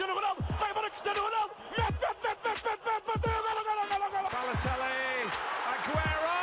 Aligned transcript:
Cristiano 0.00 0.18
Ronaldo, 0.18 0.42
vai 0.58 0.70
embora 0.70 0.88
Cristiano 0.88 1.20
Ronaldo, 1.20 1.54
mete, 1.76 1.92
mete, 1.92 2.16
mete, 2.24 2.40
mete, 2.42 2.64
mete, 2.64 2.80
mete, 2.88 3.04
bateu, 3.06 3.36
golo, 3.44 3.62
golo, 3.68 3.84
golo, 3.90 4.08
golo. 4.10 4.28
Balotelli, 4.32 5.28
Aguero! 5.68 6.36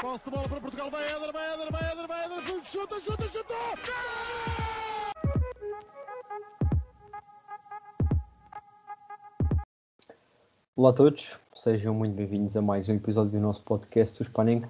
Posse 0.00 0.24
de 0.24 0.30
bola 0.30 0.48
para 0.48 0.60
Portugal, 0.60 0.88
vai 0.88 1.02
Éder, 1.02 1.32
vai 1.32 1.54
Éder, 1.54 1.72
vai 1.72 1.90
Éder, 1.90 2.06
vai 2.06 2.24
Éder, 2.26 2.64
chuta, 2.64 3.00
chuta, 3.00 3.24
chuta! 3.24 3.54
Olá 10.76 10.90
a 10.90 10.92
todos, 10.92 11.36
sejam 11.52 11.92
muito 11.92 12.14
bem-vindos 12.14 12.56
a 12.56 12.62
mais 12.62 12.88
um 12.88 12.94
episódio 12.94 13.32
do 13.32 13.40
nosso 13.40 13.64
podcast 13.64 14.16
do 14.16 14.22
Spanenka. 14.24 14.68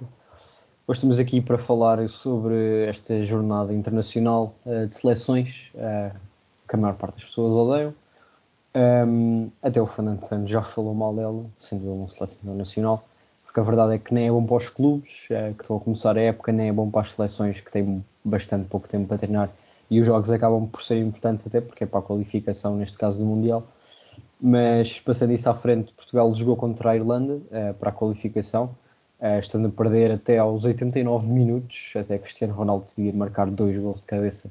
Hoje 0.86 0.96
estamos 0.96 1.18
aqui 1.21 1.43
para 1.43 1.58
falar 1.58 2.08
sobre 2.08 2.86
esta 2.86 3.22
jornada 3.22 3.75
internacional 3.75 4.55
uh, 4.64 4.86
de 4.86 4.94
seleções, 4.94 5.71
uh, 5.75 6.28
que 6.68 6.77
a 6.77 6.79
maior 6.79 6.95
parte 6.95 7.14
das 7.14 7.25
pessoas 7.25 7.53
odeiam. 7.53 7.95
Um, 8.75 9.50
até 9.63 9.81
o 9.81 9.86
Fernando 9.86 10.25
Santos 10.25 10.50
já 10.50 10.63
falou 10.63 10.94
mal 10.94 11.14
dela, 11.14 11.44
sendo 11.58 11.91
ele 11.91 12.00
um 12.00 12.08
selecionador 12.08 12.57
nacional, 12.57 13.08
porque 13.44 13.58
a 13.58 13.63
verdade 13.63 13.94
é 13.94 13.99
que 13.99 14.13
nem 14.13 14.29
é 14.29 14.31
bom 14.31 14.44
para 14.44 14.57
os 14.57 14.68
clubes, 14.68 15.27
uh, 15.31 15.54
que 15.54 15.63
estão 15.63 15.77
a 15.79 15.81
começar 15.81 16.17
a 16.17 16.21
época, 16.21 16.53
nem 16.53 16.68
é 16.68 16.72
bom 16.72 16.91
para 16.91 17.00
as 17.00 17.13
seleções 17.13 17.61
que 17.61 17.72
têm 17.72 18.04
bastante 18.25 18.68
pouco 18.68 18.89
tempo 18.89 19.08
para 19.08 19.18
treinar 19.18 19.50
e 19.91 20.00
os 20.00 20.07
jogos 20.07 20.31
acabam 20.31 20.67
por 20.67 20.82
ser 20.82 20.99
importantes 20.99 21.46
até 21.46 21.61
porque 21.61 21.85
é 21.85 21.86
para 21.86 22.00
a 22.00 22.03
qualificação, 22.03 22.77
neste 22.77 22.96
caso 22.96 23.19
do 23.19 23.25
Mundial. 23.25 23.66
Mas 24.41 25.00
passando 25.00 25.32
isso 25.32 25.49
à 25.49 25.55
frente, 25.55 25.93
Portugal 25.94 26.32
jogou 26.35 26.57
contra 26.57 26.91
a 26.91 26.96
Irlanda 26.96 27.35
uh, 27.35 27.75
para 27.75 27.89
a 27.91 27.93
qualificação, 27.93 28.77
uh, 29.21 29.39
estando 29.39 29.69
a 29.69 29.71
perder 29.71 30.13
até 30.13 30.39
aos 30.39 30.64
89 30.64 31.27
minutos, 31.27 31.93
até 31.96 32.19
Cristiano 32.19 32.52
Ronaldo 32.55 32.83
decidir 32.84 33.14
marcar 33.14 33.50
dois 33.50 33.77
gols 33.78 34.00
de 34.02 34.06
cabeça 34.06 34.50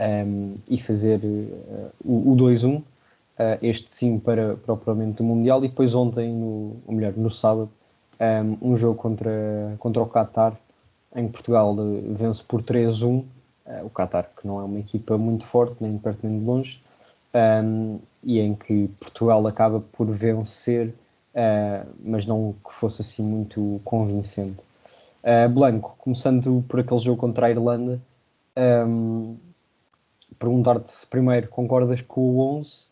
um, 0.00 0.56
e 0.68 0.80
fazer 0.80 1.20
uh, 1.22 1.90
o, 2.04 2.32
o 2.32 2.36
2-1, 2.36 2.82
este 3.62 3.90
sim 3.90 4.18
para, 4.18 4.56
para 4.56 4.74
o 4.74 5.24
Mundial, 5.24 5.64
e 5.64 5.68
depois 5.68 5.94
ontem, 5.94 6.30
no, 6.30 6.76
ou 6.86 6.94
melhor, 6.94 7.14
no 7.16 7.30
sábado, 7.30 7.70
um, 8.20 8.72
um 8.72 8.76
jogo 8.76 8.96
contra, 8.96 9.30
contra 9.78 10.02
o 10.02 10.06
Qatar, 10.06 10.54
em 11.16 11.26
Portugal 11.26 11.74
vence 12.18 12.44
por 12.44 12.62
3-1, 12.62 13.24
o 13.82 13.88
Qatar 13.88 14.28
que 14.36 14.46
não 14.46 14.60
é 14.60 14.64
uma 14.64 14.78
equipa 14.78 15.16
muito 15.16 15.46
forte, 15.46 15.76
nem 15.80 15.96
de 15.96 16.00
perto 16.00 16.18
nem 16.22 16.38
de 16.38 16.44
longe, 16.44 16.82
um, 17.34 17.98
e 18.22 18.38
em 18.40 18.54
que 18.54 18.88
Portugal 19.00 19.46
acaba 19.46 19.80
por 19.80 20.06
vencer, 20.10 20.88
uh, 20.88 21.88
mas 22.02 22.26
não 22.26 22.54
que 22.66 22.72
fosse 22.72 23.02
assim 23.02 23.22
muito 23.22 23.80
convincente. 23.84 24.60
Uh, 25.22 25.48
Blanco, 25.48 25.94
começando 25.98 26.64
por 26.68 26.80
aquele 26.80 27.00
jogo 27.00 27.20
contra 27.20 27.46
a 27.46 27.50
Irlanda, 27.50 28.00
um, 28.86 29.36
perguntar-te 30.40 31.06
primeiro, 31.06 31.48
concordas 31.48 32.02
com 32.02 32.20
o 32.20 32.58
11? 32.58 32.86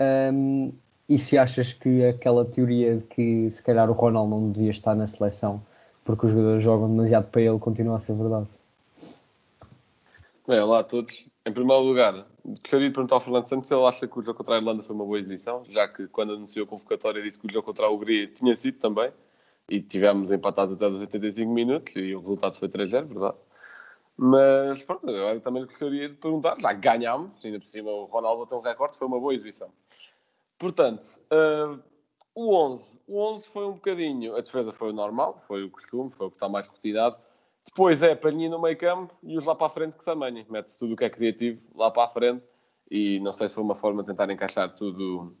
Um, 0.00 0.72
e 1.06 1.18
se 1.18 1.36
achas 1.36 1.74
que 1.74 2.06
aquela 2.06 2.46
teoria 2.46 2.96
de 2.96 3.02
que 3.02 3.50
se 3.50 3.62
calhar 3.62 3.90
o 3.90 3.92
Ronaldo 3.92 4.30
não 4.30 4.50
devia 4.50 4.70
estar 4.70 4.94
na 4.94 5.06
seleção 5.06 5.60
porque 6.04 6.26
os 6.26 6.32
jogadores 6.32 6.62
jogam 6.62 6.88
demasiado 6.88 7.26
para 7.30 7.42
ele 7.42 7.58
continua 7.58 7.96
a 7.96 7.98
ser 7.98 8.14
verdade? 8.14 8.46
Bem, 10.46 10.60
olá 10.60 10.80
a 10.80 10.84
todos. 10.84 11.26
Em 11.44 11.52
primeiro 11.52 11.82
lugar, 11.82 12.26
gostaria 12.44 12.88
de 12.88 12.94
perguntar 12.94 13.16
ao 13.16 13.20
Fernando 13.20 13.46
Santos 13.46 13.68
se 13.68 13.74
ele 13.74 13.84
acha 13.84 14.06
que 14.06 14.18
o 14.18 14.22
jogo 14.22 14.38
contra 14.38 14.54
a 14.54 14.58
Irlanda 14.58 14.82
foi 14.82 14.94
uma 14.94 15.04
boa 15.04 15.18
exibição, 15.18 15.64
já 15.68 15.86
que 15.88 16.06
quando 16.08 16.32
anunciou 16.32 16.64
a 16.64 16.68
convocatória 16.68 17.22
disse 17.22 17.38
que 17.38 17.46
o 17.46 17.52
jogo 17.52 17.66
contra 17.66 17.86
a 17.86 17.90
Hungria 17.90 18.26
tinha 18.28 18.54
sido 18.56 18.78
também, 18.78 19.10
e 19.68 19.80
tivemos 19.80 20.32
empatados 20.32 20.74
até 20.74 20.86
os 20.86 21.00
85 21.00 21.52
minutos, 21.52 21.94
e 21.96 22.14
o 22.14 22.20
resultado 22.20 22.56
foi 22.56 22.68
3-0, 22.68 23.06
verdade? 23.06 23.36
Mas, 24.16 24.82
pronto, 24.82 25.08
eu 25.08 25.40
também 25.40 25.64
gostaria 25.64 26.08
de 26.08 26.14
perguntar, 26.14 26.60
já 26.60 26.72
ganhámos, 26.72 27.44
ainda 27.44 27.58
por 27.58 27.66
cima 27.66 27.90
o 27.90 28.04
Ronaldo 28.04 28.42
bateu 28.42 28.58
um 28.58 28.62
recorde, 28.62 28.98
foi 28.98 29.06
uma 29.06 29.18
boa 29.18 29.34
exibição. 29.34 29.72
Portanto, 30.58 31.18
uh, 31.32 31.82
o 32.34 32.54
11. 32.54 33.00
O 33.06 33.20
11 33.20 33.48
foi 33.48 33.66
um 33.66 33.72
bocadinho, 33.72 34.36
a 34.36 34.40
defesa 34.40 34.72
foi 34.72 34.90
o 34.90 34.92
normal, 34.92 35.38
foi 35.46 35.64
o 35.64 35.70
costume, 35.70 36.10
foi 36.10 36.26
o 36.26 36.30
que 36.30 36.36
está 36.36 36.48
mais 36.48 36.68
rotinado, 36.68 37.16
depois 37.64 38.02
é 38.02 38.14
Palhinha 38.14 38.48
no 38.48 38.60
meio 38.60 38.76
campo 38.76 39.14
e 39.22 39.36
os 39.36 39.44
lá 39.44 39.54
para 39.54 39.66
a 39.66 39.70
frente 39.70 39.96
que 39.96 40.04
se 40.04 40.10
amanhem. 40.10 40.46
Mete-se 40.50 40.78
tudo 40.78 40.94
o 40.94 40.96
que 40.96 41.04
é 41.04 41.10
criativo 41.10 41.60
lá 41.74 41.90
para 41.90 42.04
a 42.04 42.08
frente 42.08 42.44
e 42.90 43.20
não 43.20 43.32
sei 43.32 43.48
se 43.48 43.54
foi 43.54 43.64
uma 43.64 43.74
forma 43.74 44.02
de 44.02 44.08
tentar 44.08 44.30
encaixar 44.30 44.74
tudo, 44.74 45.36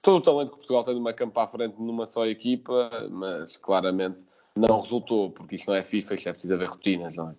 todo 0.00 0.18
o 0.18 0.20
talento 0.20 0.52
que 0.52 0.58
Portugal 0.58 0.84
tem 0.84 0.94
no 0.94 1.02
meio 1.02 1.16
campo 1.16 1.34
para 1.34 1.42
a 1.44 1.48
frente 1.48 1.76
numa 1.78 2.06
só 2.06 2.26
equipa, 2.26 2.90
mas 3.10 3.56
claramente 3.56 4.18
não 4.56 4.78
resultou, 4.78 5.30
porque 5.30 5.56
isto 5.56 5.68
não 5.68 5.76
é 5.76 5.82
FIFA, 5.82 6.14
isto 6.14 6.28
é 6.28 6.32
preciso 6.32 6.54
haver 6.54 6.68
rotinas, 6.68 7.14
não 7.14 7.30
é? 7.30 7.34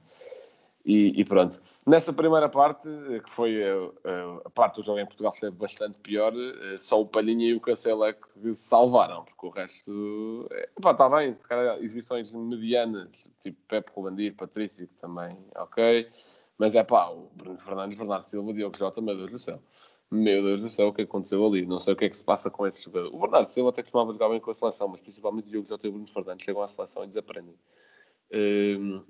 E, 0.86 1.20
e, 1.20 1.26
pronto. 1.26 1.60
Nessa 1.86 2.14
primeira 2.14 2.48
parte, 2.48 2.88
que 3.24 3.30
foi 3.30 3.64
a, 3.64 4.46
a, 4.46 4.50
parte 4.52 4.76
do 4.76 4.84
jogo 4.84 5.00
em 5.00 5.06
Portugal 5.06 5.32
esteve 5.34 5.56
bastante 5.56 5.98
pior, 5.98 6.32
eh, 6.36 6.78
só 6.78 7.02
o 7.02 7.08
Palhinha 7.08 7.48
e 7.48 7.56
o 7.56 7.60
Cancelo 7.60 8.06
é 8.06 8.14
que 8.14 8.54
se 8.54 8.54
salvaram, 8.54 9.26
porque 9.26 9.48
o 9.48 9.50
resto 9.50 10.48
é, 10.52 10.70
pá, 10.80 10.92
está 10.92 11.10
bem, 11.10 11.34
se 11.34 11.48
calhar 11.48 11.80
exibições 11.80 12.32
medianas, 12.34 13.28
tipo 13.42 13.58
Pepe 13.68 13.92
Rolandir, 13.96 14.36
Patrício, 14.36 14.88
que 14.88 14.94
também, 14.96 15.36
ok, 15.56 16.08
mas 16.56 16.76
é 16.76 16.84
pá, 16.84 17.10
o 17.10 17.32
Bruno 17.34 17.58
Fernandes, 17.58 17.98
Bernardo 17.98 18.24
Silva, 18.24 18.54
Diogo 18.54 18.78
Jota, 18.78 19.02
meu 19.02 19.18
Deus 19.18 19.32
do 19.32 19.40
céu. 19.40 19.60
Meu 20.12 20.44
Deus 20.44 20.62
do 20.62 20.70
céu, 20.70 20.90
o 20.90 20.94
que 20.94 21.02
aconteceu 21.02 21.44
ali? 21.44 21.66
Não 21.66 21.80
sei 21.80 21.94
o 21.94 21.98
que 21.98 22.06
é 22.06 22.10
que 22.10 22.16
se 22.16 22.24
passa 22.24 22.52
com 22.52 22.66
esse 22.68 22.84
jogador. 22.84 23.14
O 23.14 23.20
Bernardo 23.20 23.48
Silva 23.48 23.72
até 23.72 23.82
costumava 23.82 24.14
jogar 24.14 24.30
bem 24.30 24.40
com 24.40 24.52
a 24.52 24.54
seleção, 24.54 24.88
mas 24.88 25.02
principalmente 25.02 25.48
o 25.48 25.50
Diogo 25.50 25.68
Jota 25.68 25.88
e 25.88 25.90
o 25.90 25.94
Bruno 25.94 26.08
Fernandes 26.08 26.46
chegam 26.46 26.62
à 26.62 26.68
seleção 26.68 27.04
e 27.04 27.08
desaprendem. 27.08 27.56
Um, 28.32 29.04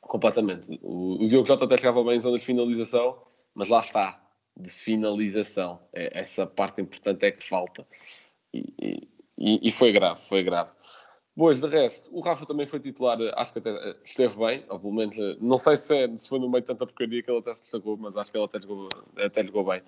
Completamente. 0.00 0.78
O, 0.82 1.24
Diogo 1.26 1.46
Jota 1.46 1.64
até 1.64 1.76
chegava 1.76 2.02
bem 2.02 2.16
em 2.16 2.20
zona 2.20 2.38
de 2.38 2.44
finalização, 2.44 3.22
mas 3.54 3.68
lá 3.68 3.80
está, 3.80 4.20
de 4.56 4.70
finalização. 4.70 5.80
É, 5.92 6.18
essa 6.18 6.46
parte 6.46 6.80
importante 6.80 7.24
é 7.26 7.30
que 7.30 7.46
falta. 7.46 7.86
E, 8.52 9.08
e, 9.38 9.68
e, 9.68 9.70
foi 9.70 9.92
grave, 9.92 10.20
foi 10.20 10.42
grave. 10.42 10.70
Pois, 11.36 11.60
de 11.60 11.68
resto, 11.68 12.10
o 12.12 12.20
Rafa 12.20 12.44
também 12.44 12.66
foi 12.66 12.80
titular, 12.80 13.16
acho 13.36 13.52
que 13.52 13.60
até 13.60 13.96
esteve 14.04 14.36
bem, 14.36 14.64
ou 14.68 14.78
pelo 14.80 14.92
menos, 14.92 15.16
não 15.40 15.56
sei 15.56 15.76
se, 15.76 15.96
é, 15.96 16.16
se 16.16 16.28
foi 16.28 16.38
no 16.38 16.50
meio 16.50 16.60
de 16.60 16.66
tanta 16.66 16.84
porcaria 16.86 17.22
que 17.22 17.30
ele 17.30 17.38
até 17.38 17.54
se 17.54 17.62
destacou, 17.62 17.96
mas 17.96 18.16
acho 18.16 18.30
que 18.30 18.36
ele 18.36 18.44
até 18.44 18.60
jogou, 18.60 18.88
até 19.16 19.44
jogou 19.44 19.64
bem. 19.64 19.82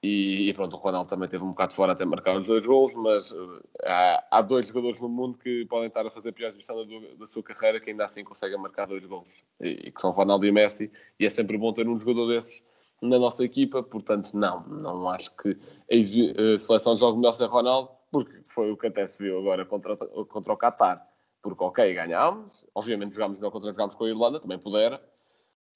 E, 0.00 0.48
e, 0.48 0.54
pronto, 0.54 0.76
o 0.76 0.78
Ronaldo 0.78 1.10
também 1.10 1.28
teve 1.28 1.42
um 1.42 1.48
bocado 1.48 1.74
fora 1.74 1.92
até 1.92 2.04
marcar 2.04 2.36
os 2.38 2.46
dois 2.46 2.64
gols, 2.64 2.92
mas 2.94 3.32
uh, 3.32 3.60
há, 3.84 4.24
há, 4.30 4.42
dois 4.42 4.68
jogadores 4.68 5.00
no 5.00 5.08
mundo 5.08 5.36
que 5.38 5.66
podem 5.66 5.88
estar 5.88 6.06
a 6.06 6.10
fazer 6.10 6.28
a 6.28 6.32
pior 6.32 6.46
exibição 6.46 6.76
da, 6.76 7.16
da, 7.16 7.26
sua 7.26 7.42
carreira 7.42 7.80
que 7.80 7.90
ainda 7.90 8.04
assim 8.04 8.22
conseguem 8.22 8.56
marcar 8.58 8.86
dois 8.86 9.04
gols, 9.04 9.42
e, 9.60 9.88
e, 9.88 9.92
que 9.92 10.00
são 10.00 10.12
Ronaldo 10.12 10.46
e 10.46 10.52
Messi, 10.52 10.88
e 11.18 11.26
é 11.26 11.30
sempre 11.30 11.58
bom 11.58 11.72
ter 11.72 11.88
um 11.88 11.98
jogador 11.98 12.28
desses 12.28 12.62
na 13.02 13.18
nossa 13.18 13.44
equipa, 13.44 13.82
portanto, 13.82 14.34
não, 14.34 14.60
não 14.68 15.08
acho 15.08 15.34
que 15.36 15.50
a, 15.50 16.54
a 16.54 16.58
seleção 16.58 16.96
jogue 16.96 17.18
melhor 17.18 17.32
sem 17.32 17.46
Ronaldo, 17.48 17.90
porque 18.10 18.40
foi 18.44 18.70
o 18.70 18.76
que 18.76 18.86
até 18.86 19.04
se 19.06 19.20
viu 19.22 19.38
agora 19.38 19.64
contra, 19.64 19.96
contra 19.96 20.52
o 20.52 20.56
Qatar, 20.56 21.04
porque 21.42 21.62
ok, 21.62 21.94
ganhámos, 21.94 22.64
obviamente 22.72 23.14
jogámos 23.14 23.38
melhor 23.38 23.50
contra 23.50 23.72
jogámos 23.72 23.96
com 23.96 24.04
a 24.04 24.08
Irlanda, 24.08 24.38
também 24.38 24.58
pudera, 24.58 25.02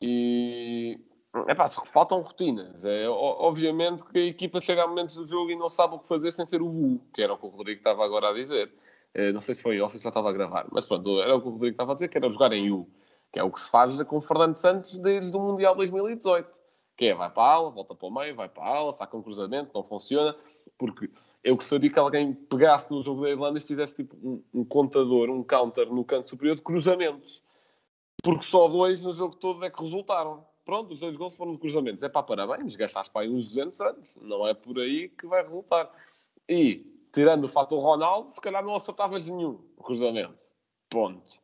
e 0.01 1.01
é 1.49 1.55
pá, 1.55 1.67
faltam 1.69 2.21
rotinas. 2.21 2.85
É, 2.85 3.09
obviamente 3.09 4.05
que 4.05 4.19
a 4.19 4.27
equipa 4.27 4.61
chega 4.61 4.85
a 4.85 4.87
momentos 4.87 5.15
do 5.15 5.27
jogo 5.27 5.51
e 5.51 5.57
não 5.57 5.69
sabe 5.69 5.95
o 5.95 5.99
que 5.99 6.07
fazer 6.07 6.31
sem 6.31 6.45
ser 6.45 6.61
o 6.61 6.69
U, 6.69 7.01
que 7.15 7.23
era 7.23 7.33
o 7.33 7.39
que 7.39 7.47
o 7.47 7.49
Rodrigo 7.49 7.79
estava 7.79 8.05
agora 8.05 8.29
a 8.29 8.33
dizer. 8.35 8.71
É, 9.15 9.33
não 9.33 9.41
sei 9.41 9.55
se 9.55 9.63
foi 9.63 9.81
off 9.81 9.97
já 9.99 10.09
estava 10.09 10.29
a 10.29 10.33
gravar, 10.33 10.67
mas 10.71 10.85
pronto, 10.85 11.21
era 11.21 11.35
o 11.35 11.41
que 11.41 11.49
o 11.49 11.53
Rodrigo 11.53 11.75
estava 11.75 11.93
a 11.93 11.95
dizer, 11.95 12.09
que 12.09 12.19
era 12.19 12.31
jogar 12.31 12.53
em 12.53 12.71
U, 12.71 12.89
que 13.33 13.39
é 13.39 13.43
o 13.43 13.51
que 13.51 13.61
se 13.61 13.71
faz 13.71 14.01
com 14.03 14.17
o 14.17 14.21
Fernando 14.21 14.57
Santos 14.57 14.99
desde 14.99 15.37
o 15.37 15.41
Mundial 15.41 15.75
2018. 15.75 16.61
Que 16.97 17.07
é, 17.07 17.15
vai 17.15 17.31
para 17.31 17.43
a 17.43 17.53
ala, 17.55 17.71
volta 17.71 17.95
para 17.95 18.07
o 18.07 18.15
meio, 18.15 18.37
vai 18.37 18.49
para 18.49 18.63
a 18.65 18.77
ala, 18.77 18.93
saca 18.93 19.17
um 19.17 19.23
cruzamento, 19.23 19.71
não 19.75 19.83
funciona, 19.83 20.37
porque 20.79 21.11
eu 21.43 21.57
gostaria 21.57 21.91
que 21.91 21.99
alguém 21.99 22.35
pegasse 22.35 22.91
no 22.91 23.03
jogo 23.03 23.23
da 23.23 23.31
Irlanda 23.31 23.59
e 23.59 23.63
fizesse 23.63 23.97
tipo 23.97 24.17
um, 24.23 24.45
um 24.53 24.65
contador, 24.65 25.31
um 25.31 25.43
counter 25.43 25.87
no 25.91 26.05
canto 26.05 26.29
superior 26.29 26.57
de 26.57 26.63
cruzamentos. 26.63 27.43
Porque 28.23 28.45
só 28.45 28.69
dois 28.69 29.03
no 29.03 29.15
jogo 29.15 29.35
todo 29.35 29.65
é 29.65 29.71
que 29.71 29.81
resultaram 29.81 30.45
pronto, 30.65 30.93
os 30.93 31.01
dois 31.01 31.17
gols 31.17 31.37
foram 31.37 31.53
de 31.53 31.59
cruzamentos. 31.59 32.03
É 32.03 32.09
para 32.09 32.23
parabéns, 32.23 32.77
gastaste 32.77 33.13
para 33.13 33.23
aí 33.23 33.31
uns 33.31 33.47
200 33.47 33.81
anos. 33.81 34.19
Não 34.21 34.47
é 34.47 34.55
por 34.55 34.79
aí 34.79 35.09
que 35.09 35.27
vai 35.27 35.43
resultar. 35.43 35.91
E, 36.49 36.87
tirando 37.13 37.45
o 37.45 37.49
fato 37.49 37.75
do 37.75 37.81
Ronaldo, 37.81 38.29
se 38.29 38.41
calhar 38.41 38.65
não 38.65 38.75
acertavas 38.75 39.27
nenhum 39.27 39.59
cruzamento. 39.83 40.45
Ponto. 40.89 41.43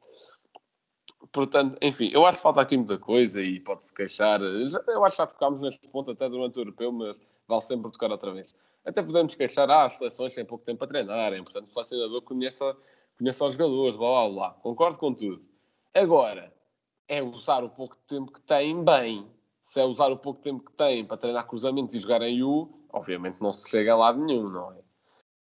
Portanto, 1.32 1.76
enfim, 1.82 2.11
eu 2.12 2.25
acho 2.26 2.38
que 2.38 2.43
falta 2.43 2.61
aqui 2.61 2.76
muita 2.76 2.99
coisa 2.99 3.43
e 3.43 3.61
pode-se 3.61 3.93
queixar. 3.93 4.41
Eu 4.41 5.05
acho 5.05 5.17
que 5.17 5.23
já 5.23 5.26
tocámos 5.26 5.61
neste 5.61 5.88
ponto 5.88 6.11
até 6.11 6.29
durante 6.29 6.59
o 6.59 6.61
europeu, 6.61 6.93
mas 6.93 7.21
vale 7.47 7.61
sempre 7.61 7.91
tocar 7.91 8.11
outra 8.11 8.32
vez. 8.32 8.55
Até 8.85 9.03
podemos 9.03 9.35
queixar, 9.35 9.69
ah, 9.71 9.85
as 9.85 9.94
seleções 9.94 10.35
têm 10.35 10.44
pouco 10.44 10.64
tempo 10.64 10.79
para 10.79 10.88
treinarem, 10.88 11.43
portanto 11.43 11.67
o 11.67 11.69
selecionador 11.69 12.23
conhece, 12.23 12.61
conhece 13.19 13.44
os 13.44 13.55
jogadores, 13.55 13.97
blá 13.97 14.09
blá 14.09 14.29
blá. 14.29 14.50
Concordo 14.62 14.99
com 14.99 15.12
tudo. 15.12 15.44
Agora, 15.94 16.53
é 17.08 17.22
usar 17.22 17.64
o 17.64 17.70
pouco 17.70 17.96
tempo 18.06 18.31
que 18.31 18.40
tem 18.43 18.84
bem. 18.84 19.26
Se 19.62 19.81
é 19.81 19.84
usar 19.84 20.10
o 20.12 20.16
pouco 20.16 20.40
tempo 20.40 20.62
que 20.64 20.72
tem 20.72 21.05
para 21.05 21.16
treinar 21.16 21.46
cruzamentos 21.46 21.94
e 21.94 22.00
jogar 22.00 22.22
em 22.22 22.43
U, 22.43 22.70
obviamente 22.93 23.37
não 23.40 23.52
se 23.52 23.69
chega 23.69 23.93
a 23.93 23.96
lado 23.96 24.25
nenhum, 24.25 24.49
não 24.49 24.72
é? 24.72 24.76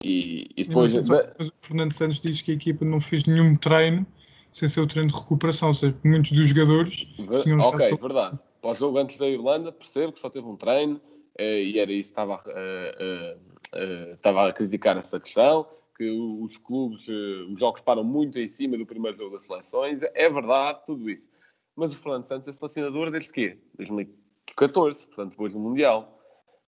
E, 0.02 0.50
e 0.56 0.64
depois. 0.64 0.94
Mas, 0.94 1.08
mas 1.08 1.48
o 1.48 1.52
Fernando 1.56 1.92
Santos 1.92 2.20
diz 2.20 2.40
que 2.40 2.52
a 2.52 2.54
equipa 2.54 2.84
não 2.84 3.00
fez 3.00 3.24
nenhum 3.24 3.54
treino 3.56 4.06
sem 4.50 4.68
ser 4.68 4.80
o 4.80 4.86
treino 4.86 5.10
de 5.10 5.16
recuperação, 5.16 5.68
ou 5.68 5.74
seja, 5.74 5.96
muitos 6.04 6.32
dos 6.32 6.48
jogadores. 6.48 7.06
Ver, 7.18 7.60
ok, 7.60 7.96
verdade. 7.96 8.38
Para 8.60 8.70
o 8.70 8.74
jogo 8.74 8.98
antes 8.98 9.16
da 9.16 9.28
Irlanda, 9.28 9.70
percebo 9.70 10.12
que 10.12 10.20
só 10.20 10.30
teve 10.30 10.46
um 10.46 10.56
treino, 10.56 11.00
e 11.38 11.78
era 11.78 11.92
isso 11.92 12.12
que 12.14 12.20
estava, 12.20 12.42
a, 12.46 14.12
estava 14.14 14.48
a 14.48 14.52
criticar 14.52 14.96
essa 14.96 15.20
questão, 15.20 15.66
que 15.96 16.10
os 16.10 16.56
clubes, 16.56 17.06
os 17.08 17.58
jogos 17.58 17.80
param 17.82 18.04
muito 18.04 18.38
em 18.38 18.46
cima 18.46 18.78
do 18.78 18.86
primeiro 18.86 19.16
jogo 19.16 19.32
das 19.32 19.42
seleções. 19.42 20.02
É 20.14 20.30
verdade, 20.30 20.80
tudo 20.86 21.10
isso. 21.10 21.30
Mas 21.78 21.92
o 21.92 21.96
Fernando 21.96 22.24
Santos 22.24 22.48
é 22.48 22.52
selecionador 22.52 23.08
desde 23.08 23.32
quê? 23.32 23.56
2014, 23.76 25.06
portanto, 25.06 25.30
depois 25.30 25.52
do 25.52 25.60
Mundial. 25.60 26.18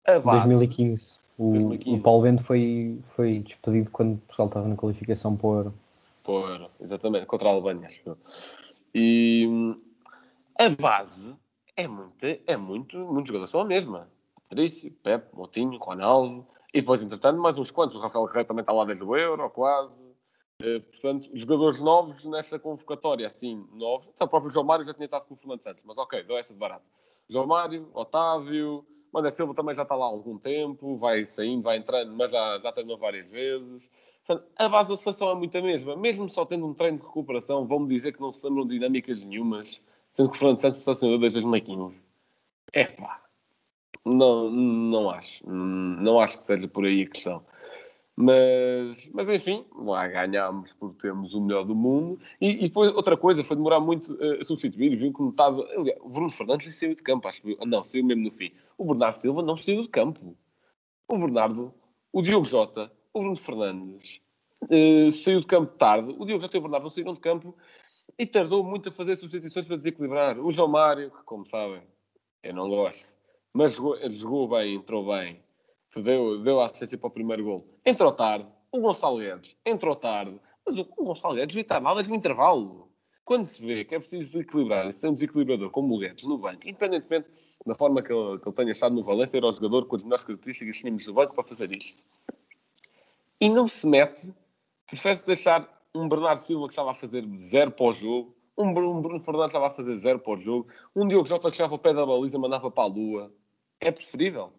A 0.05 0.19
base, 0.19 0.45
2015. 0.45 1.17
O, 1.35 1.49
2015. 1.49 1.97
o 1.97 2.03
Paulo 2.03 2.21
Bento 2.21 2.43
foi, 2.43 2.99
foi 3.15 3.39
despedido 3.39 3.91
quando 3.91 4.19
Portugal 4.19 4.45
estava 4.45 4.67
na 4.67 4.75
qualificação 4.75 5.35
para 5.35 5.47
o 5.47 5.55
Euro. 5.55 5.73
Para 6.23 6.31
o 6.31 6.47
Euro, 6.47 6.71
exatamente, 6.79 7.25
contra 7.25 7.49
a 7.49 7.51
Alemanha, 7.53 7.87
acho 7.87 8.03
que 8.03 8.11
E 8.93 9.75
a 10.59 10.69
base 10.69 11.33
é 11.75 11.87
muito, 11.87 12.25
é 12.45 12.55
muito, 12.55 12.95
muitos 12.99 13.29
jogadores 13.29 13.49
são 13.49 13.61
a 13.61 13.65
mesma. 13.65 14.07
Patrício, 14.47 14.91
Pepe, 15.01 15.35
Motinho, 15.35 15.79
Ronaldo, 15.79 16.45
e 16.71 16.81
depois, 16.81 17.01
entretanto, 17.01 17.41
mais 17.41 17.57
uns 17.57 17.71
quantos. 17.71 17.95
O 17.95 17.99
Rafael 17.99 18.27
Guerreiro 18.27 18.47
também 18.47 18.61
está 18.61 18.73
lá 18.73 18.85
desde 18.85 19.03
o 19.03 19.15
Euro, 19.15 19.49
quase. 19.49 19.97
Uh, 20.61 20.81
portanto, 20.81 21.29
jogadores 21.33 21.81
novos 21.81 22.25
nesta 22.25 22.59
convocatória, 22.59 23.25
assim, 23.25 23.65
novos. 23.71 24.09
Então, 24.13 24.27
o 24.27 24.29
próprio 24.29 24.51
João 24.51 24.65
Mário 24.65 24.85
já 24.85 24.93
tinha 24.93 25.05
estado 25.05 25.25
com 25.25 25.33
o 25.33 25.37
Fernando 25.37 25.63
Santos, 25.63 25.83
mas 25.85 25.97
ok, 25.97 26.23
dou 26.23 26.37
essa 26.37 26.53
de 26.53 26.59
barato. 26.59 26.85
João 27.29 27.47
Mário, 27.47 27.89
Otávio, 27.93 28.85
Mandé 29.13 29.31
Silva 29.31 29.53
também 29.53 29.73
já 29.73 29.83
está 29.83 29.95
lá 29.95 30.05
há 30.05 30.09
algum 30.09 30.37
tempo, 30.37 30.95
vai 30.97 31.25
saindo, 31.25 31.63
vai 31.63 31.77
entrando, 31.77 32.13
mas 32.15 32.31
já, 32.31 32.59
já 32.59 32.71
treinou 32.71 32.97
várias 32.97 33.29
vezes. 33.31 33.89
Portanto, 34.25 34.47
a 34.55 34.69
base 34.69 34.89
da 34.89 34.97
seleção 34.97 35.31
é 35.31 35.35
muito 35.35 35.57
a 35.57 35.61
mesma. 35.61 35.95
Mesmo 35.95 36.29
só 36.29 36.45
tendo 36.45 36.67
um 36.67 36.73
treino 36.73 36.99
de 36.99 37.05
recuperação, 37.05 37.65
vão-me 37.65 37.87
dizer 37.87 38.13
que 38.13 38.21
não 38.21 38.31
se 38.31 38.45
lembram 38.45 38.67
de 38.67 38.75
dinâmicas 38.75 39.23
nenhumas, 39.23 39.81
sendo 40.11 40.29
que 40.29 40.35
o 40.35 40.39
Fernando 40.39 40.59
Santos 40.59 40.79
é 40.79 40.81
selecionador 40.81 41.19
desde 41.21 41.41
2015. 41.41 42.03
É 42.73 42.85
pá, 42.85 43.23
não, 44.05 44.49
não 44.49 45.09
acho. 45.09 45.47
Não 45.49 46.19
acho 46.19 46.37
que 46.37 46.43
seja 46.43 46.67
por 46.67 46.85
aí 46.85 47.03
a 47.03 47.09
questão. 47.09 47.43
Mas, 48.21 49.09
mas 49.13 49.29
enfim, 49.29 49.65
lá 49.73 50.05
ganhámos 50.05 50.73
porque 50.73 51.07
temos 51.07 51.33
o 51.33 51.39
melhor 51.39 51.63
do 51.63 51.73
mundo. 51.73 52.19
E, 52.41 52.49
e 52.49 52.61
depois, 52.63 52.93
outra 52.93 53.15
coisa, 53.15 53.45
foi 53.45 53.55
demorar 53.55 53.79
muito 53.79 54.13
uh, 54.15 54.41
a 54.41 54.43
substituir. 54.43 54.97
Viu 54.97 55.13
como 55.13 55.29
estava. 55.29 55.61
O 56.01 56.09
Bruno 56.09 56.29
Fernandes 56.29 56.75
saiu 56.75 56.93
de 56.93 57.01
campo, 57.01 57.29
acho 57.29 57.41
que. 57.41 57.57
Não, 57.65 57.81
saiu 57.81 58.03
mesmo 58.03 58.25
no 58.25 58.29
fim. 58.29 58.49
O 58.77 58.83
Bernardo 58.87 59.15
Silva 59.15 59.41
não 59.41 59.55
saiu 59.55 59.83
de 59.83 59.87
campo. 59.87 60.35
O 61.07 61.17
Bernardo, 61.17 61.73
o 62.11 62.21
Diogo 62.21 62.43
Jota, 62.43 62.91
o 63.13 63.21
Bruno 63.21 63.37
Fernandes 63.37 64.19
uh, 64.63 65.11
saiu 65.13 65.39
de 65.39 65.47
campo 65.47 65.71
tarde. 65.77 66.13
O 66.19 66.25
Diogo 66.25 66.41
Jota 66.41 66.57
e 66.57 66.59
o 66.59 66.61
Bernardo 66.63 66.83
não 66.83 66.89
saíram 66.89 67.13
de 67.13 67.21
campo 67.21 67.55
e 68.17 68.25
tardou 68.25 68.65
muito 68.65 68.89
a 68.89 68.91
fazer 68.91 69.15
substituições 69.15 69.65
para 69.65 69.77
desequilibrar. 69.77 70.37
O 70.37 70.51
João 70.51 70.67
Mário, 70.67 71.09
que, 71.09 71.23
como 71.23 71.45
sabem, 71.45 71.83
eu 72.43 72.53
não 72.53 72.67
gosto, 72.67 73.15
mas 73.53 73.75
jogou, 73.75 73.97
jogou 74.09 74.49
bem, 74.49 74.75
entrou 74.75 75.05
bem 75.05 75.41
deu, 75.95 76.41
deu 76.43 76.61
a 76.61 76.65
assistência 76.65 76.97
para 76.97 77.07
o 77.07 77.11
primeiro 77.11 77.43
gol. 77.43 77.67
Entrou 77.85 78.11
tarde. 78.11 78.47
O 78.71 78.79
Gonçalo 78.79 79.17
Guedes 79.17 79.57
entrou 79.65 79.95
tarde. 79.95 80.39
Mas 80.65 80.77
o, 80.77 80.87
o 80.97 81.05
Gonçalo 81.05 81.35
Guedes 81.35 81.53
devia 81.53 81.61
estar 81.63 81.81
lá 81.81 81.93
desde 81.95 82.11
o 82.11 82.15
intervalo. 82.15 82.89
Quando 83.25 83.45
se 83.45 83.61
vê 83.65 83.83
que 83.83 83.95
é 83.95 83.99
preciso 83.99 84.31
desequilibrar, 84.31 84.91
se 84.91 85.01
tem 85.01 85.09
um 85.09 85.13
desequilibrador 85.13 85.69
como 85.69 85.95
o 85.95 85.99
Guedes 85.99 86.25
no 86.25 86.37
banco, 86.37 86.67
independentemente 86.67 87.27
da 87.65 87.75
forma 87.75 88.01
que 88.01 88.11
ele, 88.11 88.39
que 88.39 88.47
ele 88.47 88.55
tenha 88.55 88.71
estado 88.71 88.95
no 88.95 89.03
Valência, 89.03 89.37
era 89.37 89.45
o 89.45 89.51
jogador 89.51 89.85
com 89.85 89.95
as 89.95 90.03
melhores 90.03 90.23
características 90.23 90.75
que 90.75 90.81
tínhamos 90.81 91.05
no 91.05 91.13
banco 91.13 91.33
para 91.33 91.43
fazer 91.43 91.71
isto. 91.71 91.99
E 93.39 93.49
não 93.49 93.67
se 93.67 93.85
mete, 93.85 94.33
prefere-se 94.87 95.25
deixar 95.25 95.67
um 95.93 96.07
Bernardo 96.07 96.39
Silva 96.39 96.67
que 96.67 96.71
estava 96.71 96.91
a 96.91 96.93
fazer 96.93 97.25
zero 97.37 97.71
para 97.71 97.85
o 97.85 97.93
jogo, 97.93 98.35
um 98.57 98.73
Bruno 98.73 99.19
Fernandes 99.19 99.49
estava 99.49 99.67
a 99.67 99.71
fazer 99.71 99.95
zero 99.97 100.19
para 100.19 100.33
o 100.33 100.37
jogo, 100.37 100.67
um 100.95 101.07
Diogo 101.07 101.27
Jota 101.27 101.49
que 101.49 101.57
chegava 101.57 101.73
ao 101.73 101.79
pé 101.79 101.93
da 101.93 102.05
baliza 102.05 102.37
mandava 102.37 102.69
para 102.69 102.83
a 102.83 102.87
lua. 102.87 103.33
É 103.79 103.91
preferível. 103.91 104.51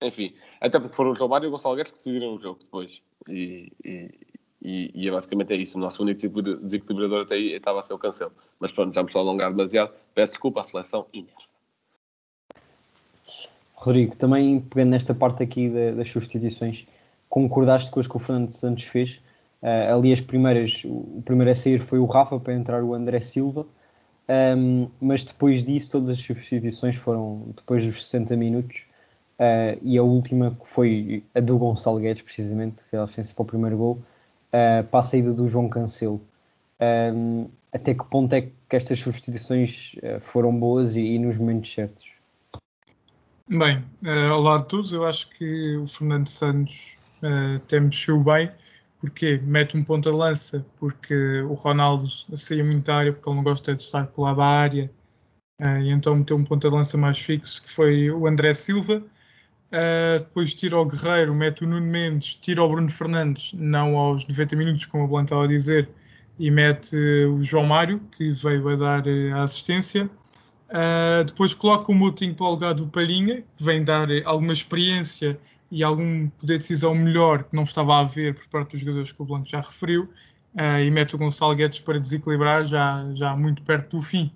Enfim, 0.00 0.34
até 0.60 0.78
porque 0.78 0.94
foram 0.94 1.12
o 1.12 1.28
Mário 1.28 1.46
e 1.46 1.48
o 1.48 1.50
Gonçalo 1.50 1.74
Guedes 1.74 1.92
que 1.92 1.98
decidiram 1.98 2.34
o 2.34 2.40
jogo 2.40 2.60
depois. 2.60 3.00
E, 3.28 3.72
e, 3.84 4.92
e, 4.94 5.08
é 5.08 5.10
basicamente 5.10 5.52
é 5.52 5.56
isso. 5.56 5.76
O 5.76 5.80
nosso 5.80 6.02
único 6.02 6.20
desequilibrador 6.40 7.22
até 7.22 7.34
aí 7.34 7.52
estava 7.52 7.80
a 7.80 7.82
ser 7.82 7.94
o 7.94 7.98
Cancelo. 7.98 8.32
Mas 8.60 8.70
pronto, 8.70 8.94
já 8.94 9.02
me 9.02 9.08
estou 9.08 9.20
a 9.20 9.24
alongar 9.24 9.50
demasiado. 9.50 9.92
Peço 10.14 10.34
desculpa 10.34 10.60
à 10.60 10.64
seleção 10.64 11.06
e 11.12 11.26
Rodrigo, 13.74 14.16
também 14.16 14.60
pegando 14.60 14.90
nesta 14.90 15.14
parte 15.14 15.42
aqui 15.42 15.68
de, 15.68 15.92
das 15.92 16.10
substituições, 16.10 16.84
concordaste 17.28 17.90
com 17.92 18.00
as 18.00 18.08
que 18.08 18.16
o 18.16 18.18
Fernando 18.18 18.50
Santos 18.50 18.84
fez? 18.84 19.20
Uh, 19.62 19.94
ali 19.94 20.12
as 20.12 20.20
primeiras, 20.20 20.82
o 20.84 21.22
primeiro 21.24 21.50
a 21.52 21.54
sair 21.54 21.78
foi 21.80 22.00
o 22.00 22.04
Rafa 22.04 22.40
para 22.40 22.54
entrar 22.54 22.82
o 22.82 22.92
André 22.92 23.20
Silva, 23.20 23.64
um, 24.56 24.88
mas 25.00 25.24
depois 25.24 25.62
disso 25.62 25.92
todas 25.92 26.10
as 26.10 26.18
substituições 26.18 26.96
foram 26.96 27.52
depois 27.56 27.84
dos 27.84 28.04
60 28.04 28.36
minutos 28.36 28.87
Uh, 29.38 29.78
e 29.82 29.96
a 29.96 30.02
última 30.02 30.50
que 30.50 30.68
foi 30.68 31.24
a 31.34 31.40
do 31.40 31.56
Gonçalo 31.58 32.00
Guedes, 32.00 32.22
precisamente, 32.22 32.82
que 32.82 32.90
foi 32.90 32.98
a 32.98 33.04
assistência 33.04 33.34
para 33.34 33.42
o 33.42 33.46
primeiro 33.46 33.76
gol, 33.76 34.02
uh, 34.48 34.84
para 34.84 35.00
a 35.00 35.02
saída 35.02 35.32
do 35.32 35.46
João 35.46 35.68
Cancelo. 35.68 36.20
Um, 36.80 37.48
até 37.72 37.94
que 37.94 38.04
ponto 38.04 38.32
é 38.34 38.42
que 38.42 38.76
estas 38.76 38.98
substituições 38.98 39.94
uh, 39.96 40.20
foram 40.20 40.56
boas 40.58 40.96
e, 40.96 41.00
e, 41.00 41.18
nos 41.18 41.38
momentos 41.38 41.72
certos? 41.72 42.06
Bem, 43.48 43.84
uh, 44.02 44.40
lado 44.40 44.62
de 44.62 44.68
todos, 44.68 44.92
eu 44.92 45.06
acho 45.06 45.28
que 45.30 45.76
o 45.76 45.86
Fernando 45.86 46.28
Santos 46.28 46.94
uh, 47.22 47.56
até 47.56 47.80
mexeu 47.80 48.22
bem, 48.22 48.50
porque 49.00 49.40
mete 49.44 49.76
um 49.76 49.84
ponto 49.84 50.08
a 50.08 50.14
lança, 50.14 50.64
porque 50.78 51.40
o 51.42 51.54
Ronaldo 51.54 52.08
saía 52.36 52.64
muito 52.64 52.86
da 52.86 52.96
área, 52.96 53.12
porque 53.12 53.28
ele 53.28 53.36
não 53.36 53.44
gosta 53.44 53.74
de 53.74 53.82
estar 53.82 54.06
colado 54.08 54.42
à 54.42 54.46
área, 54.46 54.90
e 55.60 55.90
então 55.90 56.14
meteu 56.14 56.36
um 56.36 56.44
ponto 56.44 56.66
a 56.66 56.70
lança 56.70 56.96
mais 56.96 57.18
fixo, 57.18 57.62
que 57.62 57.70
foi 57.70 58.10
o 58.10 58.26
André 58.26 58.52
Silva, 58.54 59.02
Uh, 59.68 60.18
depois 60.20 60.54
tira 60.54 60.78
o 60.78 60.84
Guerreiro, 60.86 61.34
mete 61.34 61.62
o 61.62 61.66
Nuno 61.66 61.86
Mendes, 61.86 62.34
tira 62.34 62.62
o 62.62 62.68
Bruno 62.68 62.90
Fernandes, 62.90 63.52
não 63.52 63.98
aos 63.98 64.26
90 64.26 64.56
minutos, 64.56 64.86
como 64.86 65.04
o 65.04 65.08
Blanc 65.08 65.26
estava 65.26 65.44
a 65.44 65.46
dizer, 65.46 65.90
e 66.38 66.50
mete 66.50 66.96
o 66.96 67.42
João 67.44 67.66
Mário, 67.66 68.00
que 68.16 68.32
veio 68.32 68.66
a 68.70 68.76
dar 68.76 69.06
uh, 69.06 69.34
a 69.36 69.42
assistência. 69.42 70.08
Uh, 70.70 71.24
depois 71.24 71.52
coloca 71.52 71.92
o 71.92 71.94
Moutinho 71.94 72.34
para 72.34 72.46
o 72.46 72.50
lugar 72.50 72.74
do 72.74 72.86
Palhinha, 72.88 73.42
que 73.56 73.64
vem 73.64 73.84
dar 73.84 74.08
alguma 74.24 74.54
experiência 74.54 75.38
e 75.70 75.84
algum 75.84 76.28
poder 76.28 76.54
de 76.54 76.58
decisão 76.60 76.94
melhor 76.94 77.44
que 77.44 77.54
não 77.54 77.64
estava 77.64 77.96
a 77.96 78.00
haver 78.00 78.34
por 78.34 78.46
parte 78.48 78.70
dos 78.72 78.80
jogadores 78.80 79.12
que 79.12 79.20
o 79.20 79.24
Blanco 79.24 79.48
já 79.48 79.60
referiu. 79.60 80.08
e 80.82 80.90
mete 80.90 81.14
o 81.14 81.18
Gonçalo 81.18 81.54
Guedes 81.54 81.80
para 81.80 81.98
desequilibrar 82.00 82.64
já, 82.64 83.06
já 83.12 83.36
muito 83.36 83.62
perto 83.62 83.98
do 83.98 84.02
fim. 84.02 84.32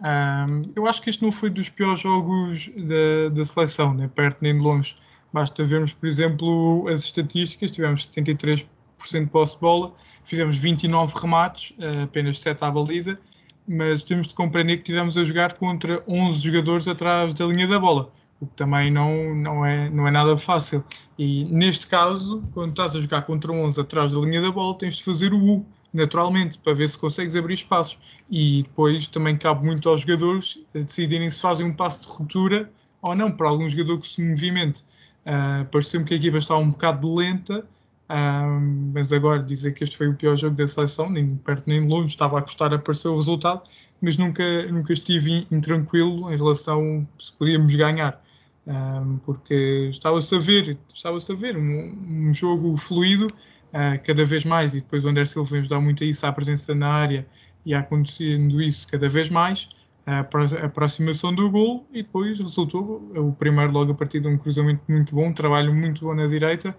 Um, 0.00 0.62
eu 0.76 0.86
acho 0.86 1.02
que 1.02 1.10
este 1.10 1.22
não 1.22 1.32
foi 1.32 1.50
dos 1.50 1.68
piores 1.68 2.00
jogos 2.00 2.70
da, 2.76 3.34
da 3.34 3.44
seleção, 3.44 3.94
nem 3.94 4.08
perto 4.08 4.38
nem 4.40 4.54
de 4.54 4.60
longe. 4.60 4.94
Basta 5.32 5.64
vermos, 5.64 5.92
por 5.92 6.06
exemplo, 6.06 6.88
as 6.88 7.04
estatísticas: 7.04 7.72
tivemos 7.72 8.08
73% 8.08 8.66
de 9.12 9.26
posse 9.26 9.54
de 9.54 9.60
bola, 9.60 9.92
fizemos 10.24 10.56
29 10.56 11.14
remates, 11.20 11.74
eh, 11.78 12.02
apenas 12.02 12.40
7 12.40 12.64
à 12.64 12.70
baliza, 12.70 13.18
mas 13.66 14.02
temos 14.02 14.28
de 14.28 14.34
compreender 14.34 14.78
que 14.78 14.84
tivemos 14.84 15.18
a 15.18 15.24
jogar 15.24 15.52
contra 15.58 16.02
11 16.06 16.38
jogadores 16.38 16.88
atrás 16.88 17.34
da 17.34 17.44
linha 17.44 17.66
da 17.66 17.78
bola, 17.78 18.10
o 18.40 18.46
que 18.46 18.54
também 18.54 18.90
não, 18.90 19.34
não, 19.34 19.66
é, 19.66 19.90
não 19.90 20.06
é 20.08 20.10
nada 20.10 20.36
fácil. 20.36 20.82
E 21.18 21.44
neste 21.46 21.86
caso, 21.86 22.42
quando 22.54 22.70
estás 22.70 22.96
a 22.96 23.00
jogar 23.00 23.22
contra 23.22 23.52
11 23.52 23.80
atrás 23.80 24.12
da 24.12 24.20
linha 24.20 24.40
da 24.40 24.50
bola, 24.50 24.76
tens 24.78 24.96
de 24.96 25.04
fazer 25.04 25.32
o 25.32 25.38
U 25.38 25.66
naturalmente, 25.92 26.58
para 26.58 26.74
ver 26.74 26.88
se 26.88 26.98
consegues 26.98 27.36
abrir 27.36 27.54
espaços. 27.54 27.98
E 28.30 28.62
depois 28.62 29.06
também 29.06 29.36
cabe 29.36 29.64
muito 29.64 29.88
aos 29.88 30.00
jogadores 30.00 30.60
decidirem 30.72 31.28
se 31.30 31.40
fazem 31.40 31.66
um 31.66 31.72
passo 31.74 32.02
de 32.02 32.08
ruptura 32.08 32.70
ou 33.00 33.14
não, 33.14 33.30
para 33.30 33.48
algum 33.48 33.68
jogador 33.68 33.98
que 33.98 34.08
se 34.08 34.22
movimente. 34.22 34.84
Uh, 35.24 35.64
Pareceu-me 35.70 36.06
que 36.06 36.14
a 36.14 36.16
equipa 36.16 36.38
estava 36.38 36.60
um 36.60 36.70
bocado 36.70 37.14
lenta, 37.14 37.60
uh, 37.60 38.90
mas 38.92 39.12
agora 39.12 39.42
dizer 39.42 39.72
que 39.72 39.84
este 39.84 39.96
foi 39.96 40.08
o 40.08 40.14
pior 40.14 40.36
jogo 40.36 40.56
da 40.56 40.66
seleção, 40.66 41.10
nem 41.10 41.36
perto 41.36 41.64
nem 41.66 41.86
longe, 41.86 42.08
estava 42.08 42.38
a 42.38 42.42
custar 42.42 42.72
aparecer 42.72 43.08
o 43.08 43.16
resultado, 43.16 43.62
mas 44.00 44.16
nunca, 44.16 44.44
nunca 44.70 44.92
estive 44.92 45.46
intranquilo 45.50 46.32
em 46.32 46.36
relação 46.36 47.06
se 47.18 47.32
podíamos 47.32 47.74
ganhar. 47.74 48.22
Uh, 48.66 49.18
porque 49.24 49.88
estava-se 49.90 50.34
a 50.34 50.38
ver, 50.38 50.78
estava-se 50.92 51.32
a 51.32 51.34
ver 51.34 51.56
um, 51.56 52.28
um 52.28 52.34
jogo 52.34 52.76
fluido, 52.76 53.28
uh, 53.72 54.02
cada 54.04 54.24
vez 54.24 54.44
mais, 54.44 54.74
e 54.74 54.80
depois 54.80 55.04
o 55.04 55.08
André 55.08 55.24
Silva 55.24 55.50
vem 55.50 55.60
ajudar 55.60 55.80
muito 55.80 56.04
a 56.04 56.06
isso, 56.06 56.26
a 56.26 56.32
presença 56.32 56.74
na 56.74 56.88
área 56.88 57.26
e 57.64 57.74
acontecendo 57.74 58.62
isso 58.62 58.86
cada 58.88 59.08
vez 59.08 59.28
mais, 59.28 59.68
a 60.06 60.20
aproximação 60.64 61.34
do 61.34 61.50
gol 61.50 61.86
e 61.92 62.02
depois 62.02 62.40
resultou 62.40 63.12
o 63.14 63.32
primeiro 63.32 63.72
logo 63.72 63.92
a 63.92 63.94
partir 63.94 64.20
de 64.20 64.28
um 64.28 64.38
cruzamento 64.38 64.80
muito 64.88 65.14
bom, 65.14 65.26
um 65.26 65.32
trabalho 65.34 65.74
muito 65.74 66.02
bom 66.02 66.14
na 66.14 66.26
direita, 66.26 66.74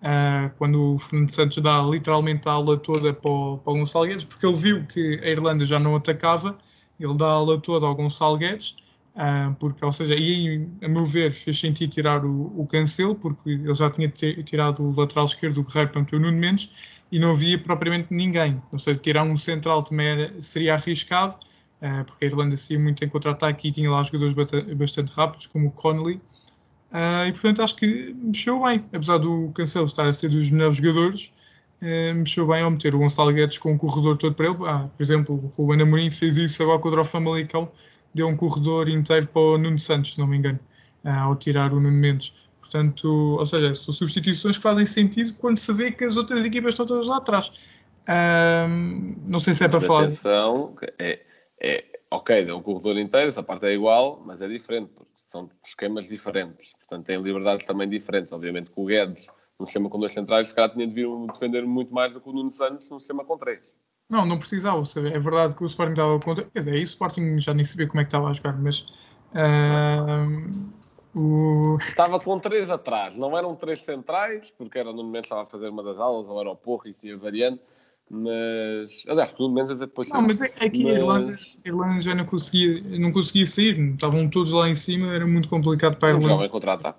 uh, 0.00 0.50
quando 0.58 0.94
o 0.94 0.98
Fernando 0.98 1.30
Santos 1.30 1.58
dá 1.58 1.80
literalmente 1.82 2.48
a 2.48 2.52
aula 2.52 2.76
toda 2.76 3.12
para 3.12 3.30
o, 3.30 3.58
para 3.58 3.72
o 3.72 3.76
Gonçalo 3.76 4.06
Guedes, 4.06 4.24
porque 4.24 4.44
ele 4.44 4.56
viu 4.56 4.84
que 4.84 5.20
a 5.22 5.28
Irlanda 5.28 5.64
já 5.64 5.78
não 5.78 5.94
atacava, 5.94 6.58
ele 6.98 7.16
dá 7.16 7.26
a 7.26 7.32
aula 7.32 7.60
toda 7.60 7.86
ao 7.86 7.94
Gonçalo 7.94 8.36
Guedes, 8.36 8.74
Uh, 9.14 9.54
porque, 9.56 9.84
ou 9.84 9.92
seja, 9.92 10.14
aí, 10.14 10.66
a 10.82 10.88
meu 10.88 11.04
ver, 11.04 11.32
fez 11.32 11.58
sentido 11.60 11.90
tirar 11.90 12.24
o, 12.24 12.52
o 12.58 12.66
Cancelo, 12.66 13.14
porque 13.14 13.50
ele 13.50 13.74
já 13.74 13.90
tinha 13.90 14.08
tirado 14.08 14.82
o 14.82 14.98
lateral 14.98 15.26
esquerdo 15.26 15.56
do 15.56 15.64
Guerreiro, 15.64 15.90
portanto, 15.90 16.16
o 16.16 16.18
Nuno 16.18 16.38
Mendes, 16.38 16.70
e 17.10 17.18
não 17.18 17.32
havia 17.32 17.58
propriamente 17.58 18.08
ninguém. 18.10 18.60
Ou 18.72 18.78
seja, 18.78 18.98
tirar 18.98 19.22
um 19.24 19.36
central 19.36 19.82
também 19.82 20.06
era, 20.06 20.40
seria 20.40 20.74
arriscado, 20.74 21.36
uh, 21.82 22.04
porque 22.06 22.24
a 22.24 22.28
Irlanda 22.28 22.56
se 22.56 22.72
ia 22.72 22.80
muito 22.80 23.04
em 23.04 23.08
contra-ataque 23.08 23.68
e 23.68 23.70
tinha 23.70 23.90
lá 23.90 24.02
jogadores 24.02 24.34
bastante 24.74 25.12
rápidos, 25.12 25.46
como 25.46 25.68
o 25.68 25.70
Connolly. 25.70 26.20
Uh, 26.90 27.26
e 27.26 27.32
portanto 27.32 27.62
acho 27.62 27.76
que 27.76 28.14
mexeu 28.18 28.62
bem, 28.62 28.84
apesar 28.92 29.16
do 29.18 29.50
Cancelo 29.54 29.86
estar 29.86 30.06
a 30.06 30.12
ser 30.12 30.28
dos 30.28 30.50
melhores 30.50 30.76
jogadores, 30.76 31.32
uh, 31.80 32.14
mexeu 32.14 32.46
bem 32.46 32.62
ao 32.62 32.70
meter 32.70 32.94
o 32.94 32.98
Gonçalo 32.98 33.32
Guedes 33.32 33.58
com 33.58 33.72
um 33.72 33.78
corredor 33.78 34.16
todo 34.16 34.34
para 34.34 34.50
ele. 34.50 34.58
Ah, 34.66 34.88
por 34.94 35.02
exemplo, 35.02 35.34
o 35.34 35.46
Ruben 35.48 35.82
Amorim 35.82 36.10
fez 36.10 36.36
isso 36.36 36.62
agora 36.62 36.78
contra 36.78 37.00
o 37.00 37.04
Famalicão, 37.04 37.70
deu 38.14 38.28
um 38.28 38.36
corredor 38.36 38.88
inteiro 38.88 39.26
para 39.26 39.42
o 39.42 39.58
Nuno 39.58 39.78
Santos, 39.78 40.14
se 40.14 40.20
não 40.20 40.26
me 40.26 40.36
engano, 40.36 40.58
uh, 41.04 41.08
ao 41.08 41.36
tirar 41.36 41.72
o 41.72 41.80
Nuno 41.80 41.96
Mendes. 41.96 42.32
Portanto, 42.60 43.36
ou 43.38 43.44
seja, 43.44 43.74
são 43.74 43.92
substituições 43.92 44.56
que 44.56 44.62
fazem 44.62 44.84
sentido 44.84 45.34
quando 45.34 45.58
se 45.58 45.72
vê 45.72 45.90
que 45.90 46.04
as 46.04 46.16
outras 46.16 46.44
equipas 46.44 46.74
estão 46.74 46.86
todas 46.86 47.06
lá 47.06 47.18
atrás. 47.18 47.50
não 49.26 49.38
sei 49.38 49.52
se 49.52 49.64
é 49.64 49.68
para 49.68 49.78
Mas 49.78 49.86
falar. 49.86 50.04
atenção, 50.04 50.74
é, 50.98 51.20
é, 51.60 51.84
ok, 52.10 52.44
deu 52.44 52.56
um 52.56 52.62
corredor 52.62 52.96
inteiro, 52.98 53.28
essa 53.28 53.42
parte 53.42 53.66
é 53.66 53.74
igual, 53.74 54.22
mas 54.24 54.40
é 54.40 54.48
diferente, 54.48 54.90
porque 54.94 55.12
são 55.28 55.50
esquemas 55.64 56.08
diferentes. 56.08 56.72
Portanto, 56.78 57.06
têm 57.06 57.20
liberdades 57.20 57.66
também 57.66 57.88
diferentes. 57.88 58.32
Obviamente 58.32 58.70
que 58.70 58.80
o 58.80 58.84
Guedes, 58.84 59.28
num 59.58 59.66
sistema 59.66 59.88
com 59.88 59.98
dois 59.98 60.12
centrais, 60.12 60.48
se 60.48 60.54
calhar 60.54 60.72
tinha 60.72 60.86
de 60.86 60.94
vir 60.94 61.08
defender 61.32 61.66
muito 61.66 61.92
mais 61.92 62.12
do 62.12 62.20
que 62.20 62.28
o 62.28 62.32
Nuno 62.32 62.50
Santos 62.50 62.88
num 62.90 62.98
sistema 62.98 63.24
com 63.24 63.38
três. 63.38 63.60
Não, 64.12 64.26
não 64.26 64.38
precisava. 64.38 64.82
É 65.10 65.18
verdade 65.18 65.54
que 65.56 65.62
o 65.62 65.66
Sporting 65.66 65.92
estava 65.92 66.20
contra. 66.20 66.44
Quer 66.44 66.58
dizer, 66.58 66.72
aí 66.74 66.80
o 66.80 66.84
Sporting 66.84 67.38
já 67.40 67.54
nem 67.54 67.64
sabia 67.64 67.86
como 67.88 67.98
é 68.02 68.04
que 68.04 68.08
estava 68.08 68.28
a 68.28 68.32
jogar, 68.34 68.60
mas. 68.60 68.84
ahm, 69.34 70.68
o... 71.14 71.78
Estava 71.80 72.20
com 72.20 72.38
três 72.38 72.68
atrás, 72.68 73.16
não 73.16 73.36
eram 73.38 73.54
três 73.56 73.82
centrais, 73.82 74.50
porque 74.50 74.78
era 74.78 74.92
no 74.92 75.02
momento 75.02 75.22
que 75.22 75.26
estava 75.28 75.44
a 75.44 75.46
fazer 75.46 75.70
uma 75.70 75.82
das 75.82 75.98
aulas, 75.98 76.28
ou 76.28 76.38
era 76.38 76.50
o 76.50 76.54
Porro, 76.56 76.82
isso 76.86 77.06
ia 77.06 77.16
variando, 77.16 77.58
mas. 78.10 79.02
Aliás, 79.08 79.32
pelo 79.32 79.48
menos 79.50 79.70
a 79.70 79.74
depois. 79.76 80.10
Não, 80.10 80.20
mas 80.20 80.42
é, 80.42 80.52
é 80.60 80.68
que 80.68 80.82
a 80.82 80.92
Mas- 80.92 81.02
Irlanda, 81.02 81.32
a 81.64 81.68
Irlanda 81.68 82.00
já 82.02 82.14
não 82.14 82.26
conseguia, 82.26 82.82
não 82.98 83.12
conseguia 83.12 83.46
sair, 83.46 83.80
estavam 83.94 84.28
todos 84.28 84.52
lá 84.52 84.68
em 84.68 84.74
cima, 84.74 85.14
era 85.14 85.26
muito 85.26 85.48
complicado 85.48 85.96
para 85.96 86.10
a 86.10 86.12
Não 86.12 86.20
Irlanda. 86.20 86.44
em 86.44 86.50
contra-ataque. 86.50 86.98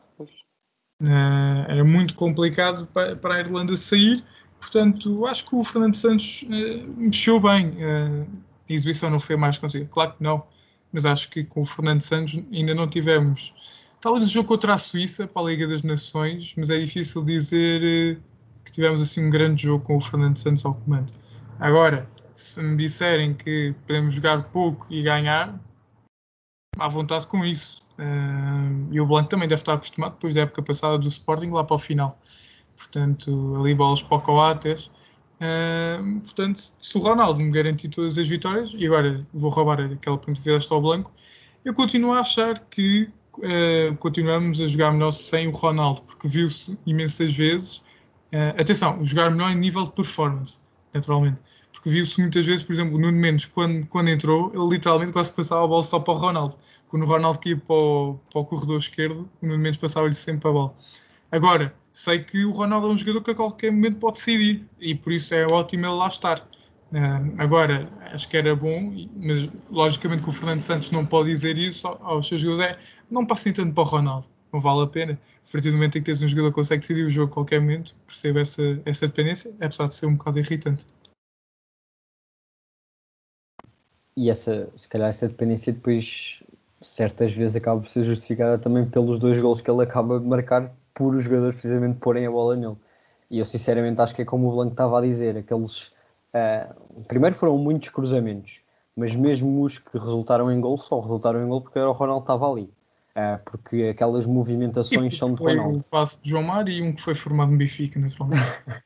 Eh, 1.01 1.65
era 1.67 1.83
muito 1.83 2.15
complicado 2.15 2.87
para, 2.87 3.15
para 3.15 3.35
a 3.35 3.39
Irlanda 3.39 3.75
sair, 3.75 4.23
portanto, 4.63 5.25
acho 5.25 5.45
que 5.45 5.55
o 5.55 5.63
Fernando 5.63 5.95
Santos 5.95 6.45
eh, 6.49 6.83
mexeu 6.97 7.39
bem. 7.39 7.71
Eh, 7.77 8.25
a 8.69 8.73
exibição 8.73 9.09
não 9.09 9.19
foi 9.19 9.35
mais 9.35 9.57
conseguida, 9.57 9.89
claro 9.91 10.13
que 10.13 10.23
não, 10.23 10.43
mas 10.91 11.05
acho 11.05 11.29
que 11.29 11.43
com 11.43 11.61
o 11.61 11.65
Fernando 11.65 12.01
Santos 12.01 12.39
ainda 12.51 12.73
não 12.73 12.87
tivemos. 12.87 13.53
Talvez 13.99 14.27
o 14.27 14.29
jogo 14.29 14.47
contra 14.47 14.73
a 14.73 14.77
Suíça 14.77 15.27
para 15.27 15.41
a 15.41 15.45
Liga 15.45 15.67
das 15.67 15.83
Nações, 15.83 16.53
mas 16.57 16.69
é 16.69 16.79
difícil 16.79 17.23
dizer 17.23 17.81
eh, 17.83 18.17
que 18.63 18.71
tivemos 18.71 19.01
assim 19.01 19.25
um 19.25 19.29
grande 19.29 19.63
jogo 19.63 19.83
com 19.83 19.97
o 19.97 20.01
Fernando 20.01 20.37
Santos 20.37 20.65
ao 20.65 20.73
comando. 20.73 21.11
Agora, 21.59 22.09
se 22.35 22.61
me 22.61 22.77
disserem 22.77 23.33
que 23.33 23.75
podemos 23.85 24.15
jogar 24.15 24.43
pouco 24.43 24.87
e 24.89 25.01
ganhar, 25.01 25.59
à 26.79 26.87
vontade 26.87 27.27
com 27.27 27.45
isso. 27.45 27.83
Uh, 27.99 28.91
e 28.91 28.99
o 28.99 29.05
Blanco 29.05 29.29
também 29.29 29.47
deve 29.47 29.61
estar 29.61 29.73
acostumado 29.73 30.13
depois 30.13 30.33
da 30.33 30.41
época 30.41 30.63
passada 30.63 30.97
do 30.97 31.07
Sporting 31.07 31.51
lá 31.51 31.63
para 31.63 31.75
o 31.75 31.79
final. 31.79 32.19
Portanto, 32.77 33.55
ali 33.59 33.73
bolas 33.73 34.01
para 34.01 34.17
o 34.17 34.21
Coates. 34.21 34.91
Uh, 35.35 36.21
portanto, 36.21 36.57
se 36.57 36.97
o 36.97 37.01
Ronaldo 37.01 37.39
me 37.41 37.51
garantir 37.51 37.89
todas 37.89 38.17
as 38.17 38.27
vitórias, 38.27 38.71
e 38.73 38.85
agora 38.85 39.25
vou 39.33 39.49
roubar 39.49 39.79
aquela 39.79 40.17
pergunta 40.17 40.39
que 40.39 40.43
fizeste 40.43 40.71
ao 40.71 40.81
Blanco, 40.81 41.11
eu 41.65 41.73
continuo 41.73 42.13
a 42.13 42.19
achar 42.19 42.59
que 42.69 43.09
uh, 43.37 43.95
continuamos 43.97 44.61
a 44.61 44.67
jogar 44.67 44.91
melhor 44.91 45.11
sem 45.11 45.47
o 45.47 45.51
Ronaldo, 45.51 46.01
porque 46.03 46.27
viu-se 46.27 46.77
imensas 46.85 47.33
vezes. 47.33 47.77
uh, 48.33 48.59
atenção, 48.59 49.03
jogar 49.03 49.31
melhor 49.31 49.51
em 49.51 49.55
nível 49.55 49.83
de 49.85 49.91
performance, 49.91 50.59
naturalmente. 50.93 51.39
Porque 51.71 51.89
viu-se 51.89 52.19
muitas 52.21 52.45
vezes, 52.45 52.63
por 52.63 52.73
exemplo, 52.73 52.95
o 52.95 52.99
Nuno 52.99 53.17
Mendes, 53.17 53.45
quando, 53.45 53.85
quando 53.87 54.07
entrou, 54.09 54.51
ele 54.53 54.67
literalmente 54.69 55.11
quase 55.11 55.33
passava 55.33 55.65
a 55.65 55.67
bola 55.67 55.83
só 55.83 55.99
para 55.99 56.13
o 56.13 56.17
Ronaldo. 56.17 56.55
Quando 56.87 57.03
o 57.03 57.05
Ronaldo 57.05 57.39
ia 57.45 57.57
para 57.57 57.75
o, 57.75 58.19
para 58.31 58.41
o 58.41 58.45
corredor 58.45 58.77
esquerdo, 58.77 59.29
o 59.41 59.45
Nuno 59.45 59.59
Mendes 59.59 59.77
passava-lhe 59.77 60.13
sempre 60.13 60.47
a 60.49 60.51
bola. 60.51 60.73
Agora, 61.31 61.73
sei 61.93 62.19
que 62.19 62.43
o 62.43 62.51
Ronaldo 62.51 62.87
é 62.87 62.89
um 62.91 62.97
jogador 62.97 63.21
que 63.21 63.31
a 63.31 63.35
qualquer 63.35 63.71
momento 63.71 63.99
pode 63.99 64.17
decidir 64.17 64.67
e 64.79 64.95
por 64.95 65.13
isso 65.13 65.33
é 65.33 65.45
ótimo 65.45 65.85
ele 65.85 65.95
lá 65.95 66.07
estar. 66.07 66.39
Uh, 66.91 67.33
agora, 67.37 67.89
acho 68.11 68.27
que 68.27 68.37
era 68.37 68.55
bom, 68.55 68.93
mas 69.15 69.47
logicamente 69.69 70.21
que 70.21 70.29
o 70.29 70.31
Fernando 70.31 70.59
Santos 70.59 70.91
não 70.91 71.05
pode 71.05 71.29
dizer 71.29 71.57
isso 71.57 71.87
ao- 71.87 72.03
aos 72.03 72.27
seus 72.27 72.41
jogadores: 72.41 72.75
é 72.75 72.79
não 73.09 73.25
passem 73.25 73.53
tanto 73.53 73.73
para 73.73 73.83
o 73.83 73.85
Ronaldo, 73.85 74.27
não 74.51 74.59
vale 74.59 74.83
a 74.83 74.87
pena. 74.87 75.19
A 75.47 75.51
partir 75.51 75.69
do 75.69 75.75
momento 75.75 75.97
em 75.97 76.01
que 76.01 76.05
tens 76.05 76.21
um 76.21 76.27
jogador 76.27 76.49
que 76.49 76.55
consegue 76.55 76.81
decidir 76.81 77.05
o 77.05 77.09
jogo 77.09 77.31
a 77.31 77.33
qualquer 77.33 77.59
momento, 77.59 77.95
percebo 78.07 78.39
essa, 78.39 78.81
essa 78.85 79.07
dependência, 79.07 79.53
apesar 79.61 79.87
de 79.87 79.95
ser 79.95 80.05
um 80.07 80.15
bocado 80.15 80.39
irritante. 80.39 80.85
E 84.15 84.29
essa, 84.29 84.69
se 84.75 84.87
calhar 84.87 85.09
essa 85.09 85.27
dependência 85.27 85.73
depois 85.73 86.43
certas 86.81 87.31
vezes 87.33 87.55
acaba 87.55 87.81
por 87.81 87.89
ser 87.89 88.03
justificada 88.03 88.57
também 88.59 88.87
pelos 88.87 89.17
dois 89.17 89.39
gols 89.39 89.61
que 89.61 89.69
ele 89.69 89.81
acaba 89.81 90.19
de 90.19 90.25
marcar 90.25 90.71
por 90.93 91.15
os 91.15 91.25
jogadores 91.25 91.59
precisamente 91.59 91.99
porem 91.99 92.25
a 92.25 92.31
bola 92.31 92.55
nele. 92.55 92.77
E 93.29 93.39
eu 93.39 93.45
sinceramente 93.45 94.01
acho 94.01 94.15
que 94.15 94.21
é 94.21 94.25
como 94.25 94.49
o 94.49 94.55
Blanco 94.55 94.73
estava 94.73 94.99
a 94.99 95.01
dizer, 95.01 95.37
aqueles 95.37 95.93
ah, 96.33 96.73
primeiro 97.07 97.35
foram 97.35 97.57
muitos 97.57 97.89
cruzamentos, 97.89 98.59
mas 98.95 99.15
mesmo 99.15 99.61
os 99.61 99.77
que 99.77 99.97
resultaram 99.97 100.51
em 100.51 100.59
gol 100.59 100.77
só 100.77 100.99
resultaram 100.99 101.43
em 101.43 101.47
gol 101.47 101.61
porque 101.61 101.77
era 101.77 101.89
o 101.89 101.93
Ronaldo 101.93 102.23
estava 102.23 102.51
ali. 102.51 102.69
Ah, 103.15 103.39
porque 103.45 103.89
aquelas 103.91 104.25
movimentações 104.25 105.15
são 105.15 105.35
de 105.35 105.43
Ronaldo. 105.43 105.77
o 105.77 105.83
passo 105.83 106.21
de 106.21 106.31
João 106.31 106.43
Mário 106.43 106.73
e 106.73 106.81
um 106.81 106.91
que 106.91 107.01
foi 107.01 107.13
formado 107.13 107.51
no 107.51 107.57
Benfica, 107.57 107.99
naturalmente. 107.99 108.41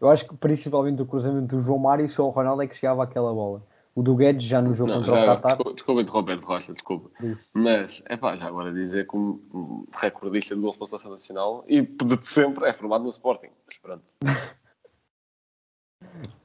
Eu 0.00 0.08
acho 0.08 0.26
que 0.26 0.34
principalmente 0.34 1.02
o 1.02 1.06
cruzamento 1.06 1.54
do 1.54 1.60
João 1.60 1.78
Mário 1.78 2.08
só 2.08 2.26
o 2.26 2.30
Ronaldo 2.30 2.62
é 2.62 2.66
que 2.66 2.74
chegava 2.74 3.04
àquela 3.04 3.32
bola. 3.32 3.62
O 3.94 4.02
do 4.02 4.14
Guedes 4.14 4.46
já 4.46 4.62
no 4.62 4.72
jogo 4.72 4.92
Não, 4.92 4.98
contra 5.00 5.14
o 5.14 5.16
já, 5.16 5.26
Qatar. 5.36 5.50
desculpa, 5.56 5.74
desculpa 5.74 6.02
interromper 6.02 6.38
de 6.38 6.46
Rocha, 6.46 6.72
desculpa. 6.72 7.10
Diz. 7.20 7.38
Mas, 7.52 8.02
é 8.06 8.16
pá, 8.16 8.36
já 8.36 8.46
agora 8.46 8.72
dizer 8.72 9.06
um 9.12 9.40
um 9.52 9.86
recordista 9.96 10.54
de 10.54 10.60
gols 10.60 10.76
pela 10.76 10.86
seleção 10.86 11.10
nacional 11.10 11.64
e 11.66 11.82
de 11.82 12.24
sempre 12.26 12.68
é 12.68 12.72
formado 12.72 13.02
no 13.02 13.10
Sporting. 13.10 13.50
Mas 13.66 13.78
pronto. 13.78 14.04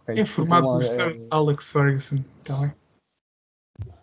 Ok, 0.08 0.22
É 0.22 0.26
formado 0.26 0.68
por 0.70 0.80
desculpa 0.80 1.04
lá, 1.04 1.12
Sir 1.16 1.28
Alex 1.32 1.72
Ferguson, 1.72 2.16
está 2.40 2.58
bem? 2.58 2.72
eh, 3.88 3.94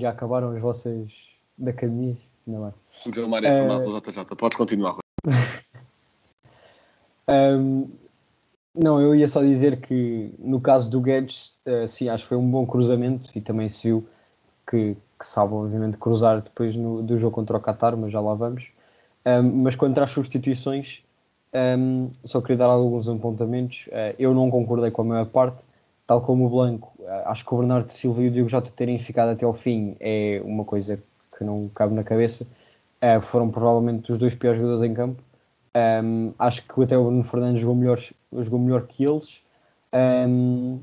Já 0.00 0.10
acabaram 0.10 0.50
as 0.54 0.60
vossas 0.62 1.10
da 1.58 1.70
academia? 1.72 2.16
Ainda 2.46 2.60
bem. 2.60 2.74
O 3.06 3.12
João 3.14 3.28
Mário 3.28 3.48
é 3.48 3.50
Eh, 3.50 3.58
formado 3.58 3.82
pelo 3.82 4.00
JJ. 4.00 4.24
Podes 4.36 4.56
continuar, 4.56 4.90
Rocha. 4.90 5.00
Não, 8.74 9.00
eu 9.00 9.14
ia 9.14 9.28
só 9.28 9.40
dizer 9.42 9.80
que 9.80 10.34
no 10.38 10.60
caso 10.60 10.90
do 10.90 11.00
Guedes, 11.00 11.56
eh, 11.64 11.86
sim, 11.86 12.08
acho 12.08 12.24
que 12.24 12.28
foi 12.30 12.38
um 12.38 12.50
bom 12.50 12.66
cruzamento 12.66 13.30
e 13.36 13.40
também 13.40 13.68
se 13.68 13.88
viu 13.88 14.08
que, 14.68 14.96
que 15.18 15.26
sabe, 15.26 15.54
obviamente, 15.54 15.98
cruzar 15.98 16.42
depois 16.42 16.76
no, 16.76 17.02
do 17.02 17.16
jogo 17.16 17.34
contra 17.36 17.56
o 17.56 17.60
Qatar, 17.60 17.96
mas 17.96 18.12
já 18.12 18.20
lá 18.20 18.34
vamos. 18.34 18.70
Ahm, 19.24 19.62
mas 19.64 19.76
quanto 19.76 19.98
às 20.00 20.10
substituições, 20.10 21.04
ahm, 21.54 22.08
só 22.24 22.40
queria 22.42 22.58
dar 22.58 22.66
alguns 22.66 23.08
apontamentos. 23.08 23.88
Eh, 23.92 24.16
eu 24.18 24.34
não 24.34 24.50
concordei 24.50 24.90
com 24.90 25.02
a 25.02 25.06
maior 25.06 25.26
parte, 25.26 25.64
tal 26.06 26.20
como 26.22 26.46
o 26.46 26.50
Blanco. 26.50 26.92
eh, 27.00 27.22
acho 27.26 27.44
que 27.46 27.54
o 27.54 27.58
Bernardo 27.58 27.90
Silva 27.92 28.22
e 28.22 28.28
o 28.28 28.30
Diogo 28.32 28.50
Jota 28.50 28.70
terem 28.76 28.98
ficado 28.98 29.30
até 29.30 29.44
ao 29.46 29.54
fim 29.54 29.96
é 30.00 30.42
uma 30.44 30.64
coisa 30.64 31.02
que 31.38 31.44
não 31.44 31.68
cabe 31.74 31.94
na 31.94 32.04
cabeça. 32.04 32.46
Eh, 33.00 33.20
foram 33.20 33.50
provavelmente 33.50 34.10
os 34.12 34.18
dois 34.18 34.34
piores 34.34 34.58
jogadores 34.60 34.90
em 34.90 34.94
campo. 34.94 35.22
Um, 35.76 36.32
acho 36.38 36.62
que 36.62 36.82
até 36.82 36.96
o 36.96 37.04
Bruno 37.04 37.24
Fernandes 37.24 37.60
jogou 37.60 37.74
melhor, 37.76 37.98
jogou 38.32 38.58
melhor 38.60 38.86
que 38.86 39.04
eles. 39.04 39.42
Um, 39.92 40.80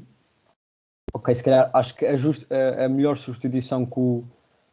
ok, 1.14 1.34
se 1.36 1.44
calhar 1.44 1.70
acho 1.74 1.96
que 1.96 2.06
a, 2.06 2.16
just- 2.18 2.46
a- 2.52 2.86
a 2.86 2.90
melhor 2.90 3.16
substituição 3.18 3.86
que 3.86 4.00
o, 4.00 4.24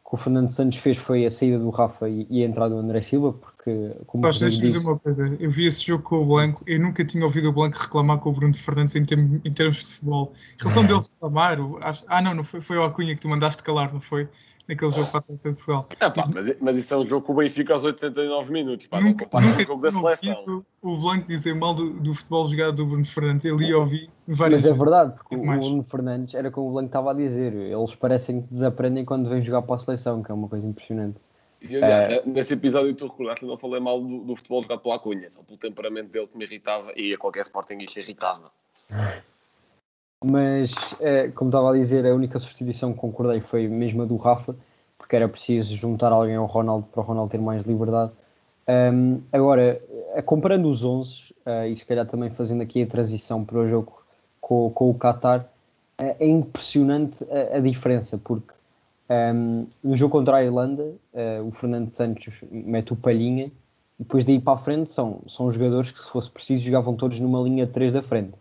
que 0.07 0.13
o 0.15 0.17
Fernando 0.17 0.49
Santos 0.51 0.77
fez 0.79 0.97
foi 0.97 1.25
a 1.25 1.31
saída 1.31 1.57
do 1.59 1.69
Rafa 1.69 2.09
e, 2.09 2.27
e 2.29 2.43
a 2.43 2.47
entrada 2.47 2.73
do 2.75 2.81
André 2.81 3.01
Silva, 3.01 3.33
porque, 3.33 3.58
como 3.63 4.23
o 4.23 4.27
Mas 4.27 4.35
Rodrigo 4.41 4.61
deixa-me 4.61 4.67
dizer 4.67 4.77
disse, 4.77 4.87
uma 4.89 4.99
coisa. 4.99 5.37
Eu 5.39 5.51
vi 5.51 5.65
esse 5.67 5.85
jogo 5.85 6.03
com 6.03 6.21
o 6.21 6.25
Blanco. 6.25 6.63
Eu 6.65 6.79
nunca 6.79 7.03
tinha 7.03 7.23
ouvido 7.25 7.49
o 7.49 7.53
Blanco 7.53 7.77
reclamar 7.77 8.17
com 8.19 8.29
o 8.29 8.33
Bruno 8.33 8.53
Fernandes 8.53 8.95
em, 8.95 9.03
term- 9.05 9.39
em 9.43 9.51
termos 9.53 9.77
de 9.77 9.85
futebol. 9.95 10.33
Em 10.55 10.61
relação 10.61 10.85
dele 10.85 10.99
reclamar, 10.99 11.57
acho- 11.81 12.05
ah, 12.07 12.21
não, 12.21 12.33
não 12.33 12.43
foi, 12.43 12.61
foi 12.61 12.77
o 12.77 12.83
Acunha 12.83 13.15
que 13.15 13.21
tu 13.21 13.27
mandaste 13.29 13.61
calar, 13.63 13.91
não 13.93 13.99
foi? 13.99 14.27
Naquele 14.67 14.91
jogo 14.91 15.07
para 15.09 15.19
a 15.19 15.23
Taça 15.23 15.49
de 15.49 15.55
Portugal. 15.55 15.89
Ah, 15.99 16.11
pá, 16.11 16.25
mas, 16.31 16.55
mas 16.61 16.75
isso 16.77 16.93
é 16.93 16.97
um 16.97 17.03
jogo 17.03 17.25
com 17.25 17.33
o 17.33 17.37
Benfica 17.37 17.73
aos 17.73 17.83
89 17.83 18.51
minutos. 18.53 18.85
Pá, 18.85 19.01
não 19.01 19.07
Nunca, 19.09 19.25
com 19.25 19.41
nunca 19.41 19.63
o 19.63 19.65
jogo 19.65 19.81
da 19.81 19.91
seleção. 19.91 20.63
o 20.83 20.97
Blanco 20.97 21.27
dizer 21.27 21.55
mal 21.55 21.73
do, 21.73 21.89
do 21.93 22.13
futebol 22.13 22.47
jogado 22.47 22.75
do 22.75 22.85
Bruno 22.85 23.03
Fernandes. 23.03 23.45
Eu 23.45 23.55
li 23.57 23.69
e 23.69 23.73
ouvi 23.73 24.09
várias 24.27 24.65
mas 24.65 24.71
é 24.71 24.77
verdade, 24.77 25.13
porque 25.15 25.35
o, 25.35 25.39
o 25.41 25.43
Bruno 25.57 25.83
Fernandes 25.83 26.35
era 26.35 26.51
como 26.51 26.69
o 26.69 26.71
Blanco 26.73 26.85
estava 26.85 27.09
a 27.09 27.13
dizer, 27.15 27.51
eles 27.51 27.95
parecem 27.95 28.43
que 28.43 28.47
desaprendem 28.49 29.03
quando 29.03 29.27
vêm 29.27 29.43
jogar 29.43 29.63
para 29.63 29.73
a 29.75 29.79
seleção, 29.79 30.21
que 30.21 30.31
é 30.31 30.35
uma 30.35 30.47
coisa 30.47 30.67
impressionante. 30.67 31.17
E, 31.61 31.75
aliás, 31.75 32.25
nesse 32.25 32.53
episódio 32.53 32.93
tu 32.95 33.07
recordaste, 33.07 33.45
não 33.45 33.57
falei 33.57 33.79
mal 33.79 33.99
do, 33.99 34.19
do 34.19 34.35
futebol 34.35 34.61
jogado 34.61 34.79
pela 34.79 34.99
Cunha, 34.99 35.29
só 35.29 35.43
pelo 35.43 35.57
temperamento 35.57 36.09
dele 36.09 36.27
que 36.27 36.37
me 36.37 36.45
irritava 36.45 36.93
e 36.95 37.13
a 37.13 37.17
qualquer 37.17 37.41
Sportingista 37.41 37.99
irritava. 37.99 38.51
Mas, 40.23 40.95
eh, 40.99 41.29
como 41.29 41.49
estava 41.49 41.71
a 41.71 41.73
dizer, 41.73 42.05
a 42.05 42.13
única 42.13 42.39
substituição 42.39 42.91
que 42.93 42.99
concordei 42.99 43.39
foi 43.39 43.69
mesmo 43.69 44.01
a 44.01 44.05
do 44.05 44.17
Rafa, 44.17 44.53
porque 44.97 45.15
era 45.15 45.29
preciso 45.29 45.75
juntar 45.75 46.11
alguém 46.11 46.35
ao 46.35 46.45
Ronaldo 46.45 46.87
para 46.91 47.01
o 47.01 47.03
Ronaldo 47.03 47.31
ter 47.31 47.39
mais 47.39 47.63
liberdade. 47.63 48.11
Ahm, 48.67 49.21
agora, 49.31 49.81
eh, 50.13 50.21
comparando 50.21 50.69
os 50.69 50.83
11, 50.83 51.33
eh, 51.45 51.69
e 51.69 51.75
se 51.75 51.85
calhar 51.85 52.05
também 52.05 52.29
fazendo 52.29 52.61
aqui 52.61 52.83
a 52.83 52.87
transição 52.87 53.45
para 53.45 53.59
o 53.59 53.67
jogo 53.67 54.03
com, 54.41 54.69
com 54.71 54.89
o 54.89 54.93
Qatar, 54.93 55.47
eh, 55.97 56.17
é 56.19 56.27
impressionante 56.27 57.25
a, 57.31 57.57
a 57.57 57.59
diferença, 57.59 58.17
porque 58.17 58.53
Um, 59.09 59.65
no 59.83 59.95
jogo 59.95 60.11
contra 60.11 60.37
a 60.37 60.43
Irlanda, 60.43 60.83
uh, 61.13 61.47
o 61.47 61.51
Fernando 61.51 61.89
Santos 61.89 62.43
mete 62.51 62.93
o 62.93 62.95
Palhinha 62.95 63.45
e 63.99 64.03
depois 64.03 64.23
daí 64.23 64.39
para 64.39 64.53
a 64.53 64.57
frente 64.57 64.91
são, 64.91 65.21
são 65.27 65.49
jogadores 65.49 65.89
que, 65.89 65.99
se 65.99 66.09
fosse 66.09 66.29
preciso, 66.29 66.63
jogavam 66.63 66.95
todos 66.95 67.19
numa 67.19 67.41
linha 67.41 67.65
de 67.65 67.71
3 67.71 67.93
da 67.93 68.03
frente. 68.03 68.37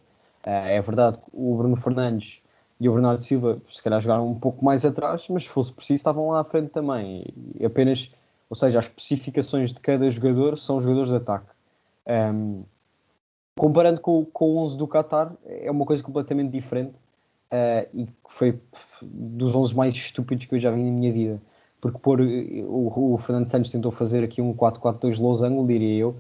Uh, 0.47 0.51
é 0.51 0.81
verdade 0.83 1.19
que 1.19 1.25
o 1.33 1.57
Bruno 1.57 1.75
Fernandes 1.75 2.43
e 2.79 2.89
o 2.89 2.93
Bernardo 2.93 3.21
Silva, 3.21 3.59
se 3.71 3.83
calhar, 3.83 4.01
jogaram 4.01 4.29
um 4.29 4.39
pouco 4.39 4.63
mais 4.63 4.85
atrás, 4.85 5.27
mas 5.31 5.45
se 5.45 5.49
fosse 5.49 5.73
preciso, 5.73 5.97
estavam 5.97 6.29
lá 6.29 6.41
à 6.41 6.45
frente 6.45 6.69
também. 6.69 7.25
E 7.59 7.65
apenas, 7.65 8.13
ou 8.51 8.55
seja, 8.55 8.79
as 8.79 8.85
especificações 8.85 9.73
de 9.73 9.81
cada 9.81 10.09
jogador 10.11 10.59
são 10.59 10.81
jogadores 10.81 11.09
de 11.09 11.17
ataque. 11.17 11.49
Um, 12.07 12.63
comparando 13.57 14.01
com, 14.01 14.25
com 14.27 14.55
o 14.55 14.59
11 14.59 14.77
do 14.77 14.87
Qatar, 14.87 15.33
é 15.47 15.71
uma 15.71 15.87
coisa 15.87 16.03
completamente 16.03 16.53
diferente 16.53 17.01
e 17.95 18.05
que 18.07 18.13
foi 18.29 18.61
dos 19.03 19.55
11 19.55 19.75
mais 19.75 19.95
estúpidos 19.95 20.47
que 20.47 20.55
eu 20.55 20.61
já 20.61 20.71
vi 20.71 20.83
na 20.83 20.91
minha 20.91 21.13
vida. 21.13 21.41
Porque 21.81 21.99
por, 21.99 22.21
o, 22.21 23.15
o 23.15 23.19
Fernando 23.19 23.49
Santos 23.49 23.71
tentou 23.71 23.93
fazer 23.93 24.25
aqui 24.25 24.43
um 24.43 24.53
4-4-2 24.55 25.21
losango, 25.21 25.67
diria 25.67 25.97
eu. 25.97 26.17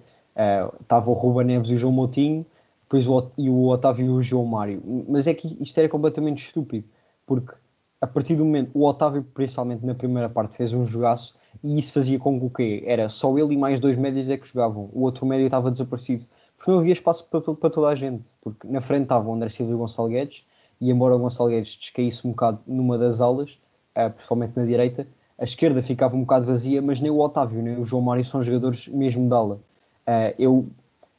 Estava 0.80 1.10
uh, 1.10 1.12
o 1.12 1.14
Ruba 1.14 1.42
Neves 1.42 1.70
e 1.70 1.74
o 1.74 1.78
João 1.78 1.92
Moutinho, 1.92 2.46
depois 2.82 3.08
o, 3.08 3.30
e 3.36 3.50
o 3.50 3.66
Otávio 3.66 4.06
e 4.06 4.08
o 4.10 4.22
João 4.22 4.44
Mário. 4.44 4.82
Mas 5.08 5.26
é 5.26 5.34
que 5.34 5.56
isto 5.60 5.76
era 5.78 5.88
completamente 5.88 6.44
estúpido, 6.44 6.84
porque 7.26 7.54
a 8.00 8.06
partir 8.06 8.36
do 8.36 8.44
momento, 8.44 8.70
o 8.74 8.86
Otávio, 8.86 9.24
principalmente 9.34 9.84
na 9.84 9.94
primeira 9.94 10.28
parte, 10.28 10.56
fez 10.56 10.72
um 10.72 10.84
jogaço 10.84 11.36
e 11.64 11.78
isso 11.78 11.92
fazia 11.92 12.18
com 12.18 12.38
que 12.38 12.46
o 12.46 12.50
quê? 12.50 12.84
Era 12.86 13.08
só 13.08 13.36
ele 13.36 13.54
e 13.54 13.56
mais 13.56 13.80
dois 13.80 13.96
médios 13.96 14.30
é 14.30 14.36
que 14.36 14.46
jogavam. 14.46 14.88
O 14.92 15.02
outro 15.02 15.26
médio 15.26 15.46
estava 15.46 15.70
desaparecido. 15.70 16.24
Porque 16.56 16.70
não 16.70 16.78
havia 16.78 16.92
espaço 16.92 17.28
para, 17.28 17.40
para 17.40 17.70
toda 17.70 17.88
a 17.88 17.94
gente. 17.94 18.30
Porque 18.40 18.68
na 18.68 18.80
frente 18.80 19.02
estava 19.02 19.28
o 19.28 19.34
André 19.34 19.48
Silva 19.48 19.72
e 19.72 19.76
Gonçalo 19.76 20.08
Guedes 20.08 20.44
e 20.80 20.90
embora 20.90 21.16
o 21.16 21.18
Gonçalo 21.18 21.50
Guedes 21.50 21.76
descaísse 21.76 22.26
um 22.26 22.30
bocado 22.30 22.60
numa 22.66 22.96
das 22.96 23.20
aulas, 23.20 23.58
uh, 23.96 24.10
principalmente 24.10 24.56
na 24.56 24.64
direita, 24.64 25.06
a 25.38 25.44
esquerda 25.44 25.82
ficava 25.82 26.16
um 26.16 26.20
bocado 26.20 26.46
vazia, 26.46 26.82
mas 26.82 27.00
nem 27.00 27.10
o 27.10 27.18
Otávio 27.20 27.62
nem 27.62 27.78
o 27.78 27.84
João 27.84 28.02
Mário 28.02 28.24
são 28.24 28.42
jogadores 28.42 28.88
mesmo 28.88 29.28
de 29.28 29.34
ala. 29.34 29.54
Uh, 29.54 30.34
eu, 30.38 30.66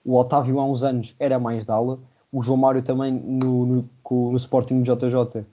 o 0.04 0.16
Otávio 0.18 0.60
há 0.60 0.66
uns 0.66 0.84
anos 0.84 1.16
era 1.20 1.40
mais 1.40 1.66
de 1.66 1.72
ala, 1.72 2.00
o 2.32 2.42
João 2.42 2.58
Mário 2.58 2.84
também 2.84 3.12
no, 3.12 3.66
no, 3.66 3.90
no, 4.12 4.36
Sporting 4.36 4.84
JJ. 4.84 5.16
Uh, 5.16 5.46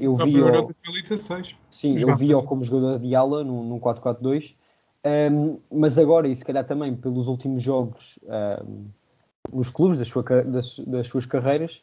eu 0.00 0.16
vi 0.16 0.42
o, 0.42 0.62
2016. 0.62 1.56
Sim, 1.70 1.98
eu 1.98 2.14
vi-o 2.16 2.42
como 2.42 2.62
jogador 2.62 2.98
de 2.98 3.14
ala 3.14 3.42
num, 3.42 3.64
num 3.64 3.80
4-4-2, 3.80 4.54
um, 5.32 5.58
mas 5.70 5.96
agora, 5.98 6.26
e 6.26 6.34
se 6.34 6.44
calhar 6.44 6.64
também 6.66 6.94
pelos 6.94 7.28
últimos 7.28 7.62
jogos 7.62 8.18
um, 8.64 8.86
nos 9.52 9.70
clubes 9.70 10.00
das, 10.00 10.08
sua, 10.08 10.22
das, 10.22 10.80
das 10.80 11.06
suas 11.06 11.24
carreiras, 11.24 11.80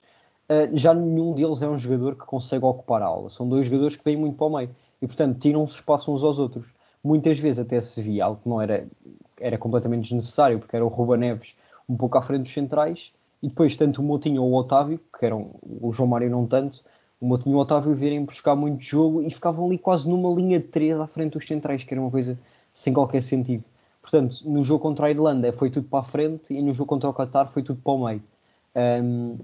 já 0.73 0.93
nenhum 0.93 1.33
deles 1.33 1.61
é 1.61 1.67
um 1.67 1.77
jogador 1.77 2.15
que 2.15 2.25
consegue 2.25 2.65
ocupar 2.65 3.01
a 3.01 3.05
aula. 3.05 3.29
São 3.29 3.47
dois 3.47 3.65
jogadores 3.65 3.95
que 3.95 4.03
vêm 4.03 4.17
muito 4.17 4.37
para 4.37 4.47
o 4.47 4.55
meio 4.55 4.69
e, 5.01 5.07
portanto, 5.07 5.37
tiram-se 5.39 5.75
espaço 5.75 6.11
uns 6.11 6.23
aos 6.23 6.39
outros. 6.39 6.73
Muitas 7.03 7.39
vezes 7.39 7.59
até 7.59 7.79
se 7.81 8.01
via 8.01 8.25
algo 8.25 8.39
que 8.41 8.49
não 8.49 8.61
era, 8.61 8.87
era 9.39 9.57
completamente 9.57 10.03
desnecessário, 10.03 10.59
porque 10.59 10.75
era 10.75 10.85
o 10.85 10.87
Ruba 10.87 11.17
Neves 11.17 11.55
um 11.87 11.97
pouco 11.97 12.17
à 12.17 12.21
frente 12.21 12.43
dos 12.43 12.53
centrais 12.53 13.13
e 13.41 13.49
depois 13.49 13.75
tanto 13.75 14.01
o 14.01 14.03
Moutinho 14.05 14.41
ou 14.41 14.51
o 14.51 14.55
Otávio, 14.55 14.99
que 15.17 15.25
eram 15.25 15.51
o 15.61 15.91
João 15.91 16.07
Mário 16.07 16.29
não 16.29 16.47
tanto, 16.47 16.81
o 17.19 17.25
Moutinho 17.25 17.55
e 17.55 17.57
o 17.57 17.59
Otávio 17.59 17.93
virem 17.93 18.23
buscar 18.23 18.55
muito 18.55 18.83
jogo 18.83 19.21
e 19.21 19.29
ficavam 19.29 19.65
ali 19.65 19.77
quase 19.77 20.09
numa 20.09 20.33
linha 20.33 20.59
de 20.59 20.67
três 20.67 20.97
à 20.99 21.07
frente 21.07 21.33
dos 21.33 21.45
centrais, 21.45 21.83
que 21.83 21.93
era 21.93 21.99
uma 21.99 22.11
coisa 22.11 22.39
sem 22.73 22.93
qualquer 22.93 23.21
sentido. 23.21 23.65
Portanto, 24.01 24.37
no 24.45 24.63
jogo 24.63 24.81
contra 24.81 25.07
a 25.07 25.09
Irlanda 25.09 25.51
foi 25.51 25.69
tudo 25.69 25.87
para 25.87 25.99
a 25.99 26.03
frente 26.03 26.53
e 26.53 26.61
no 26.61 26.73
jogo 26.73 26.87
contra 26.87 27.09
o 27.09 27.13
Qatar 27.13 27.49
foi 27.49 27.63
tudo 27.63 27.81
para 27.81 27.93
o 27.93 28.05
meio. 28.05 28.23
Um, 28.75 29.37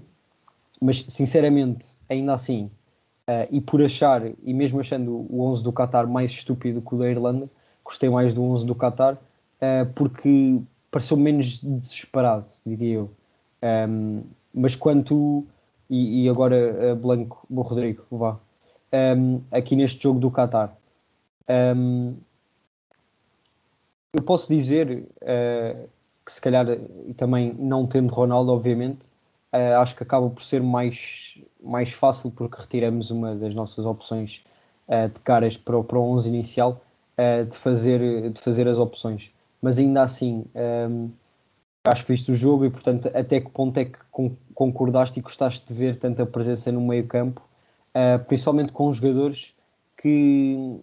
mas 0.80 1.04
sinceramente, 1.08 1.86
ainda 2.08 2.32
assim, 2.32 2.70
uh, 3.28 3.46
e 3.50 3.60
por 3.60 3.82
achar, 3.82 4.22
e 4.42 4.54
mesmo 4.54 4.80
achando 4.80 5.26
o 5.28 5.42
11 5.42 5.62
do 5.62 5.72
Qatar 5.72 6.08
mais 6.08 6.30
estúpido 6.30 6.80
que 6.80 6.94
o 6.94 6.98
da 6.98 7.10
Irlanda, 7.10 7.48
gostei 7.84 8.08
mais 8.08 8.32
do 8.32 8.42
11 8.42 8.64
do 8.64 8.74
Qatar, 8.74 9.14
uh, 9.14 9.92
porque 9.94 10.60
pareceu 10.90 11.16
menos 11.16 11.58
desesperado, 11.58 12.46
diria 12.64 12.94
eu. 12.94 13.10
Um, 13.62 14.22
mas 14.54 14.74
quanto, 14.74 15.44
e, 15.88 16.24
e 16.24 16.28
agora 16.28 16.92
uh, 16.92 16.96
Blanco, 16.96 17.46
o 17.50 17.60
Rodrigo, 17.60 18.04
vá, 18.10 18.38
um, 19.16 19.42
aqui 19.50 19.76
neste 19.76 20.02
jogo 20.02 20.18
do 20.18 20.30
Qatar, 20.30 20.74
um, 21.76 22.14
eu 24.12 24.22
posso 24.24 24.52
dizer 24.52 25.06
que 26.24 26.32
se 26.32 26.40
calhar, 26.40 26.66
e 27.06 27.14
também 27.14 27.54
não 27.56 27.86
tendo 27.86 28.12
Ronaldo, 28.12 28.50
obviamente, 28.50 29.08
uh, 29.52 29.80
acho 29.80 29.96
que 29.96 30.02
acaba 30.02 30.28
por 30.28 30.42
ser 30.42 30.62
mais, 30.62 31.38
mais 31.62 31.92
fácil 31.92 32.30
porque 32.30 32.60
retiramos 32.60 33.10
uma 33.10 33.34
das 33.34 33.54
nossas 33.54 33.84
opções 33.84 34.44
uh, 34.88 35.08
de 35.08 35.20
caras 35.20 35.56
para 35.56 35.78
o, 35.78 35.84
para 35.84 35.98
o 35.98 36.02
11 36.12 36.28
inicial 36.28 36.80
uh, 37.18 37.44
de, 37.44 37.56
fazer, 37.56 38.30
de 38.30 38.40
fazer 38.40 38.68
as 38.68 38.78
opções. 38.78 39.30
Mas 39.60 39.78
ainda 39.78 40.02
assim, 40.02 40.44
um, 40.90 41.10
acho 41.84 42.04
que 42.06 42.12
viste 42.12 42.32
o 42.32 42.34
jogo 42.34 42.64
e, 42.64 42.70
portanto, 42.70 43.10
até 43.14 43.40
que 43.40 43.50
ponto 43.50 43.76
é 43.78 43.84
que 43.84 43.98
concordaste 44.54 45.18
e 45.18 45.22
gostaste 45.22 45.66
de 45.66 45.74
ver 45.74 45.96
tanta 45.96 46.24
presença 46.24 46.72
no 46.72 46.80
meio 46.80 47.06
campo, 47.06 47.42
principalmente 48.26 48.72
com 48.72 48.90
jogadores 48.90 49.52
que, 49.98 50.80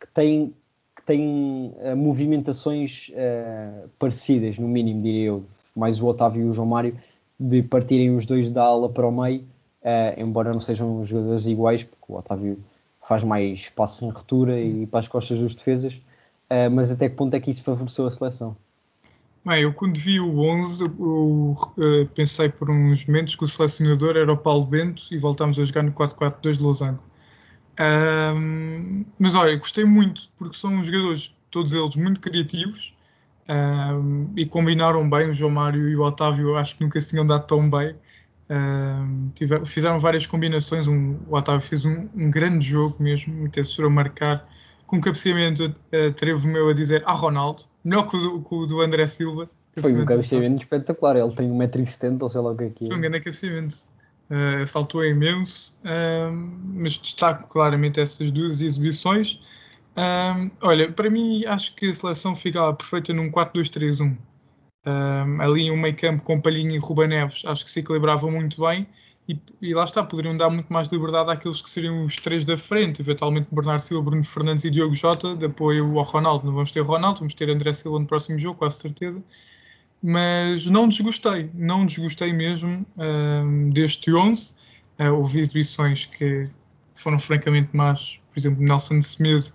que 0.00 0.08
têm 0.12 0.52
que 0.96 1.02
têm 1.06 1.72
movimentações 1.96 3.12
parecidas, 4.00 4.58
no 4.58 4.66
mínimo, 4.66 5.00
diria 5.00 5.26
eu. 5.26 5.44
Mais 5.76 6.02
o 6.02 6.06
Otávio 6.06 6.42
e 6.42 6.48
o 6.48 6.52
João 6.52 6.66
Mário, 6.66 6.98
de 7.40 7.62
partirem 7.62 8.14
os 8.14 8.26
dois 8.26 8.50
da 8.50 8.62
ala 8.62 8.90
para 8.90 9.08
o 9.08 9.10
meio, 9.10 9.40
uh, 9.82 10.20
embora 10.20 10.52
não 10.52 10.60
sejam 10.60 11.02
jogadores 11.02 11.46
iguais, 11.46 11.82
porque 11.82 12.04
o 12.12 12.16
Otávio 12.16 12.62
faz 13.02 13.24
mais 13.24 13.60
espaço 13.60 14.04
em 14.04 14.10
retura 14.10 14.60
e 14.60 14.86
para 14.86 15.00
as 15.00 15.08
costas 15.08 15.40
dos 15.40 15.54
defesas, 15.54 15.94
uh, 15.94 16.70
mas 16.70 16.90
até 16.90 17.08
que 17.08 17.16
ponto 17.16 17.34
é 17.34 17.40
que 17.40 17.50
isso 17.50 17.64
favoreceu 17.64 18.06
a 18.06 18.10
seleção? 18.10 18.54
Bem, 19.42 19.62
eu 19.62 19.72
quando 19.72 19.96
vi 19.96 20.20
o 20.20 20.38
11, 20.38 20.84
eu, 20.84 21.54
eu, 21.78 22.08
pensei 22.14 22.50
por 22.50 22.70
uns 22.70 23.06
momentos 23.06 23.34
que 23.34 23.44
o 23.44 23.48
selecionador 23.48 24.18
era 24.18 24.30
o 24.30 24.36
Paulo 24.36 24.66
Bento 24.66 25.04
e 25.10 25.16
voltámos 25.16 25.58
a 25.58 25.64
jogar 25.64 25.82
no 25.82 25.92
4-4-2 25.92 26.58
de 26.58 26.62
Losango. 26.62 27.02
Um, 27.80 29.02
mas 29.18 29.34
olha, 29.34 29.56
gostei 29.56 29.86
muito 29.86 30.28
porque 30.36 30.58
são 30.58 30.84
jogadores, 30.84 31.34
todos 31.50 31.72
eles, 31.72 31.96
muito 31.96 32.20
criativos 32.20 32.92
um, 33.50 34.30
e 34.36 34.46
combinaram 34.46 35.08
bem. 35.08 35.30
O 35.30 35.34
João 35.34 35.50
Mário 35.50 35.88
e 35.88 35.96
o 35.96 36.02
Otávio 36.02 36.56
acho 36.56 36.76
que 36.76 36.84
nunca 36.84 37.00
se 37.00 37.10
tinham 37.10 37.26
dado 37.26 37.46
tão 37.46 37.68
bem. 37.68 37.94
Um, 38.48 39.30
tiver, 39.34 39.64
fizeram 39.64 39.98
várias 39.98 40.26
combinações. 40.26 40.86
Um, 40.86 41.16
o 41.28 41.36
Otávio 41.36 41.60
fez 41.60 41.84
um, 41.84 42.08
um 42.14 42.30
grande 42.30 42.66
jogo 42.66 42.96
mesmo, 43.00 43.46
até 43.46 43.62
se 43.62 43.82
a 43.82 43.88
marcar 43.88 44.48
com 44.86 44.96
um 44.96 45.00
cabeceamento 45.00 45.66
uh, 45.66 46.12
trevo 46.14 46.48
meu 46.48 46.68
a 46.68 46.74
dizer 46.74 47.02
a 47.06 47.12
ah, 47.12 47.14
Ronaldo, 47.14 47.62
melhor 47.84 48.08
que 48.08 48.16
o, 48.16 48.42
que 48.42 48.54
o 48.54 48.66
do 48.66 48.80
André 48.80 49.06
Silva. 49.06 49.48
Foi 49.80 49.92
um 49.92 50.04
cabeceamento 50.04 50.64
espetacular, 50.64 51.16
ele 51.16 51.30
tem 51.30 51.48
1,70m 51.48 52.22
ou 52.22 52.28
sei 52.28 52.40
lá 52.40 52.50
o 52.50 52.56
que 52.56 52.64
é 52.64 52.70
que 52.70 52.84
é. 52.84 52.88
Foi 52.88 52.96
um 52.96 53.00
grande 53.00 53.20
cabeceamento. 53.20 53.76
Uh, 54.28 54.66
saltou 54.66 55.04
imenso, 55.04 55.78
uh, 55.84 56.32
mas 56.74 56.98
destaco 56.98 57.48
claramente 57.48 58.00
essas 58.00 58.30
duas 58.32 58.60
exibições. 58.60 59.40
Um, 59.96 60.50
olha, 60.62 60.90
para 60.90 61.10
mim 61.10 61.44
acho 61.46 61.74
que 61.74 61.88
a 61.88 61.92
seleção 61.92 62.36
ficava 62.36 62.72
perfeita 62.74 63.12
num 63.12 63.30
4-2-3-1. 63.30 64.16
Um, 64.86 65.42
ali 65.42 65.70
um 65.70 65.76
meio 65.76 65.96
campo 65.96 66.22
com 66.22 66.40
Palhinha 66.40 66.74
e 66.74 66.78
Ruba 66.78 67.06
Neves, 67.06 67.42
acho 67.44 67.64
que 67.64 67.70
se 67.70 67.80
equilibrava 67.80 68.30
muito 68.30 68.62
bem 68.62 68.86
e, 69.30 69.38
e, 69.62 69.74
lá 69.74 69.84
está, 69.84 70.02
poderiam 70.02 70.36
dar 70.36 70.50
muito 70.50 70.72
mais 70.72 70.88
liberdade 70.88 71.30
àqueles 71.30 71.62
que 71.62 71.70
seriam 71.70 72.04
os 72.04 72.16
três 72.16 72.44
da 72.44 72.56
frente, 72.56 73.00
eventualmente 73.00 73.46
Bernardo 73.52 73.80
Silva, 73.80 74.02
Bruno 74.02 74.24
Fernandes 74.24 74.64
e 74.64 74.70
Diogo 74.70 74.92
Jota, 74.94 75.36
de 75.36 75.46
apoio 75.46 75.98
ao 75.98 76.04
Ronaldo. 76.04 76.46
Não 76.46 76.52
vamos 76.52 76.72
ter 76.72 76.80
Ronaldo, 76.80 77.20
vamos 77.20 77.34
ter 77.34 77.48
André 77.48 77.72
Silva 77.72 78.00
no 78.00 78.06
próximo 78.06 78.38
jogo, 78.38 78.58
quase 78.58 78.78
certeza. 78.78 79.22
Mas 80.02 80.66
não 80.66 80.88
desgostei, 80.88 81.48
não 81.54 81.86
desgostei 81.86 82.32
mesmo 82.32 82.84
um, 82.96 83.70
deste 83.70 84.12
11. 84.12 84.56
Uh, 84.98 85.14
houve 85.14 85.38
exibições 85.38 86.06
que 86.06 86.48
foram 86.94 87.18
francamente 87.18 87.68
más, 87.72 88.18
por 88.32 88.40
exemplo, 88.40 88.64
Nelson 88.64 89.00
Semedo 89.00 89.52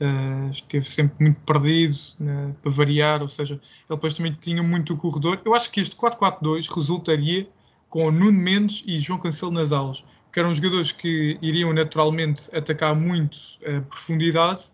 Uh, 0.00 0.50
esteve 0.50 0.90
sempre 0.90 1.14
muito 1.20 1.40
perdido 1.42 1.94
uh, 2.20 2.52
para 2.60 2.70
variar, 2.70 3.22
ou 3.22 3.28
seja, 3.28 3.54
ele 3.54 3.62
depois 3.88 4.14
também 4.14 4.32
tinha 4.32 4.62
muito 4.62 4.92
o 4.92 4.96
corredor. 4.96 5.40
Eu 5.44 5.54
acho 5.54 5.70
que 5.70 5.80
este 5.80 5.94
4-4-2 5.94 6.68
resultaria 6.74 7.48
com 7.88 8.10
Nuno 8.10 8.32
Mendes 8.32 8.82
e 8.86 8.98
João 8.98 9.20
Cancelo 9.20 9.52
nas 9.52 9.70
aulas, 9.70 10.04
que 10.32 10.40
eram 10.40 10.52
jogadores 10.52 10.90
que 10.90 11.38
iriam 11.40 11.72
naturalmente 11.72 12.54
atacar 12.54 12.92
muito 12.92 13.38
a 13.64 13.80
profundidade 13.82 14.72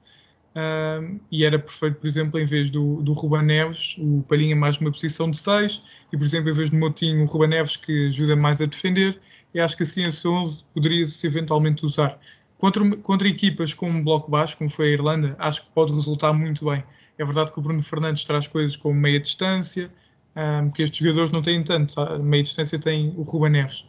uh, 0.57 1.21
e 1.31 1.45
era 1.45 1.59
perfeito, 1.59 1.97
por 1.97 2.07
exemplo, 2.07 2.41
em 2.41 2.47
vez 2.47 2.71
do, 2.71 3.03
do 3.03 3.13
Ruban 3.13 3.43
Neves, 3.43 3.97
o 3.99 4.23
Palhinha 4.23 4.57
mais 4.57 4.79
uma 4.79 4.91
posição 4.91 5.31
de 5.31 5.39
6 5.39 5.83
e, 6.11 6.17
por 6.17 6.25
exemplo, 6.25 6.51
em 6.51 6.55
vez 6.55 6.71
do 6.71 6.77
Motinho, 6.77 7.23
o 7.23 7.27
Ruban 7.27 7.49
Neves 7.49 7.77
que 7.77 8.09
ajuda 8.09 8.35
mais 8.35 8.63
a 8.63 8.65
defender. 8.65 9.21
E 9.53 9.61
acho 9.61 9.77
que 9.77 9.83
assim 9.83 10.05
esse 10.05 10.27
11 10.27 10.65
poderia-se 10.73 11.27
eventualmente 11.27 11.85
usar. 11.85 12.19
Contra, 12.61 12.97
contra 12.99 13.27
equipas 13.27 13.73
com 13.73 13.89
um 13.89 14.05
bloco 14.05 14.31
baixo, 14.31 14.55
como 14.59 14.69
foi 14.69 14.91
a 14.91 14.93
Irlanda, 14.93 15.35
acho 15.39 15.63
que 15.63 15.71
pode 15.75 15.95
resultar 15.95 16.31
muito 16.35 16.67
bem. 16.67 16.85
É 17.17 17.25
verdade 17.25 17.51
que 17.51 17.59
o 17.59 17.63
Bruno 17.63 17.83
Fernandes 17.83 18.23
traz 18.23 18.47
coisas 18.47 18.77
como 18.77 18.95
meia 18.95 19.19
distância, 19.19 19.91
um, 20.37 20.71
que 20.71 20.83
estes 20.83 20.99
jogadores 20.99 21.31
não 21.31 21.41
têm 21.41 21.65
tanto. 21.65 21.99
A 21.99 22.19
meia 22.19 22.43
distância 22.43 22.79
tem 22.79 23.15
o 23.17 23.23
Ruben 23.23 23.53
Neves. 23.53 23.87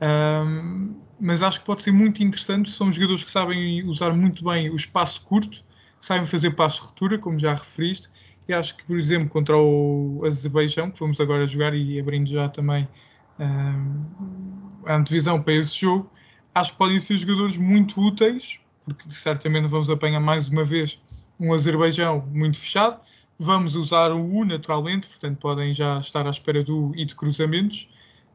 Um, 0.00 0.94
mas 1.18 1.42
acho 1.42 1.60
que 1.60 1.66
pode 1.66 1.82
ser 1.82 1.90
muito 1.90 2.22
interessante. 2.22 2.70
São 2.70 2.92
jogadores 2.92 3.24
que 3.24 3.30
sabem 3.30 3.84
usar 3.84 4.12
muito 4.12 4.44
bem 4.44 4.70
o 4.70 4.76
espaço 4.76 5.24
curto, 5.24 5.64
sabem 5.98 6.24
fazer 6.24 6.52
passo 6.52 6.84
ruptura, 6.84 7.18
como 7.18 7.36
já 7.36 7.54
referiste. 7.54 8.08
E 8.48 8.54
acho 8.54 8.76
que, 8.76 8.84
por 8.84 8.96
exemplo, 8.96 9.28
contra 9.28 9.56
o 9.56 10.22
Azerbaijão, 10.24 10.92
que 10.92 11.00
vamos 11.00 11.20
agora 11.20 11.44
jogar 11.44 11.74
e 11.74 11.98
abrindo 11.98 12.30
já 12.30 12.48
também 12.48 12.88
um, 13.38 14.04
a 14.86 14.94
antevisão 14.94 15.42
para 15.42 15.54
esse 15.54 15.80
jogo, 15.80 16.08
acho 16.54 16.72
que 16.72 16.78
podem 16.78 17.00
ser 17.00 17.18
jogadores 17.18 17.56
muito 17.56 18.00
úteis, 18.00 18.58
porque 18.84 19.10
certamente 19.10 19.68
vamos 19.68 19.88
apanhar 19.90 20.20
mais 20.20 20.48
uma 20.48 20.64
vez 20.64 21.00
um 21.38 21.52
Azerbaijão 21.52 22.26
muito 22.32 22.58
fechado. 22.58 23.00
Vamos 23.38 23.74
usar 23.74 24.12
o 24.12 24.24
U 24.24 24.44
naturalmente, 24.44 25.08
portanto 25.08 25.38
podem 25.38 25.72
já 25.72 25.98
estar 25.98 26.26
à 26.26 26.30
espera 26.30 26.62
do 26.62 26.92
e 26.94 27.04
de 27.04 27.14
cruzamentos. 27.14 27.88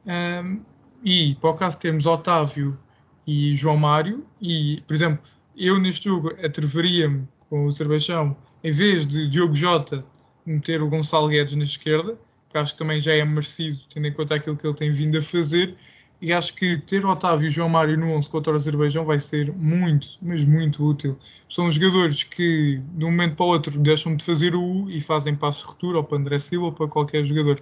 Um, 0.06 0.62
e 1.04 1.36
para 1.36 1.50
o 1.50 1.54
caso 1.54 1.78
de 1.78 1.82
termos 1.84 2.06
Otávio 2.06 2.78
e 3.26 3.56
João 3.56 3.78
Mário, 3.78 4.26
e 4.42 4.84
por 4.88 4.94
exemplo, 4.94 5.22
eu 5.56 5.80
neste 5.80 6.06
jogo 6.06 6.30
atreveria-me 6.44 7.28
com 7.50 7.66
o 7.66 7.68
Azerbaijão, 7.68 8.36
em 8.64 8.72
vez 8.72 9.06
de 9.06 9.28
Diogo 9.30 9.56
Jota, 9.56 10.06
meter 10.46 10.82
o 10.82 10.90
Gonçalo 10.90 11.28
Guedes 11.28 11.56
na 11.56 11.64
esquerda, 11.64 12.18
que 12.50 12.58
acho 12.58 12.74
que 12.74 12.80
também 12.80 13.00
já 13.00 13.14
é 13.14 13.24
merecido, 13.24 13.80
tendo 13.94 14.08
em 14.08 14.14
conta 14.14 14.36
aquilo 14.36 14.56
que 14.56 14.66
ele 14.66 14.76
tem 14.76 14.92
vindo 14.92 15.18
a 15.18 15.22
fazer. 15.22 15.76
E 16.20 16.34
acho 16.34 16.56
que 16.56 16.78
ter 16.78 17.06
Otávio 17.06 17.48
e 17.48 17.52
João 17.52 17.70
Mário 17.70 17.98
no 17.98 18.12
11 18.14 18.28
contra 18.30 18.52
o 18.52 18.56
Azerbaijão 18.56 19.06
vai 19.06 19.20
ser 19.20 19.54
muito, 19.54 20.18
mas 20.20 20.44
muito 20.44 20.84
útil. 20.84 21.18
São 21.48 21.72
jogadores 21.72 22.24
que, 22.24 22.82
de 22.96 23.06
um 23.06 23.12
momento 23.12 23.36
para 23.36 23.46
o 23.46 23.50
outro, 23.50 23.80
deixam 23.80 24.16
de 24.16 24.26
fazer 24.26 24.56
o 24.56 24.64
U 24.64 24.90
e 24.90 25.00
fazem 25.00 25.36
passo 25.36 25.78
ou 25.80 26.04
para 26.04 26.18
André 26.18 26.40
Silva, 26.40 26.66
ou 26.68 26.72
para 26.72 26.88
qualquer 26.88 27.24
jogador. 27.24 27.62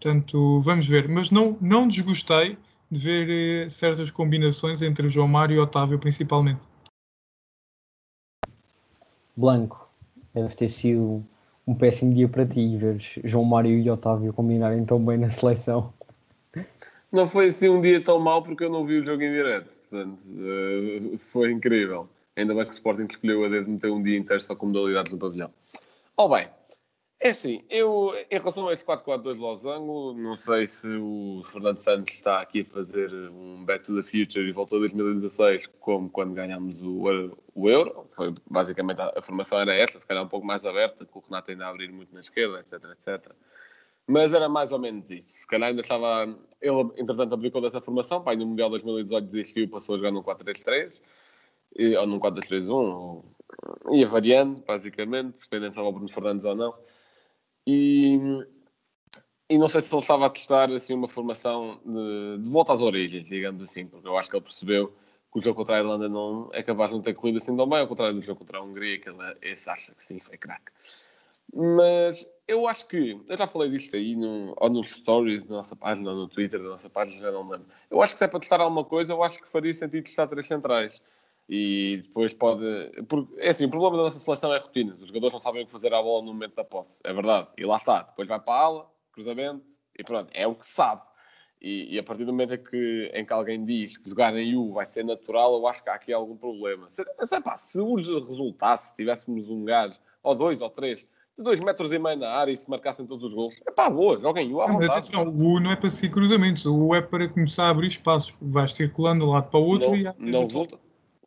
Portanto, 0.00 0.60
vamos 0.60 0.86
ver. 0.86 1.08
Mas 1.08 1.32
não, 1.32 1.58
não 1.60 1.88
desgostei 1.88 2.56
de 2.88 3.00
ver 3.00 3.64
eh, 3.64 3.68
certas 3.68 4.10
combinações 4.12 4.82
entre 4.82 5.10
João 5.10 5.26
Mário 5.26 5.56
e 5.56 5.58
Otávio, 5.58 5.98
principalmente. 5.98 6.68
Blanco, 9.36 9.88
deve 10.32 10.54
ter 10.54 10.68
sido 10.68 11.24
um 11.66 11.74
péssimo 11.74 12.14
dia 12.14 12.28
para 12.28 12.46
ti 12.46 12.76
ver 12.76 12.98
João 13.24 13.44
Mário 13.44 13.76
e 13.76 13.90
Otávio 13.90 14.32
combinarem 14.32 14.84
tão 14.84 15.04
bem 15.04 15.18
na 15.18 15.28
seleção. 15.28 15.92
Não 17.12 17.26
foi 17.26 17.46
assim 17.46 17.68
um 17.68 17.80
dia 17.80 18.02
tão 18.02 18.18
mau 18.18 18.42
porque 18.42 18.64
eu 18.64 18.70
não 18.70 18.84
vi 18.84 18.98
o 18.98 19.04
jogo 19.04 19.22
em 19.22 19.32
direto, 19.32 19.78
portanto 19.78 20.22
uh, 20.28 21.18
foi 21.18 21.52
incrível. 21.52 22.08
Ainda 22.34 22.54
bem 22.54 22.64
que 22.64 22.70
o 22.70 22.74
Sporting 22.74 23.06
escolheu 23.08 23.44
a 23.44 23.48
dedo 23.48 23.70
meter 23.70 23.90
um 23.90 24.02
dia 24.02 24.18
inteiro 24.18 24.42
só 24.42 24.54
com 24.54 24.66
modalidades 24.66 25.12
no 25.12 25.18
pavilhão. 25.18 25.50
Oh 26.16 26.28
bem, 26.28 26.48
é 27.18 27.30
assim, 27.30 27.64
eu, 27.70 28.12
em 28.30 28.38
relação 28.38 28.68
a 28.68 28.74
este 28.74 28.84
4-4-2 28.84 29.34
de 29.34 29.40
Losango, 29.40 30.12
não 30.12 30.36
sei 30.36 30.66
se 30.66 30.86
o 30.86 31.42
Fernando 31.50 31.78
Santos 31.78 32.14
está 32.14 32.40
aqui 32.42 32.60
a 32.60 32.64
fazer 32.64 33.10
um 33.30 33.64
Back 33.64 33.84
to 33.84 33.96
the 33.96 34.02
Future 34.02 34.46
e 34.46 34.52
voltou 34.52 34.76
a 34.76 34.80
2016, 34.80 35.66
como 35.80 36.10
quando 36.10 36.34
ganhámos 36.34 36.76
o, 36.82 37.34
o 37.54 37.70
Euro. 37.70 38.06
Foi, 38.10 38.34
basicamente, 38.50 39.00
a, 39.00 39.12
a, 39.16 39.22
formação 39.22 39.58
era 39.58 39.74
essa, 39.74 39.98
se 39.98 40.06
calhar 40.06 40.22
um 40.22 40.28
pouco 40.28 40.46
mais 40.46 40.66
aberta, 40.66 41.06
com 41.06 41.18
o 41.18 41.22
Renato 41.22 41.50
ainda 41.50 41.66
a 41.66 41.70
abrir 41.70 41.90
muito 41.90 42.12
na 42.12 42.20
esquerda, 42.20 42.60
etc, 42.60 42.84
etc. 42.92 43.32
Mas 44.06 44.32
era 44.32 44.48
mais 44.48 44.70
ou 44.70 44.78
menos 44.78 45.10
isso. 45.10 45.38
Se 45.40 45.46
calhar 45.46 45.70
ainda 45.70 45.80
estava... 45.80 46.38
Ele, 46.60 46.80
entretanto, 46.96 47.34
abdicou 47.34 47.60
dessa 47.60 47.80
formação, 47.80 48.22
pai, 48.22 48.36
no 48.36 48.46
Mundial 48.46 48.70
2018 48.70 49.26
desistiu, 49.26 49.68
passou 49.68 49.94
a 49.94 49.98
jogar 49.98 50.12
num 50.12 50.22
4-3-3, 50.22 51.00
ou 51.98 52.06
num 52.06 52.20
4-2-3-1, 52.20 53.24
ia 53.92 54.06
variando, 54.06 54.62
basicamente, 54.64 55.40
dependendo 55.42 55.72
se 55.72 55.78
estava 55.78 55.88
o 55.88 55.92
Bruno 55.92 56.08
Fernandes 56.08 56.44
ou 56.44 56.54
não. 56.54 56.74
E, 57.66 58.18
e 59.50 59.58
não 59.58 59.68
sei 59.68 59.80
se 59.80 59.92
ele 59.92 60.00
estava 60.00 60.26
a 60.26 60.30
testar 60.30 60.70
assim, 60.70 60.94
uma 60.94 61.08
formação 61.08 61.80
de, 61.84 62.42
de, 62.42 62.50
volta 62.50 62.72
às 62.72 62.80
origens, 62.80 63.28
digamos 63.28 63.62
assim, 63.62 63.86
porque 63.86 64.06
eu 64.06 64.16
acho 64.16 64.30
que 64.30 64.36
ele 64.36 64.44
percebeu 64.44 64.88
que 65.32 65.38
o 65.38 65.42
jogo 65.42 65.56
contra 65.56 65.76
a 65.76 65.78
Irlanda 65.80 66.08
não 66.08 66.48
é 66.52 66.62
capaz 66.62 66.90
de 66.90 66.96
não 66.96 67.02
ter 67.02 67.14
corrido 67.14 67.38
assim 67.38 67.56
tão 67.56 67.68
bem, 67.68 67.80
ao 67.80 67.88
contrário 67.88 68.14
do 68.14 68.22
jogo 68.22 68.38
contra 68.38 68.58
a 68.58 68.62
Hungria, 68.62 69.00
que 69.00 69.08
ele 69.08 69.18
esse 69.42 69.68
acha 69.68 69.92
que 69.94 70.04
sim, 70.04 70.20
foi 70.20 70.38
craque. 70.38 70.72
Mas 71.54 72.26
eu 72.46 72.66
acho 72.68 72.86
que, 72.86 73.20
eu 73.28 73.36
já 73.36 73.46
falei 73.46 73.70
disto 73.70 73.96
aí, 73.96 74.14
no, 74.14 74.54
ou 74.56 74.70
nos 74.70 74.90
stories 74.90 75.46
da 75.46 75.56
nossa 75.56 75.74
página, 75.74 76.10
ou 76.10 76.16
no 76.16 76.28
Twitter 76.28 76.62
da 76.62 76.68
nossa 76.68 76.88
página, 76.88 77.20
já 77.20 77.32
não 77.32 77.48
lembro. 77.48 77.66
Eu 77.90 78.02
acho 78.02 78.12
que 78.12 78.18
se 78.18 78.24
é 78.24 78.28
para 78.28 78.40
testar 78.40 78.60
alguma 78.60 78.84
coisa, 78.84 79.12
eu 79.12 79.22
acho 79.22 79.40
que 79.40 79.48
faria 79.48 79.72
sentido 79.72 80.04
testar 80.04 80.26
três 80.26 80.46
centrais 80.46 81.00
e 81.48 82.00
depois 82.02 82.32
pode. 82.34 82.64
Porque, 83.08 83.40
é 83.40 83.50
assim, 83.50 83.64
o 83.64 83.70
problema 83.70 83.96
da 83.96 84.04
nossa 84.04 84.18
seleção 84.18 84.52
é 84.52 84.58
rotinas. 84.58 85.00
Os 85.00 85.08
jogadores 85.08 85.32
não 85.32 85.40
sabem 85.40 85.62
o 85.62 85.66
que 85.66 85.72
fazer 85.72 85.92
à 85.94 86.02
bola 86.02 86.24
no 86.24 86.32
momento 86.32 86.54
da 86.54 86.64
posse. 86.64 87.00
É 87.04 87.12
verdade. 87.12 87.48
E 87.56 87.64
lá 87.64 87.76
está. 87.76 88.02
Depois 88.02 88.28
vai 88.28 88.40
para 88.40 88.54
a 88.54 88.64
ala, 88.64 88.90
cruzamento, 89.12 89.64
e 89.98 90.04
pronto. 90.04 90.30
É 90.32 90.46
o 90.46 90.54
que 90.54 90.66
sabe. 90.66 91.02
E, 91.60 91.94
e 91.94 91.98
a 91.98 92.02
partir 92.02 92.24
do 92.24 92.32
momento 92.32 92.54
em 92.54 92.62
que, 92.62 93.10
em 93.14 93.24
que 93.24 93.32
alguém 93.32 93.64
diz 93.64 93.96
que 93.96 94.10
jogar 94.10 94.36
em 94.36 94.56
U 94.56 94.72
vai 94.72 94.84
ser 94.84 95.04
natural, 95.04 95.54
eu 95.54 95.66
acho 95.66 95.82
que 95.82 95.88
há 95.88 95.94
aqui 95.94 96.12
algum 96.12 96.36
problema. 96.36 96.90
Se, 96.90 97.04
se, 97.22 97.40
pá, 97.40 97.56
se 97.56 97.80
resultasse, 97.80 98.90
se 98.90 98.96
tivéssemos 98.96 99.48
um 99.48 99.64
gajo, 99.64 99.98
ou 100.22 100.34
dois, 100.34 100.60
ou 100.60 100.68
três, 100.68 101.06
de 101.36 101.44
dois 101.44 101.60
metros 101.60 101.92
e 101.92 101.98
meio 101.98 102.16
na 102.16 102.30
área 102.30 102.52
e 102.52 102.56
se 102.56 102.68
marcassem 102.68 103.06
todos 103.06 103.24
os 103.24 103.34
gols, 103.34 103.54
é 103.66 103.70
pá, 103.70 103.90
boa, 103.90 104.18
joguem 104.18 104.52
U 104.52 104.60
à 104.60 104.66
vontade. 104.66 104.86
Mas 104.86 104.90
atenção, 104.90 105.28
o 105.28 105.54
U 105.54 105.60
não 105.60 105.70
é 105.70 105.76
para 105.76 105.88
ser 105.88 106.08
cruzamentos, 106.08 106.64
o 106.64 106.74
U 106.74 106.94
é 106.94 107.02
para 107.02 107.28
começar 107.28 107.66
a 107.66 107.70
abrir 107.70 107.88
espaços. 107.88 108.34
Vais 108.40 108.72
circulando 108.72 109.24
de 109.24 109.30
um 109.30 109.32
lado 109.32 109.50
para 109.50 109.60
o 109.60 109.64
outro 109.64 109.90
não, 109.90 109.96
e... 109.96 110.14
Não 110.18 110.42
resulta 110.42 110.78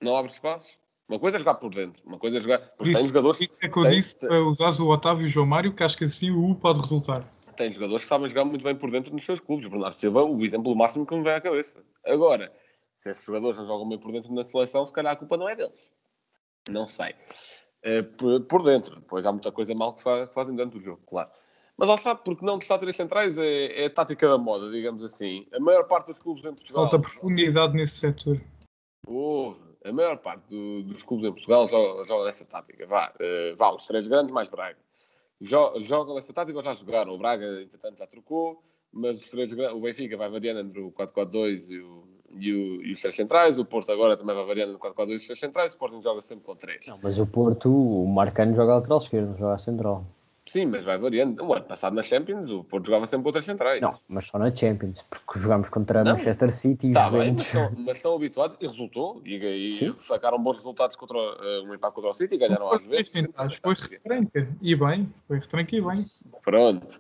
não 0.02 0.16
abre 0.16 0.32
espaços. 0.32 0.78
Uma 1.08 1.20
coisa 1.20 1.38
é 1.38 1.40
jogar 1.40 1.56
por 1.56 1.74
dentro, 1.74 2.04
uma 2.06 2.20
coisa 2.20 2.38
é 2.38 2.40
jogar. 2.40 2.60
Porque 2.60 2.78
por 2.78 2.88
isso, 2.88 3.00
tem 3.00 3.08
jogadores. 3.08 3.42
Isso 3.42 3.60
é 3.64 3.70
que 3.70 3.78
eu 3.78 3.84
tem, 3.84 3.92
disse 3.94 4.26
usar 4.28 4.70
o 4.80 4.90
Otávio 4.90 5.24
e 5.24 5.26
o 5.26 5.30
João 5.30 5.46
Mário, 5.46 5.74
que 5.74 5.84
acho 5.84 5.98
que 5.98 6.04
assim 6.04 6.30
o 6.30 6.52
U 6.52 6.56
pode 6.56 6.80
resultar. 6.80 7.28
Tem 7.56 7.72
jogadores 7.72 8.04
que 8.04 8.10
sabem 8.10 8.30
jogar 8.30 8.46
muito 8.46 8.64
bem 8.64 8.76
por 8.76 8.92
dentro 8.92 9.12
nos 9.12 9.26
seus 9.26 9.40
clubes. 9.40 9.66
O 9.66 9.70
Bernardo 9.70 9.94
Silva, 9.94 10.24
o 10.24 10.46
exemplo 10.46 10.76
máximo 10.76 11.06
que 11.06 11.16
me 11.16 11.24
vem 11.24 11.34
à 11.34 11.42
cabeça. 11.42 11.84
Agora, 12.06 12.52
se 12.94 13.10
esses 13.10 13.24
jogadores 13.24 13.58
não 13.58 13.66
jogam 13.66 13.90
bem 13.90 13.98
por 13.98 14.12
dentro 14.12 14.34
na 14.34 14.44
seleção, 14.44 14.86
se 14.86 14.94
calhar 14.94 15.14
a 15.14 15.16
culpa 15.16 15.36
não 15.36 15.50
é 15.50 15.56
deles. 15.56 15.92
Não 16.70 16.88
sei. 16.88 17.16
É, 17.82 18.02
por, 18.02 18.64
dentro. 18.64 18.96
Depois 18.96 19.26
há 19.26 19.32
muita 19.32 19.52
coisa 19.52 19.74
mal 19.74 19.94
que, 19.94 20.04
que, 20.04 20.34
fazem 20.34 20.56
dentro 20.56 20.80
do 20.80 20.84
jogo, 20.84 21.02
claro. 21.08 21.30
Mas 21.78 21.88
lá 21.88 21.96
está, 21.96 22.14
porque 22.14 22.46
não 22.46 22.60
testar 22.60 22.78
três 22.78 22.96
centrais 22.96 23.38
é, 23.38 23.84
é 23.84 23.86
a 23.86 23.90
tática 23.90 24.28
da 24.28 24.38
moda, 24.38 24.70
digamos 24.70 25.02
assim. 25.04 25.48
A 25.54 25.60
maior 25.60 25.88
parte 25.88 26.08
dos 26.08 26.20
clubes 26.20 26.44
em 26.44 26.54
Portugal. 26.54 26.84
Falta 26.84 27.00
profundidade 27.00 27.74
nesse 27.74 27.96
setor. 27.96 28.42
Houve 29.08 29.70
a 29.86 29.92
maior 29.94 30.18
parte 30.18 30.48
do, 30.50 30.84
dos 30.84 31.04
clubes 31.04 31.30
em 31.30 31.32
Portugal 31.32 31.68
joga, 31.68 32.06
joga 32.06 32.26
dessa 32.26 32.46
tática. 32.46 32.86
Vá, 32.86 33.14
uh, 33.16 33.56
vá, 33.56 33.72
os 33.72 33.86
três 33.86 34.08
grandes 34.08 34.34
mais 34.34 34.50
Braga. 34.50 34.78
Jo, 35.40 35.72
jogam 35.84 36.16
dessa 36.16 36.34
tática 36.34 36.58
ou 36.58 36.64
já 36.64 36.76
jogaram. 36.76 37.14
O 37.14 37.18
Braga, 37.18 37.62
entretanto, 37.62 37.98
já 37.98 38.08
trocou, 38.08 38.62
mas 38.92 39.20
os 39.20 39.30
três 39.30 39.52
o 39.52 39.80
Benfica 39.80 40.18
vai 40.18 40.30
variando 40.30 40.60
entre 40.62 40.82
o 40.82 40.92
4-4-2 40.92 41.70
e, 41.70 41.80
o, 41.80 42.19
e, 42.38 42.54
o, 42.54 42.82
e 42.82 42.94
os 42.94 43.02
três 43.02 43.16
centrais. 43.16 43.60
O 43.60 43.66
Porto 43.66 43.92
agora 43.92 44.18
também 44.18 44.36
vai 44.36 44.46
variando 44.46 44.74
entre 44.76 44.90
o 44.90 44.94
4-4-2 44.94 45.10
e 45.10 45.16
os 45.16 45.26
três 45.26 45.40
centrais. 45.40 45.72
O 45.72 45.76
Sporting 45.76 46.02
joga 46.02 46.22
sempre 46.22 46.46
com 46.46 46.56
três. 46.56 46.88
Não, 46.88 47.00
mas 47.02 47.20
o 47.20 47.26
Porto, 47.26 47.70
o 47.70 48.08
Marcano 48.08 48.56
joga 48.56 48.76
lateral 48.76 48.98
esquerdo, 49.00 49.38
joga 49.38 49.58
central. 49.58 50.06
Sim, 50.50 50.66
mas 50.66 50.84
vai 50.84 50.98
variando. 50.98 51.44
O 51.44 51.54
ano 51.54 51.66
passado 51.66 51.94
na 51.94 52.02
Champions, 52.02 52.50
o 52.50 52.64
Porto 52.64 52.88
jogava 52.88 53.06
sempre 53.06 53.28
outras 53.28 53.46
centrais. 53.46 53.80
Não, 53.80 54.00
mas 54.08 54.26
só 54.26 54.40
na 54.40 54.54
Champions, 54.54 55.06
porque 55.08 55.40
jogámos 55.40 55.70
contra 55.70 56.04
não. 56.04 56.14
Manchester 56.14 56.52
City 56.52 56.88
e 56.88 56.94
tá 56.94 57.08
bem, 57.12 57.34
mas, 57.34 57.46
estão, 57.46 57.72
mas 57.78 57.98
estão 57.98 58.16
habituados 58.16 58.58
e 58.60 58.66
resultou. 58.66 59.22
E, 59.24 59.36
e 59.36 59.94
sacaram 60.00 60.42
bons 60.42 60.58
resultados 60.58 60.96
contra 60.96 61.18
uh, 61.20 61.64
um 61.66 61.74
empate 61.76 61.94
contra 61.94 62.10
o 62.10 62.14
City 62.14 62.34
e 62.34 62.38
ganharam 62.40 62.74
às 62.74 62.82
vezes. 62.82 63.12
Sim, 63.12 63.28
foi 63.62 63.76
retranca 63.76 64.50
e 64.60 64.76
bem. 64.76 65.14
Foi 65.28 65.38
retranca 65.38 65.76
e 65.76 65.82
bem. 65.82 66.06
Pronto. 66.44 67.00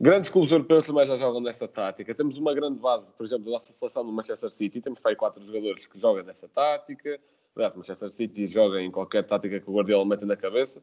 Grandes 0.00 0.30
clubes 0.30 0.52
europeus 0.52 0.86
também 0.86 1.06
já 1.06 1.16
jogam 1.16 1.40
nessa 1.40 1.66
tática. 1.66 2.14
Temos 2.14 2.36
uma 2.36 2.54
grande 2.54 2.78
base, 2.78 3.12
por 3.12 3.26
exemplo, 3.26 3.46
da 3.46 3.50
nossa 3.52 3.72
seleção 3.72 4.06
do 4.06 4.12
Manchester 4.12 4.50
City. 4.50 4.80
Temos 4.80 5.00
para 5.00 5.10
aí 5.10 5.16
quatro 5.16 5.44
jogadores 5.44 5.86
que 5.86 5.98
jogam 5.98 6.22
nessa 6.22 6.48
tática. 6.48 7.18
Aliás, 7.56 7.74
o 7.74 7.78
Manchester 7.78 8.08
City 8.08 8.46
joga 8.46 8.80
em 8.80 8.90
qualquer 8.92 9.24
tática 9.24 9.58
que 9.58 9.68
o 9.68 9.74
Guardiola 9.74 10.04
mete 10.04 10.24
na 10.24 10.36
cabeça. 10.36 10.80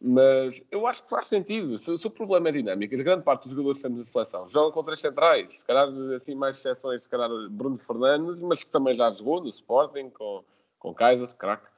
Mas 0.00 0.64
eu 0.70 0.86
acho 0.86 1.04
que 1.04 1.10
faz 1.10 1.26
sentido. 1.26 1.76
Se, 1.76 1.98
se 1.98 2.06
o 2.06 2.10
problema 2.10 2.48
é 2.48 2.52
dinâmicas, 2.52 2.98
grande 3.02 3.22
parte 3.22 3.42
dos 3.44 3.52
jogadores 3.52 3.78
que 3.78 3.82
temos 3.82 3.98
na 3.98 4.04
seleção 4.06 4.48
jogam 4.48 4.72
com 4.72 4.82
três 4.82 5.00
centrais. 5.00 5.58
Se 5.58 5.66
calhar, 5.66 5.88
assim, 6.14 6.34
mais 6.34 6.56
exceções, 6.56 7.02
se 7.02 7.08
calhar 7.10 7.28
Bruno 7.50 7.76
Fernandes, 7.76 8.40
mas 8.40 8.62
que 8.62 8.70
também 8.70 8.94
já 8.94 9.12
jogou 9.12 9.42
no 9.42 9.50
Sporting, 9.50 10.08
com, 10.08 10.42
com 10.78 10.94
Kaiser, 10.94 11.28
craque. 11.36 11.68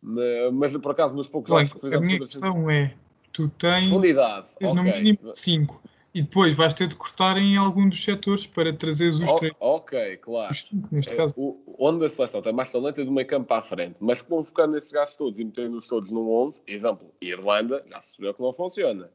Mas, 0.00 0.52
mas, 0.52 0.76
por 0.76 0.92
acaso, 0.92 1.16
nos 1.16 1.26
poucos 1.26 1.48
jogos 1.48 1.72
que 1.72 1.80
fizemos... 1.80 2.04
A 2.04 2.06
minha 2.06 2.20
questão 2.20 2.70
é, 2.70 2.96
tu 3.32 3.48
tens, 3.48 3.88
Profundidade. 3.88 4.48
tens 4.58 4.70
okay. 4.70 4.74
no 4.74 4.82
mínimo 4.82 5.34
cinco 5.34 5.82
e 6.12 6.22
depois 6.22 6.56
vais 6.56 6.74
ter 6.74 6.88
de 6.88 6.96
cortar 6.96 7.36
em 7.36 7.56
algum 7.56 7.88
dos 7.88 8.02
setores 8.02 8.46
para 8.46 8.72
trazeres 8.72 9.20
os 9.20 9.32
três. 9.34 9.54
Ok, 9.60 10.16
claro. 10.18 10.52
Os 10.52 10.64
cinco, 10.64 10.88
neste 10.92 11.12
é, 11.12 11.16
caso. 11.16 11.40
O, 11.40 11.76
onde 11.78 12.04
a 12.04 12.08
seleção 12.08 12.42
tem 12.42 12.52
mais 12.52 12.70
talento 12.72 13.00
é 13.00 13.04
do 13.04 13.12
meio 13.12 13.26
campo 13.26 13.46
para 13.46 13.58
a 13.58 13.62
frente, 13.62 14.02
mas 14.02 14.20
convocando 14.20 14.76
esses 14.76 14.90
gajos 14.90 15.16
todos 15.16 15.38
e 15.38 15.44
metendo-os 15.44 15.86
todos 15.86 16.10
num 16.10 16.28
11, 16.28 16.62
exemplo, 16.66 17.14
Irlanda, 17.20 17.84
já 17.88 18.00
se 18.00 18.20
viu 18.20 18.34
que 18.34 18.42
não 18.42 18.52
funciona. 18.52 19.10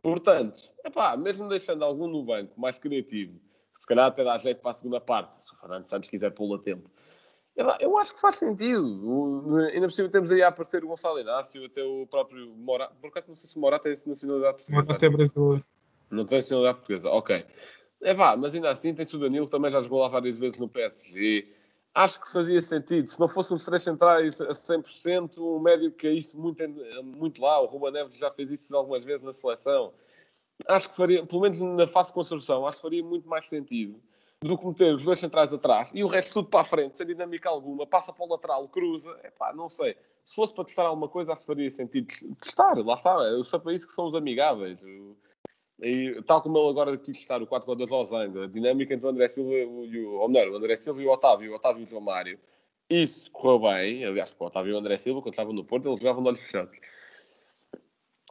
Portanto, 0.00 0.60
epá, 0.84 1.16
mesmo 1.16 1.48
deixando 1.48 1.84
algum 1.84 2.06
no 2.06 2.22
banco 2.22 2.58
mais 2.60 2.78
criativo, 2.78 3.40
que 3.74 3.80
se 3.80 3.86
calhar 3.86 4.06
até 4.06 4.22
dá 4.22 4.38
jeito 4.38 4.60
para 4.60 4.70
a 4.70 4.74
segunda 4.74 5.00
parte, 5.00 5.42
se 5.42 5.52
o 5.52 5.56
Fernando 5.56 5.86
Santos 5.86 6.08
quiser 6.08 6.30
pô-lo 6.30 6.54
a 6.54 6.58
tempo, 6.58 6.88
eu 7.80 7.98
acho 7.98 8.14
que 8.14 8.20
faz 8.20 8.36
sentido. 8.36 8.86
O, 9.04 9.56
ainda 9.56 9.88
por 9.88 9.92
cima 9.92 10.08
temos 10.08 10.30
aí 10.30 10.42
a 10.42 10.48
aparecer 10.48 10.84
o 10.84 10.88
Gonçalo 10.88 11.18
Inácio, 11.18 11.64
até 11.64 11.82
o 11.82 12.06
próprio 12.06 12.54
Morato. 12.56 12.94
Por 13.00 13.08
acaso 13.08 13.26
não 13.26 13.34
sei 13.34 13.50
se 13.50 13.56
o 13.56 13.60
Morato 13.60 13.82
tem 13.82 13.92
nacionalidade 14.06 14.58
portuguesa. 14.58 14.86
Morato 14.86 15.04
é 15.04 15.08
brasileiro. 15.08 15.64
Não 16.08 16.24
tem 16.24 16.38
nacionalidade 16.38 16.78
portuguesa, 16.78 17.10
ok. 17.10 17.44
É 18.02 18.14
pá, 18.14 18.36
mas 18.36 18.54
ainda 18.54 18.70
assim 18.70 18.94
tem-se 18.94 19.16
o 19.16 19.18
Danilo, 19.18 19.48
também 19.48 19.72
já 19.72 19.82
jogou 19.82 20.00
lá 20.00 20.06
várias 20.06 20.38
vezes 20.38 20.56
no 20.56 20.68
PSG. 20.68 21.52
acho 21.94 22.20
que 22.20 22.30
fazia 22.30 22.62
sentido. 22.62 23.08
Se 23.08 23.18
não 23.18 23.26
fosse 23.26 23.52
uns 23.52 23.64
três 23.64 23.82
centrais 23.82 24.40
a 24.40 24.52
100%, 24.52 25.38
um 25.38 25.58
médio 25.58 25.90
que 25.90 26.06
é 26.06 26.12
isso 26.12 26.38
muito, 26.38 26.62
muito 27.02 27.42
lá. 27.42 27.60
O 27.60 27.66
Ruba 27.66 27.90
Neves 27.90 28.16
já 28.16 28.30
fez 28.30 28.52
isso 28.52 28.74
algumas 28.76 29.04
vezes 29.04 29.24
na 29.24 29.32
seleção. 29.32 29.92
Acho 30.68 30.90
que 30.90 30.96
faria, 30.96 31.26
pelo 31.26 31.42
menos 31.42 31.58
na 31.58 31.88
fase 31.88 32.10
de 32.10 32.14
construção, 32.14 32.68
acho 32.68 32.76
que 32.76 32.82
faria 32.82 33.02
muito 33.02 33.28
mais 33.28 33.48
sentido 33.48 34.00
do 34.42 34.56
que 34.56 34.66
meter 34.66 34.94
os 34.94 35.02
dois 35.02 35.18
centrais 35.18 35.52
atrás 35.52 35.90
e 35.92 36.04
o 36.04 36.06
resto 36.06 36.32
tudo 36.34 36.48
para 36.48 36.60
a 36.60 36.64
frente, 36.64 36.96
sem 36.96 37.06
dinâmica 37.06 37.48
alguma, 37.48 37.86
passa 37.86 38.12
para 38.12 38.24
o 38.24 38.28
lateral, 38.28 38.68
cruza. 38.68 39.18
É 39.22 39.30
pá, 39.30 39.52
não 39.52 39.68
sei. 39.68 39.96
Se 40.24 40.34
fosse 40.34 40.54
para 40.54 40.64
testar 40.64 40.84
alguma 40.84 41.08
coisa, 41.08 41.32
acho 41.32 41.40
que 41.40 41.46
faria 41.46 41.70
sentido 41.70 42.06
testar. 42.40 42.74
Lá 42.78 42.94
está. 42.94 43.14
Eu 43.14 43.42
sou 43.42 43.58
para 43.58 43.72
isso 43.72 43.86
que 43.86 43.92
são 43.92 44.06
os 44.06 44.14
amigáveis. 44.14 44.78
E, 45.80 46.20
tal 46.26 46.42
como 46.42 46.58
ele 46.58 46.70
agora 46.70 46.96
quis 46.98 47.16
estar 47.16 47.40
o 47.40 47.46
4-4-2 47.46 47.88
Losango, 47.88 48.42
a 48.42 48.46
dinâmica 48.46 48.92
entre 48.94 49.06
o 49.06 49.10
André 49.10 49.28
Silva 49.28 49.54
e 49.54 50.04
o, 50.04 50.20
ou 50.20 50.28
melhor, 50.28 50.52
o 50.52 50.56
André 50.56 50.76
Silva 50.76 51.00
e 51.00 51.06
o 51.06 51.10
Otávio, 51.10 51.52
o 51.52 51.54
Otávio 51.54 51.86
e 51.88 51.94
o 51.94 52.00
Mário, 52.00 52.38
isso 52.90 53.30
correu 53.30 53.60
bem. 53.60 54.04
Aliás, 54.04 54.34
o 54.38 54.44
Otávio 54.44 54.72
e 54.72 54.74
o 54.74 54.78
André 54.78 54.96
Silva, 54.96 55.22
quando 55.22 55.34
estavam 55.34 55.52
no 55.52 55.64
Porto, 55.64 55.88
eles 55.88 56.00
jogavam 56.00 56.22
de 56.22 56.28
olhos 56.30 56.40
fechados. 56.40 56.78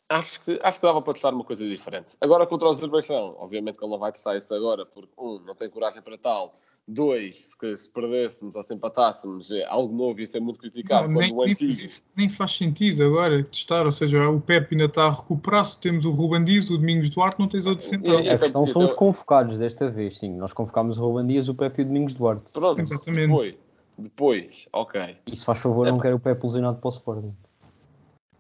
Acho 0.10 0.42
que, 0.44 0.60
acho 0.64 0.80
que 0.80 0.86
dava 0.86 1.02
para 1.02 1.14
testar 1.14 1.34
uma 1.34 1.44
coisa 1.44 1.68
diferente. 1.68 2.16
Agora 2.22 2.48
contra 2.48 2.68
o 2.68 2.72
Azerbaijão, 2.72 3.36
obviamente 3.40 3.78
que 3.78 3.84
ele 3.84 3.92
não 3.92 4.00
vai 4.00 4.12
testar 4.12 4.38
isso 4.38 4.54
agora, 4.54 4.86
porque, 4.86 5.12
um, 5.18 5.40
não 5.40 5.54
tem 5.54 5.70
coragem 5.70 6.02
para 6.02 6.18
tal, 6.18 6.58
Dois, 6.90 7.52
se, 7.52 7.78
se 7.78 7.90
perdêssemos 7.90 8.56
ou 8.56 8.64
se 8.64 8.74
empatássemos, 8.74 9.52
é 9.52 9.66
algo 9.66 9.94
novo 9.94 10.22
ia 10.22 10.26
ser 10.26 10.40
muito 10.40 10.58
criticado. 10.58 11.12
Não, 11.12 11.20
nem, 11.20 11.34
o 11.34 11.42
antigo... 11.42 11.66
nem, 11.66 11.78
faz, 11.78 12.04
nem, 12.16 12.30
faz, 12.30 12.52
sentido 12.56 13.04
agora 13.04 13.44
testar, 13.44 13.86
ou 13.86 13.92
seja, 13.92 14.30
o 14.30 14.40
Pepe 14.40 14.74
ainda 14.74 14.86
está 14.86 15.04
a 15.04 15.12
recuperar, 15.12 15.66
temos 15.82 16.06
o 16.06 16.12
Ruben 16.12 16.46
Dias, 16.46 16.70
o 16.70 16.78
Domingos 16.78 17.10
Duarte, 17.10 17.40
não 17.40 17.50
tens 17.50 17.66
outro 17.66 17.84
central. 17.84 18.20
A 18.20 18.38
questão 18.38 18.66
são 18.66 18.86
os 18.86 18.94
convocados 18.94 19.60
desta 19.60 19.90
vez, 19.90 20.18
sim. 20.18 20.34
Nós 20.38 20.54
convocámos 20.54 20.98
o 20.98 21.06
Ruben 21.06 21.28
Dias, 21.28 21.50
o 21.50 21.56
Pepe 21.56 21.82
e 21.82 21.84
o 21.84 21.88
Domingos 21.88 22.14
Duarte. 22.14 22.54
Pronto, 22.54 22.80
Exatamente. 22.80 23.28
depois, 23.28 23.56
depois, 23.98 24.68
ok. 24.72 25.18
E 25.28 25.36
se 25.36 25.44
faz 25.44 25.60
favor, 25.60 25.88
é. 25.88 25.92
não 25.92 26.00
quero 26.00 26.16
o 26.16 26.20
Pepe 26.22 26.42
lesionado 26.42 26.78
para 26.78 26.88
o 26.88 26.92
Sporting. 26.92 27.36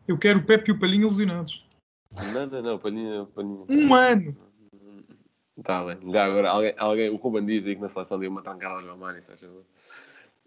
Eu 0.08 0.18
quero 0.18 0.40
o 0.40 0.46
Pepe 0.46 0.72
e 0.72 0.74
o 0.74 0.80
Palhinha 0.80 1.06
lesionados. 1.06 1.66
Não, 2.34 2.48
não, 2.48 2.62
não, 2.62 2.80
Palhinha, 2.80 3.28
Palhinha. 3.36 3.66
Um 3.70 3.94
ano! 3.94 4.36
Está 5.58 5.84
bem. 5.84 6.12
Já 6.12 6.26
agora, 6.26 6.50
alguém, 6.50 6.74
alguém, 6.78 7.10
o 7.10 7.16
Ruben 7.16 7.46
diz 7.46 7.66
aí 7.66 7.76
que 7.76 7.82
na 7.82 7.90
seleção 7.90 8.20
deu 8.20 8.30
uma 8.30 8.42
trancada 8.42 8.76
ao 8.76 8.84
João 8.84 8.98
Mário, 8.98 9.20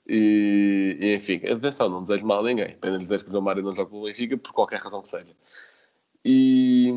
e, 0.06 0.96
e, 1.00 1.14
enfim, 1.14 1.40
atenção, 1.46 1.88
não 1.88 2.02
desejo 2.02 2.26
mal 2.26 2.40
a 2.40 2.48
ninguém. 2.48 2.72
Apenas 2.74 3.02
desejo 3.02 3.24
que 3.24 3.30
o 3.30 3.32
João 3.32 3.44
Mário 3.44 3.62
não 3.62 3.74
jogue 3.74 3.90
pelo 3.90 4.04
Benfica, 4.04 4.36
por 4.38 4.52
qualquer 4.52 4.80
razão 4.80 5.02
que 5.02 5.08
seja. 5.08 5.36
E. 6.24 6.92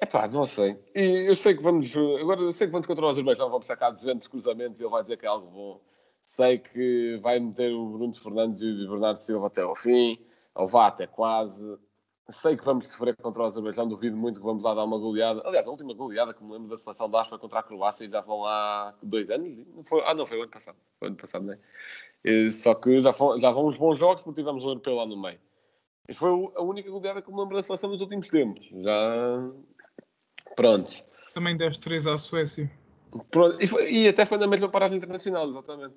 Epá, 0.00 0.28
não 0.28 0.44
sei. 0.44 0.78
E 0.94 1.28
eu 1.28 1.36
sei 1.36 1.54
que 1.54 1.62
vamos. 1.62 1.94
Agora 1.96 2.40
eu 2.40 2.52
sei 2.52 2.66
que 2.66 2.72
vamos 2.72 2.86
contra 2.86 3.04
o 3.04 3.08
Azerbaijão, 3.08 3.50
vamos 3.50 3.66
sacar 3.66 3.92
200 3.92 4.28
cruzamentos 4.28 4.80
e 4.80 4.84
ele 4.84 4.90
vai 4.90 5.02
dizer 5.02 5.16
que 5.16 5.26
é 5.26 5.28
algo 5.28 5.50
bom. 5.50 5.80
Sei 6.22 6.58
que 6.58 7.18
vai 7.22 7.38
meter 7.40 7.72
o 7.72 7.86
Bruno 7.86 8.14
Fernandes 8.14 8.60
e 8.60 8.84
o 8.84 8.90
Bernardo 8.90 9.16
Silva 9.16 9.46
até 9.46 9.62
ao 9.62 9.74
fim, 9.74 10.18
ou 10.58 10.66
vá 10.66 10.88
até 10.88 11.06
quase. 11.06 11.78
Sei 12.30 12.56
que 12.56 12.64
vamos 12.64 12.88
sofrer 12.88 13.16
contra 13.16 13.42
o 13.42 13.46
Azerbaijão, 13.46 13.88
duvido 13.88 14.14
muito 14.14 14.38
que 14.38 14.44
vamos 14.44 14.62
lá 14.62 14.74
dar 14.74 14.84
uma 14.84 14.98
goleada. 14.98 15.40
Aliás, 15.46 15.66
a 15.66 15.70
última 15.70 15.94
goleada 15.94 16.34
que 16.34 16.44
me 16.44 16.52
lembro 16.52 16.68
da 16.68 16.76
seleção 16.76 17.08
da 17.08 17.24
foi 17.24 17.38
contra 17.38 17.60
a 17.60 17.62
Croácia 17.62 18.04
e 18.04 18.10
já 18.10 18.20
vão 18.20 18.40
lá 18.40 18.94
dois 19.02 19.30
anos. 19.30 19.48
Não 19.74 19.82
foi, 19.82 20.02
ah, 20.04 20.14
não, 20.14 20.26
foi 20.26 20.38
o 20.38 20.42
ano 20.42 20.50
passado. 20.50 20.76
Foi 20.98 21.08
o 21.08 21.10
ano 21.10 21.16
passado, 21.16 21.46
não 21.46 21.54
é? 21.54 21.58
E, 22.24 22.50
só 22.50 22.74
que 22.74 23.00
já, 23.00 23.14
foi, 23.14 23.40
já 23.40 23.50
vão 23.50 23.68
uns 23.68 23.78
bons 23.78 23.98
jogos 23.98 24.20
porque 24.20 24.42
tivemos 24.42 24.62
um 24.62 24.68
europeu 24.68 24.96
lá 24.96 25.06
no 25.06 25.16
meio. 25.16 25.38
Isto 26.06 26.20
foi 26.20 26.52
a 26.56 26.62
única 26.62 26.90
goleada 26.90 27.22
que 27.22 27.32
me 27.32 27.38
lembro 27.38 27.56
da 27.56 27.62
seleção 27.62 27.88
nos 27.88 28.02
últimos 28.02 28.28
tempos. 28.28 28.66
Já. 28.66 29.50
Prontos. 30.54 31.04
Também 31.32 31.56
deste 31.56 31.80
3 31.80 32.08
à 32.08 32.18
Suécia. 32.18 32.70
Pronto. 33.30 33.56
E, 33.62 33.66
foi, 33.66 33.90
e, 33.90 34.08
até 34.08 34.26
foi 34.26 34.36
na 34.36 34.46
mesma 34.46 34.68
paragem 34.68 34.98
internacional, 34.98 35.48
exatamente. 35.48 35.94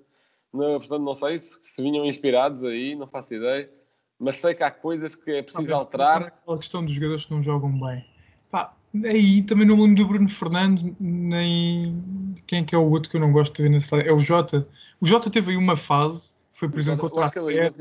Não, 0.54 0.80
portanto, 0.80 1.04
não 1.04 1.15
sei 1.15 1.38
se, 1.39 1.60
se 1.62 1.82
vinham 1.82 2.06
inspirados 2.06 2.63
aí, 2.63 2.95
não 2.95 3.08
faço 3.08 3.34
ideia 3.34 3.80
mas 4.21 4.39
sei 4.39 4.53
que 4.53 4.63
há 4.63 4.69
coisas 4.69 5.15
que 5.15 5.31
é 5.31 5.41
preciso 5.41 5.73
ah, 5.73 5.77
alterar. 5.77 6.21
Aquela 6.21 6.57
questão 6.57 6.86
dos 6.86 6.93
jogadores 6.93 7.25
que 7.25 7.34
não 7.34 7.41
jogam 7.41 7.71
bem. 7.71 8.05
Pá, 8.51 8.73
aí 9.03 9.41
também 9.41 9.65
não 9.65 9.81
lembro 9.81 9.95
do 9.95 10.07
Bruno 10.07 10.29
Fernandes, 10.29 10.86
nem 10.99 11.99
quem 12.45 12.60
é 12.60 12.63
que 12.63 12.75
é 12.75 12.77
o 12.77 12.88
outro 12.88 13.10
que 13.10 13.17
eu 13.17 13.21
não 13.21 13.31
gosto 13.31 13.55
de 13.55 13.63
ver 13.63 13.69
nessa 13.69 13.97
É 13.97 14.12
o 14.12 14.19
Jota. 14.19 14.67
O 14.99 15.07
Jota 15.07 15.29
teve 15.29 15.51
aí 15.51 15.57
uma 15.57 15.75
fase, 15.75 16.36
foi 16.51 16.69
por 16.69 16.79
exemplo 16.79 17.10
contra 17.10 17.25
a 17.25 17.29
Sérvia. 17.29 17.71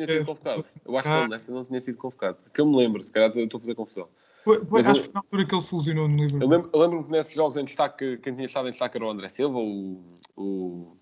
Eu 0.86 0.96
acho 0.96 1.08
que 1.08 1.14
ele 1.14 1.28
nessa 1.28 1.52
não 1.52 1.62
tinha 1.62 1.80
sido 1.80 1.98
convocado. 1.98 2.38
Que 2.54 2.60
eu 2.62 2.66
me 2.66 2.76
lembro, 2.76 3.02
se 3.02 3.12
calhar 3.12 3.30
estou 3.36 3.58
a 3.58 3.60
fazer 3.60 3.74
confusão. 3.74 4.08
Foi, 4.42 4.64
foi, 4.64 4.80
acho 4.80 4.88
eu, 4.88 4.94
que 4.94 5.02
foi 5.02 5.12
na 5.12 5.20
altura 5.20 5.44
que 5.44 5.54
ele 5.54 5.60
se 5.60 5.74
lesionou 5.74 6.08
no 6.08 6.16
livro. 6.16 6.42
Eu 6.42 6.48
lembro-me 6.48 6.78
lembro 6.78 7.04
que 7.04 7.10
nesses 7.10 7.34
jogos 7.34 7.58
em 7.58 7.64
destaque, 7.66 8.16
quem 8.16 8.34
tinha 8.34 8.46
estado 8.46 8.68
em 8.68 8.70
destaque 8.70 8.96
era 8.96 9.04
o 9.04 9.10
André 9.10 9.28
Silva, 9.28 9.58
o, 9.58 10.00
o 10.34 10.96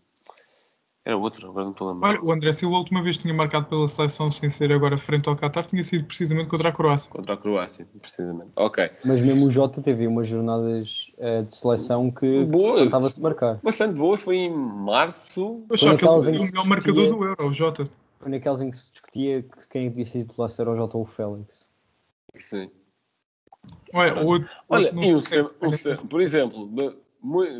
era 1.09 1.17
outro, 1.17 1.49
agora 1.49 1.65
não 1.65 1.73
estou 1.73 1.89
a 1.89 1.93
lembrar. 1.95 2.09
Olha, 2.11 2.23
o 2.23 2.31
André 2.31 2.53
Silva, 2.53 2.77
a 2.77 2.79
última 2.81 3.03
vez 3.03 3.17
que 3.17 3.23
tinha 3.23 3.33
marcado 3.33 3.65
pela 3.65 3.89
seleção, 3.89 4.31
sem 4.31 4.47
ser 4.51 4.71
agora 4.71 4.99
frente 4.99 5.27
ao 5.27 5.35
Qatar, 5.35 5.67
tinha 5.67 5.83
sido 5.83 6.05
precisamente 6.05 6.51
contra 6.51 6.69
a 6.69 6.73
Croácia. 6.73 7.11
Contra 7.11 7.33
a 7.33 7.37
Croácia, 7.39 7.89
precisamente. 7.99 8.51
Ok. 8.57 8.91
Mas 9.07 9.23
mesmo 9.23 9.47
o 9.47 9.51
Jota 9.51 9.81
teve 9.81 10.07
umas 10.07 10.29
jornadas 10.29 11.11
uh, 11.17 11.43
de 11.45 11.57
seleção 11.57 12.11
que 12.11 12.47
estava-se 12.85 13.23
marcar. 13.23 13.59
Bastante 13.63 13.95
boas, 13.95 14.21
foi 14.21 14.37
em 14.37 14.55
março. 14.55 15.65
Eu 15.71 15.75
acho 15.75 15.97
que 15.97 16.05
ele 16.05 16.23
foi 16.23 16.39
o 16.39 16.43
melhor 16.43 16.67
marcador 16.67 17.09
do 17.09 17.25
Euro, 17.25 17.49
o 17.49 17.53
Jota. 17.55 17.85
Foi 18.21 18.31
naquelas 18.31 18.61
em 18.61 18.71
que 18.71 18.77
se 18.77 18.93
discutia 18.93 19.43
que 19.43 19.69
quem 19.71 19.89
devia 19.89 20.05
ser 20.05 20.27
titular 20.27 20.51
era 20.59 20.71
o 20.71 20.77
Jota 20.77 20.99
ou 20.99 21.05
o 21.05 21.07
Félix. 21.07 21.65
Sim. 22.35 22.71
Olha, 23.95 24.21
outro, 24.21 24.51
Olha 24.69 24.93
e 24.93 25.15
um 25.15 25.21
sistema, 25.23 25.51
um 25.63 25.71
sistema, 25.71 26.09
por 26.11 26.21
exemplo, 26.21 26.69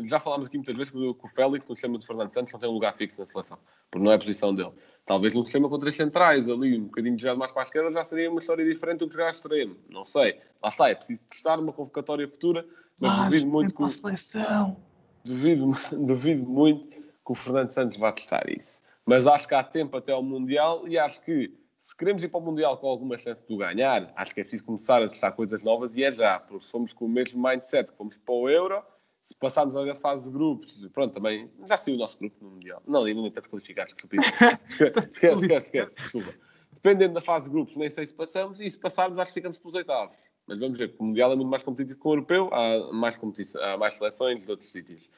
já 0.05 0.19
falámos 0.19 0.47
aqui 0.47 0.57
muitas 0.57 0.75
vezes 0.75 0.91
que 0.91 0.97
o 0.97 1.27
Félix 1.27 1.67
no 1.67 1.75
sistema 1.75 1.97
de 1.97 2.05
Fernando 2.05 2.31
Santos 2.31 2.53
não 2.53 2.59
tem 2.59 2.69
um 2.69 2.73
lugar 2.73 2.93
fixo 2.93 3.19
na 3.19 3.25
seleção, 3.25 3.57
porque 3.91 4.03
não 4.03 4.11
é 4.11 4.15
a 4.15 4.19
posição 4.19 4.53
dele. 4.53 4.71
Talvez 5.05 5.33
num 5.33 5.43
sistema 5.43 5.67
com 5.67 5.79
três 5.79 5.95
centrais, 5.95 6.47
ali 6.47 6.77
um 6.77 6.85
bocadinho 6.85 7.17
de 7.17 7.33
mais 7.33 7.51
para 7.51 7.61
a 7.61 7.63
esquerda, 7.63 7.91
já 7.91 8.03
seria 8.03 8.29
uma 8.29 8.39
história 8.39 8.63
diferente 8.63 8.99
do 8.99 9.07
que 9.07 9.15
jogar 9.15 9.31
extremo. 9.31 9.75
Não 9.89 10.05
sei. 10.05 10.39
Lá 10.61 10.69
está, 10.69 10.89
é 10.89 10.95
preciso 10.95 11.27
testar 11.27 11.59
uma 11.59 11.73
convocatória 11.73 12.27
futura, 12.27 12.65
mas 13.01 13.11
ah, 13.11 13.23
duvido 13.25 13.47
muito 13.47 13.75
que. 13.75 13.89
Seleção. 13.89 14.77
Duvido, 15.25 15.71
duvido 15.91 16.43
muito 16.43 16.87
que 16.89 17.31
o 17.31 17.35
Fernando 17.35 17.71
Santos 17.71 17.97
vá 17.97 18.11
testar 18.11 18.49
isso. 18.49 18.81
Mas 19.05 19.27
acho 19.27 19.47
que 19.47 19.55
há 19.55 19.63
tempo 19.63 19.97
até 19.97 20.11
ao 20.11 20.23
Mundial 20.23 20.87
e 20.87 20.97
acho 20.97 21.21
que 21.23 21.53
se 21.77 21.95
queremos 21.95 22.21
ir 22.23 22.27
para 22.27 22.39
o 22.39 22.43
Mundial 22.43 22.77
com 22.77 22.87
alguma 22.87 23.17
chance 23.17 23.45
de 23.45 23.53
o 23.53 23.57
ganhar, 23.57 24.11
acho 24.15 24.33
que 24.33 24.41
é 24.41 24.43
preciso 24.43 24.65
começar 24.65 25.01
a 25.01 25.07
testar 25.07 25.31
coisas 25.31 25.63
novas 25.63 25.95
e 25.95 26.03
é 26.03 26.11
já, 26.11 26.39
porque 26.39 26.65
se 26.65 26.71
formos 26.71 26.91
com 26.91 27.05
o 27.05 27.09
mesmo 27.09 27.41
mindset 27.41 27.91
que 27.91 27.97
fomos 27.97 28.17
para 28.17 28.35
o 28.35 28.49
Euro 28.49 28.83
se 29.23 29.35
passarmos 29.35 29.75
a 29.75 29.95
fase 29.95 30.25
de 30.25 30.31
grupos, 30.31 30.87
pronto, 30.93 31.13
também 31.13 31.49
já 31.65 31.77
saiu 31.77 31.95
o 31.95 31.99
nosso 31.99 32.17
grupo 32.17 32.43
no 32.43 32.51
Mundial. 32.51 32.81
Não, 32.87 33.03
ainda 33.03 33.21
nem 33.21 33.27
estamos 33.27 33.49
qualificados, 33.49 33.93
esquece, 34.03 34.99
esquece, 34.99 34.99
esquece, 34.99 35.65
esquece, 35.65 35.95
desculpa. 35.95 36.33
Dependendo 36.73 37.13
da 37.15 37.21
fase 37.21 37.45
de 37.47 37.51
grupos, 37.51 37.75
nem 37.75 37.89
sei 37.89 38.07
se 38.07 38.13
passamos, 38.13 38.59
e 38.59 38.69
se 38.69 38.77
passarmos, 38.77 39.19
acho 39.19 39.31
que 39.31 39.39
ficamos 39.39 39.57
pelos 39.57 39.75
oitavos. 39.75 40.15
Mas 40.47 40.59
vamos 40.59 40.77
ver, 40.77 40.95
o 40.97 41.03
Mundial 41.03 41.31
é 41.31 41.35
muito 41.35 41.49
mais 41.49 41.63
competitivo 41.63 41.99
que 41.99 42.07
o 42.07 42.11
Europeu, 42.11 42.49
há 42.51 42.91
mais, 42.91 43.15
competição, 43.15 43.61
há 43.61 43.77
mais 43.77 43.95
seleções 43.95 44.43
de 44.43 44.49
outros 44.49 44.71
sítios. 44.71 45.09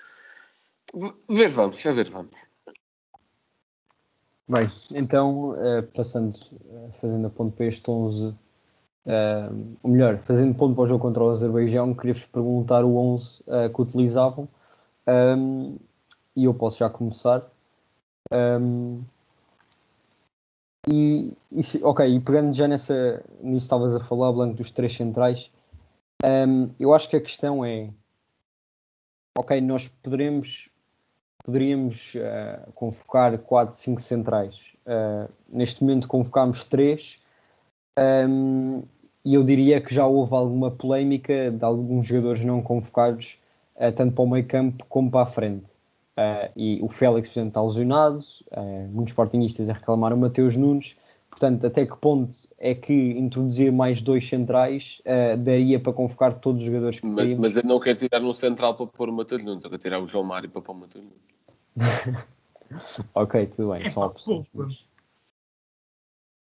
Ver 1.29 1.47
vamos, 1.47 1.85
a 1.85 1.91
ver 1.93 2.09
vamos. 2.09 2.35
Bem, 4.47 4.69
então, 4.93 5.51
uh, 5.51 5.83
passando, 5.95 6.35
uh, 6.35 6.91
fazendo 6.99 7.27
a 7.27 7.29
ponto 7.29 7.55
para 7.55 7.67
este 7.67 7.89
11 7.89 8.35
Uh, 9.05 9.77
ou 9.81 9.89
melhor, 9.89 10.19
fazendo 10.19 10.53
ponto 10.53 10.75
para 10.75 10.83
o 10.83 10.87
jogo 10.87 11.01
contra 11.01 11.23
o 11.23 11.29
Azerbaijão, 11.29 11.93
queria-vos 11.93 12.25
perguntar 12.25 12.85
o 12.85 12.95
11 12.97 13.41
uh, 13.41 13.73
que 13.73 13.81
utilizavam 13.81 14.47
um, 15.07 15.77
e 16.35 16.45
eu 16.45 16.53
posso 16.53 16.77
já 16.77 16.89
começar. 16.89 17.49
Um, 18.31 19.01
e, 20.87 21.33
e, 21.51 21.61
ok, 21.83 22.07
e 22.07 22.19
pegando 22.19 22.53
já 22.53 22.67
nessa, 22.67 23.23
nisso 23.41 23.65
estavas 23.65 23.95
a 23.95 23.99
falar, 23.99 24.31
Blanco, 24.31 24.55
dos 24.55 24.69
três 24.69 24.95
centrais, 24.95 25.51
um, 26.23 26.69
eu 26.79 26.93
acho 26.93 27.09
que 27.09 27.15
a 27.15 27.21
questão 27.21 27.65
é: 27.65 27.89
ok, 29.35 29.59
nós 29.61 29.87
poderemos, 29.87 30.69
poderíamos 31.43 32.13
uh, 32.15 32.71
convocar 32.73 33.35
4, 33.39 33.75
5 33.75 33.99
centrais. 33.99 34.71
neste 35.49 35.83
momento 35.83 36.07
convocámos 36.07 36.65
3 36.65 37.20
um, 37.97 38.83
e 39.23 39.35
eu 39.35 39.43
diria 39.43 39.79
que 39.79 39.93
já 39.93 40.05
houve 40.05 40.33
alguma 40.33 40.71
polémica 40.71 41.51
de 41.51 41.63
alguns 41.63 42.07
jogadores 42.07 42.43
não 42.43 42.61
convocados, 42.61 43.37
uh, 43.75 43.91
tanto 43.91 44.13
para 44.13 44.23
o 44.23 44.29
meio 44.29 44.45
campo 44.45 44.85
como 44.89 45.11
para 45.11 45.21
a 45.21 45.25
frente. 45.25 45.71
Uh, 46.17 46.51
e 46.55 46.79
o 46.81 46.89
Félix, 46.89 47.29
por 47.29 47.33
exemplo, 47.39 47.49
está 47.49 47.61
lesionado, 47.61 48.17
uh, 48.51 48.87
muitos 48.89 49.11
sportingistas 49.11 49.69
a 49.69 49.73
reclamar 49.73 50.13
o 50.13 50.17
Mateus 50.17 50.55
Nunes. 50.55 50.97
Portanto, 51.29 51.65
até 51.65 51.85
que 51.85 51.95
ponto 51.95 52.35
é 52.57 52.75
que 52.75 52.93
introduzir 52.93 53.71
mais 53.71 54.01
dois 54.01 54.27
centrais 54.27 55.01
daria 55.39 55.79
para 55.79 55.93
convocar 55.93 56.33
todos 56.33 56.61
os 56.61 56.67
jogadores 56.67 56.99
que 56.99 57.05
mas, 57.05 57.39
mas 57.39 57.55
eu 57.55 57.63
não 57.63 57.79
quero 57.79 57.97
tirar 57.97 58.21
um 58.21 58.33
central 58.33 58.75
para 58.75 58.85
pôr 58.85 59.07
o 59.07 59.13
Mateus 59.13 59.45
Nunes, 59.45 59.63
eu 59.63 59.69
quero 59.69 59.81
tirar 59.81 60.01
o 60.01 60.07
João 60.07 60.25
Mário 60.25 60.49
para 60.49 60.61
pôr 60.61 60.73
o 60.73 60.79
Mateus 60.79 61.05
Nunes. 61.05 62.17
ok, 63.15 63.47
tudo 63.47 63.71
bem, 63.71 63.87
são 63.87 64.03
opções. 64.03 64.45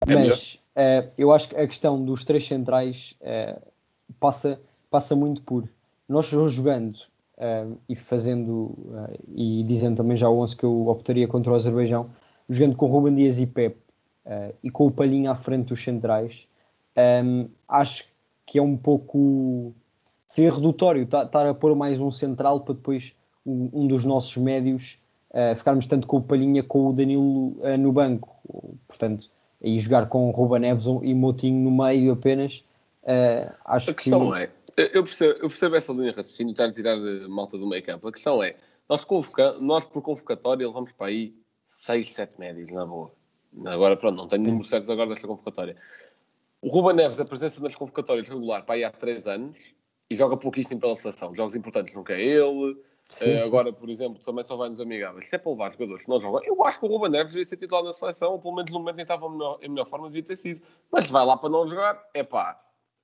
É 0.08 0.16
mas, 0.16 0.61
Uh, 0.76 1.12
eu 1.18 1.34
acho 1.34 1.50
que 1.50 1.56
a 1.56 1.68
questão 1.68 2.04
dos 2.04 2.24
três 2.24 2.48
centrais 2.48 3.16
uh, 3.22 3.62
passa, 4.20 4.60
passa 4.90 5.16
muito 5.16 5.42
por 5.42 5.68
nós 6.08 6.28
jogando 6.28 6.96
uh, 7.38 7.78
e 7.90 7.96
fazendo 7.96 8.78
e 9.36 9.64
dizendo 9.64 9.98
também 9.98 10.16
já 10.16 10.30
o 10.30 10.40
11 10.40 10.56
que 10.56 10.64
eu 10.64 10.88
optaria 10.88 11.28
contra 11.28 11.52
o 11.52 11.56
Azerbaijão, 11.56 12.10
jogando 12.50 12.76
com 12.76 12.86
Ruben 12.88 13.16
Dias 13.16 13.38
e 13.38 13.46
Pep 13.46 13.78
e 14.64 14.70
com 14.70 14.86
o 14.86 14.92
Palhinha 14.92 15.32
à 15.32 15.36
frente 15.36 15.70
dos 15.70 15.84
centrais, 15.84 16.48
acho 17.68 18.08
que 18.46 18.60
é 18.60 18.62
um 18.62 18.78
pouco 18.78 19.74
seria 20.28 20.52
redutório 20.52 21.04
estar 21.04 21.48
a 21.48 21.54
pôr 21.56 21.76
mais 21.76 22.00
um 22.00 22.12
central 22.12 22.62
para 22.62 22.76
depois 22.76 23.16
um, 23.44 23.70
um 23.74 23.88
dos 23.88 24.06
nossos 24.06 24.38
médios 24.38 25.00
ficarmos 25.56 25.88
tanto 25.88 26.06
com 26.06 26.18
o 26.18 26.22
Palhinha 26.22 26.62
como 26.62 26.90
o 26.90 26.94
Danilo 26.94 27.58
no 27.80 27.92
banco, 27.92 28.78
portanto, 28.88 29.28
e 29.62 29.78
jogar 29.80 30.10
com 30.10 30.28
o 30.28 30.32
Ruben 30.32 30.62
Neves 30.62 30.86
e 30.86 31.14
Motinho 31.14 31.70
no 31.70 31.84
meio 31.84 32.14
apenas. 32.14 32.64
acho 33.66 33.92
a 33.92 33.94
questão 33.94 34.32
que... 34.32 34.38
é 34.38 34.52
eu 34.78 35.04
percebo, 35.04 35.34
eu 35.34 35.50
percebo 35.50 35.76
essa 35.76 35.92
linha 35.92 36.12
de 36.12 36.16
raciocínio, 36.16 36.52
estar 36.52 36.66
a 36.66 36.72
tirar 36.72 36.98
malta 37.28 37.58
do 37.58 37.68
meio 37.68 37.84
campo. 37.84 38.08
A 38.08 38.12
questão 38.12 38.42
é, 38.42 38.56
nós, 38.88 39.06
nós 39.60 39.86
por 39.86 40.02
convocatória 40.02 40.66
levamos 40.66 40.92
para 40.92 41.08
aí 41.08 41.36
6, 41.68 42.14
7 42.14 42.40
médios, 42.40 42.72
na 42.72 42.86
boa. 42.86 43.12
Agora, 43.66 43.98
pronto, 43.98 44.16
não 44.16 44.28
tenho 44.28 44.44
números 44.44 44.70
certos 44.70 44.90
agora 44.90 45.10
desta 45.10 45.28
convocatória. 45.28 45.76
O 46.62 46.70
Ruba 46.70 46.94
Neves, 46.94 47.20
a 47.20 47.26
presença 47.26 47.62
nas 47.62 47.76
convocatórias 47.76 48.28
regular 48.28 48.66
para 48.66 48.76
aí 48.76 48.84
há 48.84 48.92
3 48.92 49.28
anos 49.28 49.58
e 50.10 50.16
joga 50.16 50.38
pouquíssimo 50.38 50.80
pela 50.80 50.96
seleção. 50.96 51.36
Jogos 51.36 51.56
importantes 51.56 51.94
nunca 51.94 52.14
é 52.14 52.22
ele. 52.22 52.78
Sim, 53.12 53.40
sim. 53.40 53.48
Agora, 53.48 53.74
por 53.74 53.90
exemplo, 53.90 54.20
também 54.24 54.44
só 54.44 54.56
vai 54.56 54.70
nos 54.70 54.80
amigáveis. 54.80 55.30
Se 55.30 55.36
é 55.36 55.38
para 55.38 55.52
levar 55.52 55.74
jogadores 55.74 56.06
que 56.06 56.10
não 56.10 56.20
jogam, 56.20 56.42
eu 56.44 56.64
acho 56.66 56.80
que 56.80 56.86
o 56.86 56.90
Ruba 56.90 57.10
Neves 57.10 57.34
devia 57.34 57.46
ser 57.46 57.58
titular 57.58 57.84
na 57.84 57.94
seleção, 57.94 58.32
ou 58.32 58.40
pelo 58.40 58.56
menos 58.56 58.72
no 58.72 58.80
momento 58.80 58.96
em 58.96 59.06
que 59.06 59.14
estava 59.14 59.28
em 59.62 59.70
melhor, 59.70 59.86
forma, 59.86 60.08
devia 60.08 60.24
ter 60.24 60.36
sido. 60.36 60.62
Mas 60.90 61.06
se 61.06 61.12
vai 61.12 61.26
lá 61.26 61.36
para 61.36 61.50
não 61.50 61.68
jogar, 61.68 62.02
é 62.14 62.24
pá, 62.24 62.60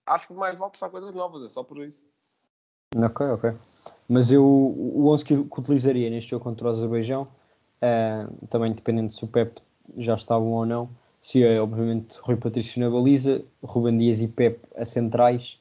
acho 0.06 0.28
que 0.28 0.34
mais 0.34 0.58
vale 0.58 0.72
testar 0.72 0.90
coisas 0.90 1.14
novas, 1.14 1.44
é 1.44 1.50
só 1.50 1.62
por 1.62 1.86
isso. 1.86 2.06
Ok, 2.96 3.26
ok. 3.28 3.54
Mas 4.08 4.32
eu, 4.32 4.44
o 4.44 5.10
11 5.10 5.26
que, 5.26 5.44
que 5.44 5.60
utilizaria 5.60 6.10
neste 6.10 6.32
jogo 6.32 6.44
contra 6.44 6.68
o 6.68 6.70
Azerbaijão, 6.70 7.24
uh, 7.82 8.48
também 8.48 8.72
dependendo 8.72 9.12
se 9.12 9.24
o 9.24 9.28
Pep 9.28 9.60
já 9.98 10.16
está 10.16 10.40
bom 10.40 10.52
ou 10.52 10.66
não, 10.66 10.90
se 11.22 11.44
é 11.44 11.62
obviamente 11.62 12.18
Rui 12.22 12.38
Patrício 12.38 12.82
na 12.82 12.90
baliza, 12.90 13.44
Ruben 13.62 13.98
Dias 13.98 14.22
e 14.22 14.28
Pep 14.28 14.60
a 14.76 14.86
centrais, 14.86 15.60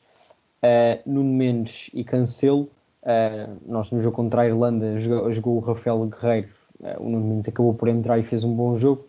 uh, 0.63 1.03
Nuno 1.05 1.33
Mendes 1.33 1.91
e 1.93 2.05
Cancelo. 2.05 2.71
Uh, 3.07 3.57
nós 3.65 3.93
no 3.93 4.01
jogo 4.01 4.17
contra 4.17 4.43
a 4.43 4.47
Irlanda 4.49 4.99
jogou, 4.99 5.31
jogou 5.31 5.57
o 5.59 5.61
Rafael 5.61 6.05
Guerreiro, 6.07 6.49
uh, 6.81 7.01
o 7.01 7.09
Nuno 7.09 7.25
Mendes 7.25 7.49
acabou 7.49 7.73
por 7.73 7.87
entrar 7.87 8.19
e 8.19 8.25
fez 8.25 8.43
um 8.43 8.53
bom 8.53 8.77
jogo. 8.77 9.07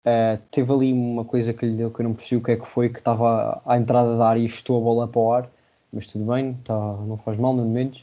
Uh, 0.00 0.40
teve 0.50 0.72
ali 0.72 0.92
uma 0.94 1.26
coisa 1.26 1.52
que 1.52 1.66
lhe 1.66 1.76
deu 1.76 1.90
que 1.90 2.00
eu 2.00 2.04
não 2.04 2.14
percebi 2.14 2.40
o 2.40 2.42
que 2.42 2.52
é 2.52 2.56
que 2.56 2.66
foi, 2.66 2.88
que 2.88 3.00
estava 3.00 3.60
à 3.66 3.76
entrada 3.76 4.16
da 4.16 4.26
área 4.26 4.40
e 4.40 4.46
estou 4.46 4.78
a 4.78 4.80
bola 4.80 5.06
para 5.06 5.20
o 5.20 5.30
ar, 5.30 5.50
mas 5.92 6.06
tudo 6.06 6.24
bem, 6.24 6.54
tá, 6.64 6.74
não 6.74 7.18
faz 7.18 7.36
mal, 7.36 7.52
no 7.52 7.66
menos. 7.66 8.02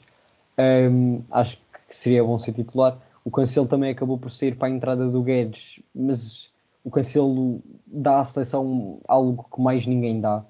Um, 0.60 1.23
acho 1.32 1.58
que 1.58 1.95
seria 1.95 2.23
bom 2.23 2.38
ser 2.38 2.54
titular. 2.54 2.99
O 3.25 3.32
Cancelo 3.32 3.67
também 3.67 3.89
acabou 3.89 4.19
por 4.19 4.30
sair 4.30 4.56
para 4.56 4.67
a 4.67 4.71
entrada 4.71 5.10
do 5.10 5.23
Guedes, 5.23 5.80
mas 5.93 6.51
o 6.84 6.91
Cancelo 6.91 7.62
dá 7.88 8.19
à 8.19 8.25
seleção 8.25 8.99
algo 9.08 9.43
que 9.51 9.60
mais 9.60 9.88
ninguém 9.88 10.21
dá, 10.21 10.43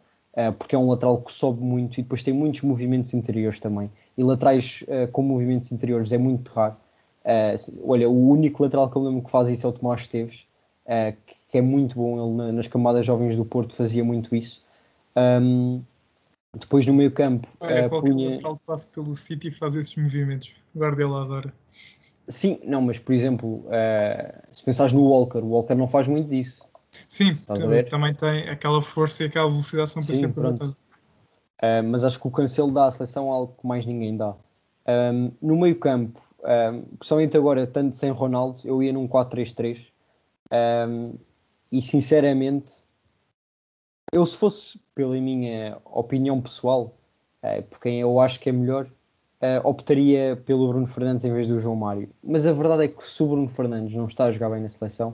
porque 0.57 0.75
é 0.75 0.79
um 0.79 0.89
lateral 0.89 1.21
que 1.21 1.33
sobe 1.33 1.61
muito 1.61 1.99
e 1.99 2.03
depois 2.03 2.23
tem 2.23 2.33
muitos 2.33 2.61
movimentos 2.61 3.13
interiores 3.13 3.59
também. 3.59 3.89
E 4.17 4.23
laterais 4.23 4.83
uh, 4.83 5.11
com 5.11 5.21
movimentos 5.21 5.71
interiores 5.71 6.11
é 6.11 6.17
muito 6.17 6.51
raro. 6.51 6.75
olha, 7.83 8.09
o 8.09 8.29
único 8.29 8.63
lateral 8.63 8.89
que 8.89 8.97
eu 8.97 9.03
lembro 9.03 9.23
que 9.23 9.31
faz 9.31 9.49
isso 9.49 9.65
é 9.65 9.69
o 9.69 9.73
Tomás 9.73 10.01
Esteves 10.01 10.45
uh, 10.85 11.15
que 11.49 11.57
é 11.57 11.61
muito 11.61 11.95
bom. 11.95 12.23
Ele 12.23 12.35
na, 12.35 12.51
nas 12.51 12.67
camadas 12.67 13.05
jovens 13.05 13.35
do 13.35 13.45
Porto 13.45 13.75
fazia 13.75 14.03
muito 14.03 14.35
isso. 14.35 14.63
Um, 15.15 15.81
depois 16.57 16.85
no 16.85 16.93
meio 16.93 17.11
campo 17.11 17.47
Olha, 17.59 17.85
uh, 17.85 17.89
qualquer 17.89 18.11
punha... 18.11 18.29
lateral 18.31 18.57
que 18.57 18.65
passe 18.65 18.87
pelo 18.87 19.15
City 19.15 19.51
faz 19.51 19.75
esses 19.75 19.95
movimentos. 19.95 20.53
Guardiola 20.75 21.23
adora. 21.23 21.53
Sim, 22.27 22.59
não, 22.63 22.81
mas 22.81 22.99
por 22.99 23.13
exemplo, 23.13 23.65
uh, 23.67 24.41
se 24.51 24.63
pensares 24.63 24.93
no 24.93 25.03
Walker, 25.03 25.39
o 25.39 25.47
Walker 25.47 25.75
não 25.75 25.87
faz 25.87 26.07
muito 26.07 26.29
disso. 26.29 26.65
Sim, 27.07 27.39
também 27.89 28.13
tem 28.13 28.49
aquela 28.49 28.81
força 28.81 29.23
e 29.23 29.27
aquela 29.27 29.47
velocidade 29.47 29.89
são 29.89 30.03
para 30.03 30.13
ser 30.13 30.27
pronto. 30.33 30.75
Uh, 31.61 31.83
mas 31.83 32.03
acho 32.03 32.19
que 32.19 32.27
o 32.27 32.31
Cancelo 32.31 32.71
dá 32.71 32.87
à 32.87 32.91
seleção 32.91 33.31
algo 33.31 33.53
que 33.59 33.67
mais 33.67 33.85
ninguém 33.85 34.17
dá. 34.17 34.35
Um, 34.87 35.31
no 35.41 35.55
meio 35.57 35.77
campo, 35.77 36.19
um, 36.43 36.81
principalmente 36.97 37.37
agora, 37.37 37.67
tanto 37.67 37.95
sem 37.95 38.09
Ronaldo, 38.11 38.59
eu 38.65 38.81
ia 38.81 38.91
num 38.91 39.07
4-3-3. 39.07 39.87
Um, 40.51 41.13
e 41.71 41.81
sinceramente, 41.81 42.83
eu 44.11 44.25
se 44.25 44.35
fosse 44.35 44.79
pela 44.93 45.15
minha 45.15 45.77
opinião 45.85 46.41
pessoal, 46.41 46.93
uh, 47.43 47.63
por 47.63 47.79
quem 47.79 48.01
eu 48.01 48.19
acho 48.19 48.39
que 48.39 48.49
é 48.49 48.51
melhor, 48.51 48.85
uh, 48.85 49.67
optaria 49.67 50.35
pelo 50.45 50.67
Bruno 50.67 50.87
Fernandes 50.87 51.23
em 51.23 51.33
vez 51.33 51.47
do 51.47 51.59
João 51.59 51.75
Mário. 51.75 52.09
Mas 52.23 52.45
a 52.45 52.53
verdade 52.53 52.85
é 52.85 52.87
que 52.87 53.07
se 53.07 53.21
o 53.23 53.27
Bruno 53.27 53.47
Fernandes 53.47 53.95
não 53.95 54.05
está 54.05 54.25
a 54.25 54.31
jogar 54.31 54.49
bem 54.49 54.61
na 54.61 54.69
seleção, 54.69 55.09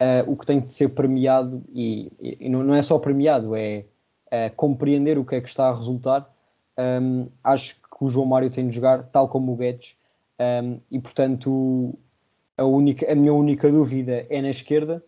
uh, 0.00 0.30
o 0.30 0.36
que 0.36 0.46
tem 0.46 0.60
de 0.60 0.72
ser 0.72 0.90
premiado, 0.90 1.62
e, 1.72 2.10
e 2.20 2.48
não, 2.48 2.62
não, 2.62 2.74
é 2.74 2.82
só 2.82 2.98
premiado, 2.98 3.54
é 3.54 3.84
compreender 4.56 5.18
o 5.18 5.24
que 5.24 5.34
é 5.34 5.40
que 5.40 5.48
está 5.48 5.68
a 5.68 5.76
resultar. 5.76 6.30
Um, 6.78 7.28
acho 7.42 7.74
que 7.76 8.04
o 8.04 8.08
João 8.08 8.26
Mário 8.26 8.50
tem 8.50 8.68
de 8.68 8.74
jogar 8.74 9.04
tal 9.04 9.28
como 9.28 9.52
o 9.52 9.56
Guedes, 9.56 9.96
um, 10.38 10.78
e 10.90 10.98
portanto 10.98 11.98
a, 12.56 12.64
única, 12.64 13.10
a 13.10 13.14
minha 13.14 13.34
única 13.34 13.70
dúvida 13.70 14.26
é 14.30 14.40
na 14.40 14.50
esquerda 14.50 15.02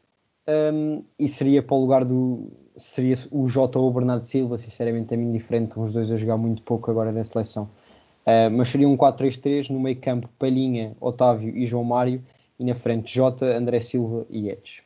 um, 0.47 1.05
e 1.19 1.29
seria 1.29 1.63
para 1.63 1.77
o 1.77 1.81
lugar 1.81 2.05
do. 2.05 2.51
Seria 2.77 3.15
o 3.31 3.47
Jota 3.47 3.79
ou 3.79 3.89
o 3.89 3.93
Bernardo 3.93 4.27
Silva, 4.27 4.57
sinceramente 4.57 5.13
é 5.13 5.17
mim 5.17 5.31
diferente, 5.31 5.69
estão 5.69 5.83
os 5.83 5.93
dois 5.93 6.11
a 6.11 6.17
jogar 6.17 6.39
muito 6.39 6.63
pouco 6.63 6.91
agora 6.91 7.13
na 7.13 7.23
seleção. 7.23 7.65
Uh, 8.27 8.51
mas 8.51 8.71
seria 8.71 8.89
um 8.89 8.97
4-3-3, 8.97 9.69
no 9.71 9.79
meio 9.79 10.01
campo 10.01 10.29
Palhinha, 10.39 10.97
Otávio 11.01 11.55
e 11.55 11.67
João 11.67 11.85
Mário, 11.85 12.23
e 12.59 12.65
na 12.65 12.75
frente 12.75 13.15
Jota, 13.15 13.45
André 13.57 13.81
Silva 13.81 14.25
e 14.31 14.49
Edes. 14.49 14.83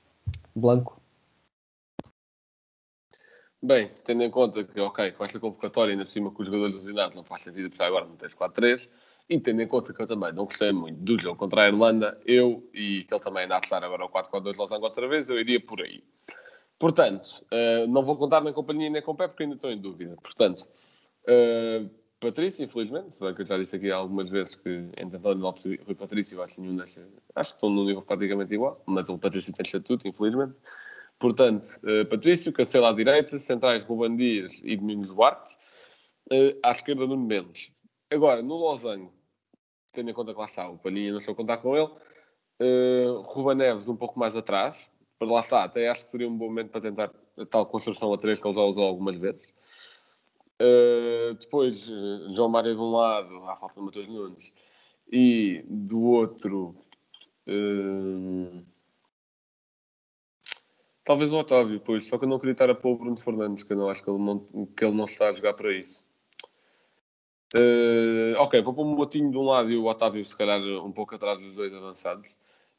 Blanco? 0.55 1.01
Bem, 3.67 3.91
tendo 4.05 4.23
em 4.23 4.31
conta 4.31 4.63
que, 4.63 4.79
ok, 4.79 5.11
com 5.11 5.25
esta 5.25 5.41
convocatória, 5.41 5.91
ainda 5.91 6.05
por 6.05 6.13
cima 6.13 6.31
com 6.31 6.41
os 6.41 6.47
jogadores 6.47 6.77
lesionados, 6.77 7.17
não 7.17 7.25
faz 7.25 7.43
sentido, 7.43 7.69
porque 7.69 7.83
agora 7.83 8.05
não 8.05 8.15
tens 8.15 8.33
4-3, 8.33 8.89
e 9.29 9.41
tendo 9.41 9.61
em 9.61 9.67
conta 9.67 9.93
que 9.93 10.01
eu 10.01 10.07
também 10.07 10.33
não 10.33 10.45
gostei 10.45 10.71
muito 10.71 11.01
do 11.01 11.21
jogo 11.21 11.37
contra 11.37 11.63
a 11.63 11.67
Irlanda, 11.67 12.17
eu, 12.25 12.71
e 12.73 13.03
que 13.03 13.13
ele 13.13 13.21
também 13.21 13.45
anda 13.45 13.57
a 13.57 13.61
testar 13.61 13.83
agora 13.83 14.05
o 14.05 14.09
4-4-2 14.09 14.57
Losango 14.57 14.85
outra 14.85 15.09
vez, 15.09 15.29
eu 15.29 15.41
iria 15.41 15.61
por 15.61 15.81
aí. 15.81 16.05
Portanto, 16.79 17.45
uh, 17.53 17.89
não 17.89 18.05
vou 18.05 18.17
contar 18.17 18.41
nem 18.41 18.53
companhia 18.53 18.89
nem 18.89 19.03
com 19.03 19.17
pé 19.17 19.27
porque 19.27 19.43
ainda 19.43 19.57
estou 19.57 19.73
em 19.73 19.81
dúvida. 19.81 20.15
Portanto, 20.23 20.69
uh, 21.27 21.91
Patrício, 22.21 22.65
infelizmente, 22.65 23.15
se 23.15 23.21
bem 23.21 23.35
que 23.35 23.43
eu 23.43 23.47
já 23.47 23.59
disse 23.59 23.75
aqui 23.75 23.91
algumas 23.91 24.31
vezes 24.31 24.55
que 24.55 24.69
entre 24.97 25.17
António 25.17 25.43
Lopes 25.43 25.65
e 25.65 25.75
Rui 25.85 25.97
Patrício, 25.97 26.41
acho 26.41 26.55
que 26.55 26.61
nenhum 26.61 26.81
acho 26.81 26.95
que 27.51 27.57
estão 27.57 27.69
num 27.69 27.85
nível 27.85 28.03
praticamente 28.03 28.55
igual, 28.55 28.81
mas 28.87 29.09
o 29.09 29.19
Patrício 29.19 29.53
tem 29.53 29.67
estatuto, 29.67 30.07
infelizmente. 30.07 30.55
Portanto, 31.19 31.67
uh, 31.85 32.05
Patrício, 32.07 32.53
Cancela 32.53 32.91
à 32.91 32.93
direita, 32.93 33.39
centrais 33.39 33.85
Ruban 33.85 34.17
Dias 34.17 34.61
e 34.63 34.77
Domingos 34.77 35.09
Duarte, 35.09 35.55
uh, 36.33 36.59
à 36.63 36.73
esquerda 36.73 37.07
Nuno 37.07 37.27
Mendes. 37.27 37.71
Agora, 38.11 38.43
no 38.43 38.57
Losango, 38.57 39.13
tendo 39.93 40.11
em 40.11 40.15
conta 40.15 40.33
que 40.33 40.39
lá 40.39 40.45
está, 40.45 40.69
o 40.69 40.79
Palhinha 40.79 41.13
não 41.13 41.21
estou 41.21 41.33
a 41.33 41.37
contar 41.37 41.59
com 41.59 41.77
ele, 41.77 41.91
uh, 42.61 43.55
Neves 43.55 43.89
um 43.89 43.97
pouco 43.97 44.19
mais 44.19 44.37
atrás, 44.37 44.89
para 45.19 45.29
lá 45.29 45.41
está, 45.41 45.65
até 45.65 45.89
acho 45.89 46.05
que 46.05 46.11
seria 46.11 46.29
um 46.29 46.37
bom 46.37 46.47
momento 46.47 46.71
para 46.71 46.81
tentar 46.83 47.11
a 47.39 47.47
tal 47.47 47.67
construção 47.67 48.13
a 48.13 48.19
três 48.19 48.41
que 48.41 48.47
ele 48.47 48.55
já 48.55 48.61
usou 48.61 48.85
algumas 48.85 49.17
vezes. 49.17 49.55
Uh, 50.61 51.35
depois, 51.39 51.89
uh, 51.89 52.35
João 52.35 52.49
Mário 52.49 52.75
de 52.75 52.81
um 52.81 52.93
lado, 52.93 53.45
à 53.45 53.57
falta 53.57 53.75
de 53.75 53.83
Matheus 53.83 54.09
Nunes, 54.09 54.53
e 55.11 55.65
do 55.69 56.01
outro, 56.03 56.75
uh, 57.47 58.65
talvez 61.07 61.33
o 61.33 61.37
Otávio, 61.37 61.81
pois, 61.81 62.05
só 62.05 62.19
que 62.19 62.25
eu 62.25 62.29
não 62.29 62.39
queria 62.39 62.53
estar 62.53 62.69
a 62.69 62.75
pôr 62.75 62.95
o 62.95 62.99
Bruno 62.99 63.17
Fernandes, 63.17 63.63
que 63.63 63.73
eu 63.73 63.77
não 63.77 63.89
acho 63.89 64.03
que 64.03 64.11
ele 64.11 64.19
não, 64.19 64.41
que 64.41 64.85
ele 64.85 64.95
não 64.95 65.05
está 65.05 65.31
a 65.31 65.33
jogar 65.33 65.55
para 65.55 65.73
isso. 65.73 66.05
Uh, 67.55 68.35
ok, 68.39 68.61
vou 68.61 68.75
pôr 68.75 68.83
o 68.83 68.97
Motinho 68.97 69.31
de 69.31 69.39
um 69.39 69.45
lado 69.45 69.71
e 69.71 69.77
o 69.77 69.87
Otávio, 69.87 70.25
se 70.25 70.37
calhar, 70.37 70.61
um 70.61 70.91
pouco 70.91 71.15
atrás 71.15 71.39
dos 71.39 71.55
dois 71.55 71.73
avançados. 71.73 72.29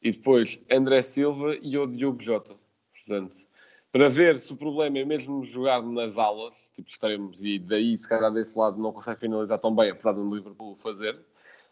E 0.02 0.12
depois 0.12 0.62
André 0.70 1.00
Silva 1.02 1.56
e 1.60 1.76
o 1.78 1.86
Diogo 1.86 2.22
Jota. 2.22 2.54
Portanto, 2.92 3.34
para 3.90 4.08
ver 4.10 4.38
se 4.38 4.52
o 4.52 4.56
problema 4.56 4.98
é 4.98 5.04
mesmo 5.06 5.42
jogar 5.44 5.82
nas 5.82 6.18
alas, 6.18 6.54
tipo 6.74 6.90
extremos, 6.90 7.42
e 7.42 7.58
daí, 7.58 7.96
se 7.96 8.06
calhar, 8.06 8.30
desse 8.30 8.56
lado 8.58 8.78
não 8.78 8.92
consegue 8.92 9.20
finalizar 9.20 9.58
tão 9.58 9.74
bem, 9.74 9.90
apesar 9.90 10.12
do 10.12 10.34
Liverpool 10.34 10.74
fazer. 10.74 11.18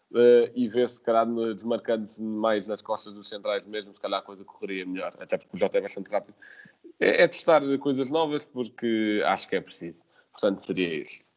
Uh, 0.09 0.49
e 0.55 0.69
ver 0.69 0.87
se, 0.87 1.01
calhar, 1.01 1.27
desmarcando-se 1.53 2.23
mais 2.23 2.65
nas 2.65 2.81
costas 2.81 3.13
dos 3.13 3.27
centrais 3.27 3.65
mesmo, 3.65 3.93
se 3.93 3.99
calhar 3.99 4.19
a 4.19 4.23
coisa 4.23 4.45
correria 4.45 4.85
melhor, 4.85 5.13
até 5.19 5.37
porque 5.37 5.57
o 5.57 5.59
Jota 5.59 5.77
é 5.77 5.81
bastante 5.81 6.09
rápido. 6.09 6.35
É, 6.97 7.23
é 7.23 7.27
testar 7.27 7.61
coisas 7.79 8.09
novas, 8.09 8.45
porque 8.45 9.21
acho 9.25 9.49
que 9.49 9.57
é 9.57 9.61
preciso. 9.61 10.05
Portanto, 10.31 10.59
seria 10.59 11.03
isto. 11.03 11.33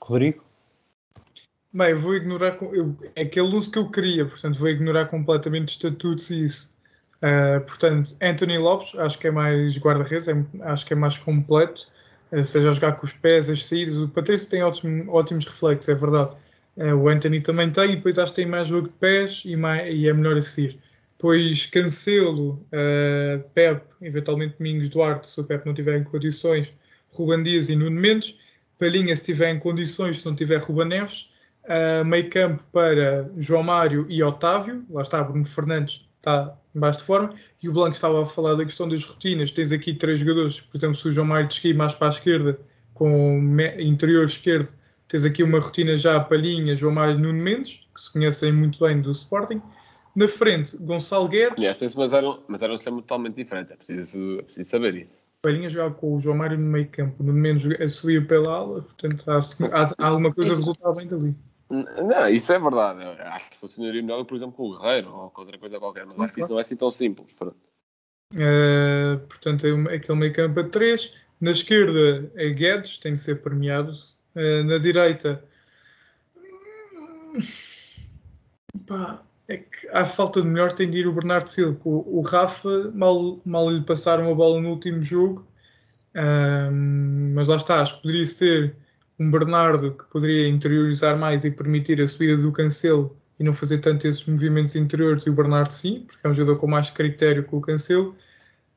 Rodrigo? 0.00 0.44
Bem, 1.72 1.94
vou 1.94 2.14
ignorar 2.14 2.56
eu, 2.72 2.96
é 3.14 3.22
aquele 3.22 3.54
uso 3.54 3.70
que 3.70 3.78
eu 3.78 3.90
queria, 3.90 4.26
portanto, 4.26 4.58
vou 4.58 4.68
ignorar 4.68 5.06
completamente 5.06 5.68
estatutos 5.68 6.30
e 6.30 6.44
isso. 6.44 6.70
Uh, 7.16 7.60
portanto, 7.66 8.16
Anthony 8.22 8.58
Lopes, 8.58 8.94
acho 8.98 9.18
que 9.18 9.26
é 9.26 9.30
mais 9.30 9.76
guarda-redes, 9.76 10.28
é, 10.28 10.34
acho 10.62 10.86
que 10.86 10.92
é 10.92 10.96
mais 10.96 11.18
completo, 11.18 11.82
uh, 11.82 11.97
seja 12.44 12.70
a 12.70 12.72
jogar 12.72 12.92
com 12.92 13.06
os 13.06 13.12
pés, 13.12 13.48
as 13.50 13.66
saídas. 13.66 13.96
O 13.96 14.08
Patrício 14.08 14.48
tem 14.50 14.62
ótimos, 14.62 15.06
ótimos 15.08 15.44
reflexos, 15.44 15.88
é 15.88 15.94
verdade, 15.94 16.36
Uh, 16.78 16.94
o 16.94 17.08
Anthony 17.08 17.40
também 17.40 17.70
tem, 17.72 17.90
e 17.90 17.96
depois 17.96 18.20
acho 18.20 18.30
que 18.30 18.36
tem 18.36 18.46
mais 18.46 18.68
jogo 18.68 18.86
de 18.86 18.94
pés 18.94 19.42
e, 19.44 19.56
mais, 19.56 19.92
e 19.92 20.08
é 20.08 20.12
melhor 20.12 20.36
a 20.36 20.40
seguir. 20.40 20.78
Depois 21.16 21.66
Cancelo, 21.66 22.64
uh, 22.72 23.42
Pep, 23.52 23.82
eventualmente 24.00 24.54
Domingos 24.58 24.88
Duarte, 24.88 25.26
se 25.26 25.40
o 25.40 25.44
Pep 25.44 25.66
não 25.66 25.74
tiver 25.74 25.98
em 25.98 26.04
condições, 26.04 26.72
Ruban 27.12 27.42
Dias 27.42 27.68
e 27.68 27.74
Nuno 27.74 28.00
Mendes. 28.00 28.38
Palhinha, 28.78 29.16
se 29.16 29.24
tiver 29.24 29.50
em 29.50 29.58
condições, 29.58 30.20
se 30.20 30.26
não 30.26 30.36
tiver 30.36 30.60
Ruban 30.60 30.84
Neves. 30.84 31.28
Uh, 31.64 32.04
meio 32.04 32.30
campo 32.30 32.62
para 32.72 33.28
João 33.36 33.64
Mário 33.64 34.06
e 34.08 34.22
Otávio. 34.22 34.86
Lá 34.88 35.02
está, 35.02 35.20
Bruno 35.24 35.44
Fernandes 35.44 36.08
está 36.18 36.56
em 36.78 36.80
baixo 36.80 37.00
de 37.00 37.04
forma. 37.04 37.34
E 37.62 37.68
o 37.68 37.72
Blanco 37.72 37.94
estava 37.94 38.22
a 38.22 38.26
falar 38.26 38.54
da 38.54 38.64
questão 38.64 38.88
das 38.88 39.04
rotinas. 39.04 39.50
Tens 39.50 39.72
aqui 39.72 39.92
três 39.92 40.20
jogadores, 40.20 40.60
por 40.60 40.78
exemplo, 40.78 40.96
se 40.96 41.08
o 41.08 41.12
João 41.12 41.26
Mário 41.26 41.48
desqui 41.48 41.74
mais 41.74 41.92
para 41.92 42.06
a 42.06 42.10
esquerda, 42.10 42.58
com 42.94 43.56
interior 43.78 44.24
esquerdo, 44.24 44.68
tens 45.06 45.24
aqui 45.24 45.42
uma 45.42 45.58
rotina 45.58 45.96
já 45.96 46.18
Palhinha, 46.20 46.74
João 46.76 46.94
Mário 46.94 47.16
e 47.16 47.20
Nuno 47.20 47.42
Mendes, 47.42 47.86
que 47.94 48.00
se 48.00 48.12
conhecem 48.12 48.52
muito 48.52 48.84
bem 48.84 49.00
do 49.00 49.10
Sporting. 49.10 49.60
Na 50.16 50.26
frente, 50.26 50.76
Gonçalo 50.78 51.28
Guedes. 51.28 51.56
Conhecem-se, 51.56 51.96
mas 51.96 52.12
eram, 52.12 52.42
mas 52.48 52.62
eram 52.62 52.74
um 52.74 52.78
sistema 52.78 52.96
totalmente 52.98 53.36
diferente. 53.36 53.72
É 53.72 53.76
preciso, 53.76 54.38
é 54.38 54.42
preciso 54.42 54.70
saber 54.70 54.94
isso. 54.96 55.22
Palhinha 55.40 55.68
jogava 55.68 55.94
com 55.94 56.16
o 56.16 56.20
João 56.20 56.36
Mário 56.36 56.58
no 56.58 56.66
meio 56.66 56.88
campo, 56.88 57.22
no 57.22 57.32
menos 57.32 57.62
subia 57.92 58.20
pela 58.24 58.50
ala, 58.50 58.82
portanto 58.82 59.24
há, 59.30 59.38
há, 59.38 59.94
há 59.96 60.06
alguma 60.08 60.34
coisa 60.34 60.50
isso, 60.50 60.60
resultava 60.60 60.96
bem 60.96 61.06
dali. 61.06 61.36
Não, 61.70 62.28
isso 62.28 62.52
é 62.52 62.58
verdade. 62.58 63.04
Eu 63.04 63.12
acho 63.26 63.50
que 63.50 63.56
funcionaria 63.56 64.02
melhor, 64.02 64.24
por 64.24 64.36
exemplo, 64.36 64.54
com 64.54 64.70
o 64.70 64.78
Guerreiro 64.78 65.14
ou 65.14 65.30
com 65.30 65.42
outra 65.42 65.58
coisa 65.58 65.78
qualquer, 65.78 66.04
mas 66.04 66.14
Sim, 66.14 66.24
acho 66.24 66.32
que 66.32 66.40
isso 66.40 66.50
não 66.50 66.58
é 66.58 66.62
assim 66.62 66.76
tão 66.76 66.90
simples. 66.90 67.34
Uh, 68.34 69.18
portanto, 69.28 69.66
é 69.66 69.94
aquele 69.96 70.18
meio 70.18 70.32
campo 70.32 70.60
a 70.60 70.64
3. 70.64 71.14
Na 71.40 71.50
esquerda 71.50 72.30
é 72.34 72.50
Guedes, 72.50 72.98
tem 72.98 73.12
de 73.12 73.20
ser 73.20 73.42
premiado. 73.42 73.92
Uh, 74.34 74.64
na 74.64 74.78
direita. 74.78 75.44
Pá, 78.86 79.22
é 79.48 79.56
que 79.56 79.88
há 79.92 80.04
falta 80.04 80.42
de 80.42 80.46
melhor 80.46 80.72
tem 80.72 80.90
de 80.90 80.98
ir 80.98 81.06
o 81.06 81.12
Bernardo 81.12 81.48
Silva. 81.48 81.78
O, 81.84 82.18
o 82.18 82.20
Rafa, 82.20 82.90
mal, 82.94 83.40
mal 83.44 83.70
lhe 83.70 83.82
passaram 83.82 84.30
a 84.30 84.34
bola 84.34 84.60
no 84.60 84.70
último 84.70 85.02
jogo, 85.02 85.46
um, 86.14 87.32
mas 87.34 87.48
lá 87.48 87.56
está, 87.56 87.80
acho 87.80 87.96
que 87.96 88.02
poderia 88.02 88.26
ser 88.26 88.76
um 89.18 89.30
Bernardo 89.30 89.92
que 89.92 90.04
poderia 90.04 90.48
interiorizar 90.48 91.18
mais 91.18 91.44
e 91.44 91.50
permitir 91.50 92.00
a 92.00 92.06
subida 92.06 92.40
do 92.40 92.52
Cancelo 92.52 93.16
e 93.38 93.44
não 93.44 93.52
fazer 93.52 93.78
tanto 93.78 94.06
esses 94.06 94.24
movimentos 94.26 94.74
interiores, 94.74 95.24
e 95.24 95.30
o 95.30 95.32
Bernardo 95.32 95.70
sim, 95.70 96.04
porque 96.06 96.26
é 96.26 96.30
um 96.30 96.34
jogador 96.34 96.58
com 96.58 96.66
mais 96.66 96.90
critério 96.90 97.46
que 97.46 97.54
o 97.54 97.60
Cancelo. 97.60 98.16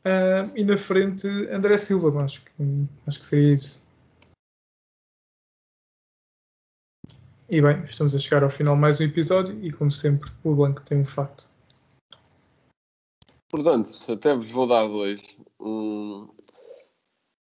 Uh, 0.05 0.49
e 0.55 0.63
na 0.63 0.77
frente, 0.77 1.27
André 1.51 1.77
Silva, 1.77 2.23
acho 2.23 2.43
que, 2.43 2.51
acho 3.07 3.19
que 3.19 3.25
seria 3.25 3.53
isso. 3.53 3.83
E 7.49 7.61
bem, 7.61 7.83
estamos 7.83 8.15
a 8.15 8.19
chegar 8.19 8.43
ao 8.43 8.49
final 8.49 8.75
mais 8.75 8.99
um 8.99 9.03
episódio 9.03 9.57
e, 9.61 9.71
como 9.71 9.91
sempre, 9.91 10.31
o 10.43 10.55
Blanco 10.55 10.81
tem 10.83 10.99
um 10.99 11.05
facto. 11.05 11.49
Portanto, 13.49 13.91
até 14.09 14.33
vos 14.33 14.49
vou 14.49 14.65
dar 14.65 14.87
dois. 14.87 15.35
Um... 15.59 16.29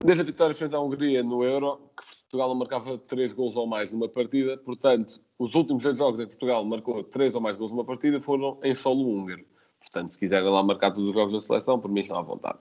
Desde 0.05 0.22
a 0.22 0.24
vitória 0.24 0.55
frente 0.55 0.76
à 0.76 0.80
Hungria 0.80 1.24
no 1.24 1.42
Euro, 1.42 1.90
que 1.96 2.07
Portugal 2.20 2.49
não 2.49 2.55
marcava 2.55 2.96
três 2.99 3.32
gols 3.32 3.57
ou 3.57 3.66
mais 3.66 3.92
numa 3.92 4.09
partida, 4.09 4.57
portanto, 4.57 5.20
os 5.36 5.57
últimos 5.57 5.82
dois 5.82 5.99
jogos 5.99 6.20
em 6.20 6.22
que 6.22 6.30
Portugal 6.30 6.64
marcou 6.64 7.03
três 7.03 7.34
ou 7.34 7.40
mais 7.40 7.57
gols 7.57 7.72
numa 7.72 7.84
partida 7.84 8.20
foram 8.20 8.59
em 8.62 8.74
solo 8.76 9.09
húngaro. 9.09 9.44
Portanto, 9.80 10.11
se 10.11 10.18
quiserem 10.18 10.49
lá 10.49 10.62
marcar 10.62 10.92
todos 10.92 11.09
os 11.09 11.14
jogos 11.14 11.32
da 11.32 11.40
seleção, 11.40 11.80
por 11.80 11.90
mim 11.90 12.01
estão 12.01 12.16
à 12.16 12.22
vontade. 12.22 12.59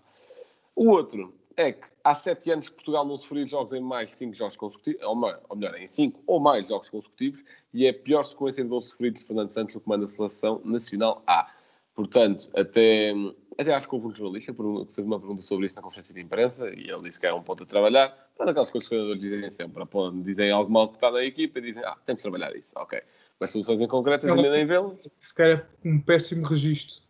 O 0.76 0.90
outro 0.90 1.32
é 1.56 1.74
que 1.74 1.86
há 2.04 2.16
sete 2.16 2.50
anos 2.50 2.70
que 2.70 2.76
Portugal 2.76 3.06
não 3.06 3.18
sofria 3.18 3.46
jogos 3.46 3.72
em 3.72 3.82
mais 3.82 4.10
de 4.10 4.18
cinco 4.18 4.34
jogos 4.34 4.58
consecutivos, 4.58 5.04
ou, 5.04 5.16
melhor, 5.56 5.76
em 5.78 5.86
cinco 5.86 6.20
ou 6.26 6.40
mais 6.40 6.68
jogos 6.68 6.90
consecutivos, 6.90 7.44
e 7.72 7.86
é 7.86 7.90
a 7.90 7.94
pior 7.94 8.24
sequência 8.24 8.64
de 8.64 8.70
gols 8.70 8.90
sofridos 8.90 9.22
de 9.22 9.28
Fernando 9.28 9.52
Santos 9.52 9.76
no 9.76 9.82
comando 9.82 10.02
da 10.02 10.08
Seleção 10.08 10.60
Nacional 10.66 11.22
A. 11.28 11.52
Portanto, 11.94 12.50
até, 12.56 13.14
até 13.58 13.74
acho 13.74 13.88
que 13.88 13.95
houve 13.95 14.08
um 14.08 14.14
jornalista 14.14 14.53
que 14.53 14.93
fez 14.93 15.05
uma 15.05 15.20
pergunta 15.20 15.41
sobre 15.41 15.66
isso 15.66 15.76
na 15.76 15.82
conferência 15.82 16.14
de 16.14 16.22
imprensa 16.22 16.70
e 16.70 16.89
ele 16.89 17.01
disse 17.03 17.20
que 17.20 17.26
era 17.26 17.36
um 17.36 17.41
ponto 17.41 17.64
a 17.64 17.66
trabalhar. 17.66 18.10
Para 18.38 18.51
aquelas 18.51 18.70
coisas 18.70 18.88
que 18.88 18.95
os 18.95 18.99
treinadores 18.99 19.22
dizem 19.22 19.49
sempre, 19.49 19.84
dizem 20.24 20.51
algo 20.51 20.72
mal 20.72 20.89
que 20.89 20.97
está 20.97 21.12
na 21.12 21.24
equipa 21.24 21.58
e 21.58 21.64
dizem, 21.64 21.84
ah, 21.84 21.97
temos 22.05 22.20
de 22.20 22.30
trabalhar 22.30 22.55
isso, 22.55 22.74
ok. 22.78 23.01
Mas 23.39 23.49
soluções 23.49 23.82
em 23.82 23.88
concretas 23.88 24.30
ainda 24.30 24.51
nem 24.51 24.66
vê-las. 24.66 25.10
Se 25.18 25.34
calhar 25.34 25.68
um 25.84 25.99
péssimo 25.99 26.45
registro. 26.45 27.01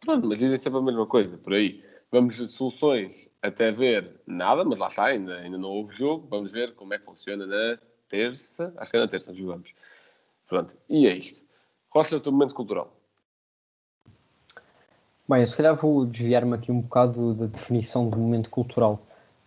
Pronto, 0.00 0.26
mas 0.28 0.38
dizem 0.38 0.56
sempre 0.56 0.78
a 0.78 0.82
mesma 0.82 1.06
coisa, 1.06 1.36
por 1.36 1.52
aí. 1.52 1.82
Vamos 2.10 2.36
de 2.36 2.48
soluções 2.48 3.28
até 3.42 3.70
ver 3.70 4.20
nada, 4.26 4.64
mas 4.64 4.78
lá 4.78 4.86
está, 4.86 5.06
ainda, 5.06 5.36
ainda 5.38 5.58
não 5.58 5.68
houve 5.68 5.94
jogo. 5.94 6.26
Vamos 6.28 6.50
ver 6.50 6.74
como 6.74 6.94
é 6.94 6.98
que 6.98 7.04
funciona 7.04 7.46
na 7.46 7.78
terça. 8.08 8.72
Acho 8.76 8.90
que 8.90 8.96
é 8.96 9.00
na 9.00 9.08
terça 9.08 9.34
jogamos. 9.34 9.74
Pronto, 10.48 10.78
e 10.88 11.06
é 11.06 11.16
isto. 11.16 11.44
Rocha, 11.90 12.16
o 12.16 12.20
teu 12.20 12.32
momento 12.32 12.54
cultural. 12.54 12.97
Bem, 15.28 15.40
eu 15.40 15.46
se 15.46 15.54
calhar 15.54 15.76
vou 15.76 16.06
desviar-me 16.06 16.54
aqui 16.54 16.72
um 16.72 16.80
bocado 16.80 17.34
da 17.34 17.44
definição 17.44 18.08
de 18.08 18.16
momento 18.16 18.48
cultural. 18.48 18.98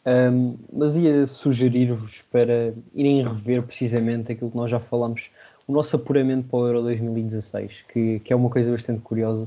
Um, 0.06 0.56
mas 0.72 0.96
ia 0.96 1.26
sugerir-vos 1.26 2.22
para 2.32 2.72
irem 2.94 3.24
rever 3.24 3.64
precisamente 3.64 4.32
aquilo 4.32 4.52
que 4.52 4.58
nós 4.58 4.70
já 4.70 4.80
falamos, 4.80 5.32
o 5.68 5.72
nosso 5.72 5.96
apuramento 5.96 6.48
para 6.48 6.60
o 6.60 6.68
Euro 6.68 6.82
2016, 6.84 7.86
que, 7.92 8.20
que 8.20 8.32
é 8.32 8.36
uma 8.36 8.50
coisa 8.52 8.72
bastante 8.72 9.00
curiosa 9.02 9.46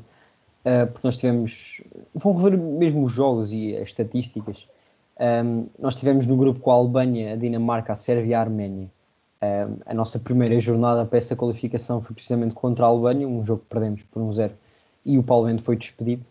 uh, 0.65 0.87
porque 0.93 1.07
nós 1.07 1.19
tivemos. 1.19 1.81
Vão 2.13 2.35
rever 2.37 2.59
mesmo 2.59 3.05
os 3.05 3.13
jogos 3.13 3.53
e 3.53 3.77
as 3.77 3.85
estatísticas. 3.91 4.67
Um, 5.21 5.69
nós 5.79 5.95
tivemos 5.95 6.27
no 6.27 6.37
grupo 6.37 6.59
com 6.59 6.73
a 6.73 6.75
Albânia, 6.75 7.35
a 7.35 7.37
Dinamarca, 7.37 7.93
a 7.93 7.97
Sérvia 7.97 8.31
e 8.33 8.35
a 8.35 8.41
Arménia. 8.41 8.91
Um, 9.41 9.77
a 9.87 9.95
nossa 9.95 10.19
primeira 10.19 10.59
jornada 10.59 11.05
para 11.05 11.19
essa 11.19 11.37
qualificação 11.37 12.03
foi 12.03 12.13
precisamente 12.13 12.55
contra 12.55 12.87
a 12.87 12.89
Albânia, 12.89 13.29
um 13.29 13.45
jogo 13.45 13.63
que 13.63 13.69
perdemos 13.69 14.03
por 14.03 14.21
um 14.21 14.33
zero 14.33 14.55
e 15.05 15.19
o 15.19 15.23
Paulo 15.23 15.47
Bento 15.47 15.63
foi 15.63 15.77
despedido. 15.77 16.27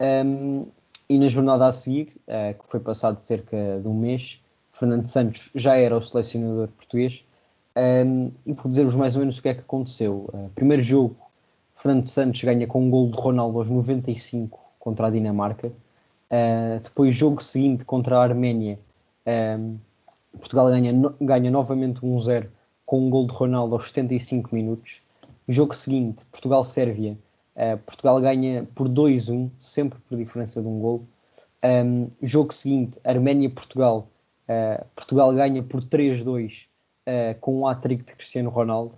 Um, 0.00 0.66
e 1.08 1.18
na 1.18 1.28
jornada 1.28 1.66
a 1.66 1.72
seguir, 1.72 2.12
uh, 2.26 2.58
que 2.58 2.68
foi 2.68 2.80
passado 2.80 3.18
cerca 3.18 3.80
de 3.80 3.88
um 3.88 3.94
mês, 3.94 4.42
Fernando 4.72 5.06
Santos 5.06 5.50
já 5.54 5.76
era 5.76 5.96
o 5.96 6.02
selecionador 6.02 6.68
português. 6.68 7.24
Um, 7.76 8.32
e 8.44 8.54
por 8.54 8.68
dizer-vos 8.68 8.94
mais 8.94 9.14
ou 9.14 9.20
menos 9.20 9.38
o 9.38 9.42
que 9.42 9.48
é 9.48 9.54
que 9.54 9.60
aconteceu. 9.60 10.28
Uh, 10.32 10.50
primeiro 10.54 10.82
jogo 10.82 11.16
Fernando 11.78 12.08
Santos 12.08 12.42
ganha 12.42 12.66
com 12.66 12.82
um 12.82 12.90
gol 12.90 13.08
de 13.08 13.16
Ronaldo 13.16 13.58
aos 13.58 13.70
95 13.70 14.58
contra 14.80 15.06
a 15.06 15.10
Dinamarca. 15.10 15.68
Uh, 15.68 16.80
depois, 16.82 17.14
jogo 17.14 17.42
seguinte 17.42 17.84
contra 17.84 18.18
a 18.18 18.22
Arménia, 18.22 18.80
um, 19.26 19.78
Portugal 20.32 20.68
ganha, 20.68 20.92
no, 20.92 21.14
ganha 21.20 21.50
novamente 21.50 22.00
1-0 22.00 22.48
com 22.84 23.06
um 23.06 23.10
gol 23.10 23.26
de 23.26 23.32
Ronaldo 23.32 23.76
aos 23.76 23.86
75 23.88 24.52
minutos. 24.52 25.00
Jogo 25.46 25.74
seguinte, 25.74 26.24
Portugal-Sérvia, 26.32 27.16
uh, 27.58 27.78
Portugal 27.84 28.20
ganha 28.20 28.66
por 28.74 28.88
2-1, 28.88 29.50
sempre 29.60 29.98
por 30.00 30.16
diferença 30.16 30.62
de 30.62 30.66
um 30.66 30.78
gol. 30.78 31.04
Um, 31.62 32.08
jogo 32.22 32.54
seguinte, 32.54 32.98
Arménia-Portugal, 33.04 34.08
uh, 34.48 34.84
Portugal 34.94 35.32
ganha 35.34 35.62
por 35.62 35.82
3-2 35.82 36.66
com 37.40 37.60
um 37.60 37.66
hat-trick 37.66 38.04
de 38.04 38.12
Cristiano 38.12 38.50
Ronaldo, 38.50 38.94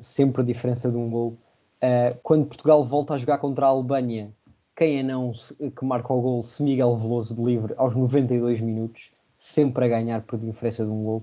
sempre 0.00 0.40
a 0.40 0.44
diferença 0.46 0.90
de 0.90 0.96
um 0.96 1.10
gol. 1.10 1.36
Uh, 1.76 2.16
quando 2.22 2.46
Portugal 2.46 2.82
volta 2.82 3.12
a 3.12 3.18
jogar 3.18 3.36
contra 3.36 3.66
a 3.66 3.68
Albânia, 3.68 4.30
quem 4.74 4.98
é 4.98 5.02
não 5.02 5.32
que 5.32 5.84
marca 5.84 6.12
o 6.12 6.20
gol? 6.20 6.44
Se 6.44 6.62
Miguel 6.62 6.96
Veloso 6.96 7.34
de 7.34 7.42
livre 7.42 7.74
aos 7.76 7.94
92 7.94 8.60
minutos, 8.60 9.10
sempre 9.38 9.84
a 9.84 9.88
ganhar 9.88 10.22
por 10.22 10.38
diferença 10.38 10.84
de 10.84 10.90
um 10.90 11.04
gol. 11.04 11.22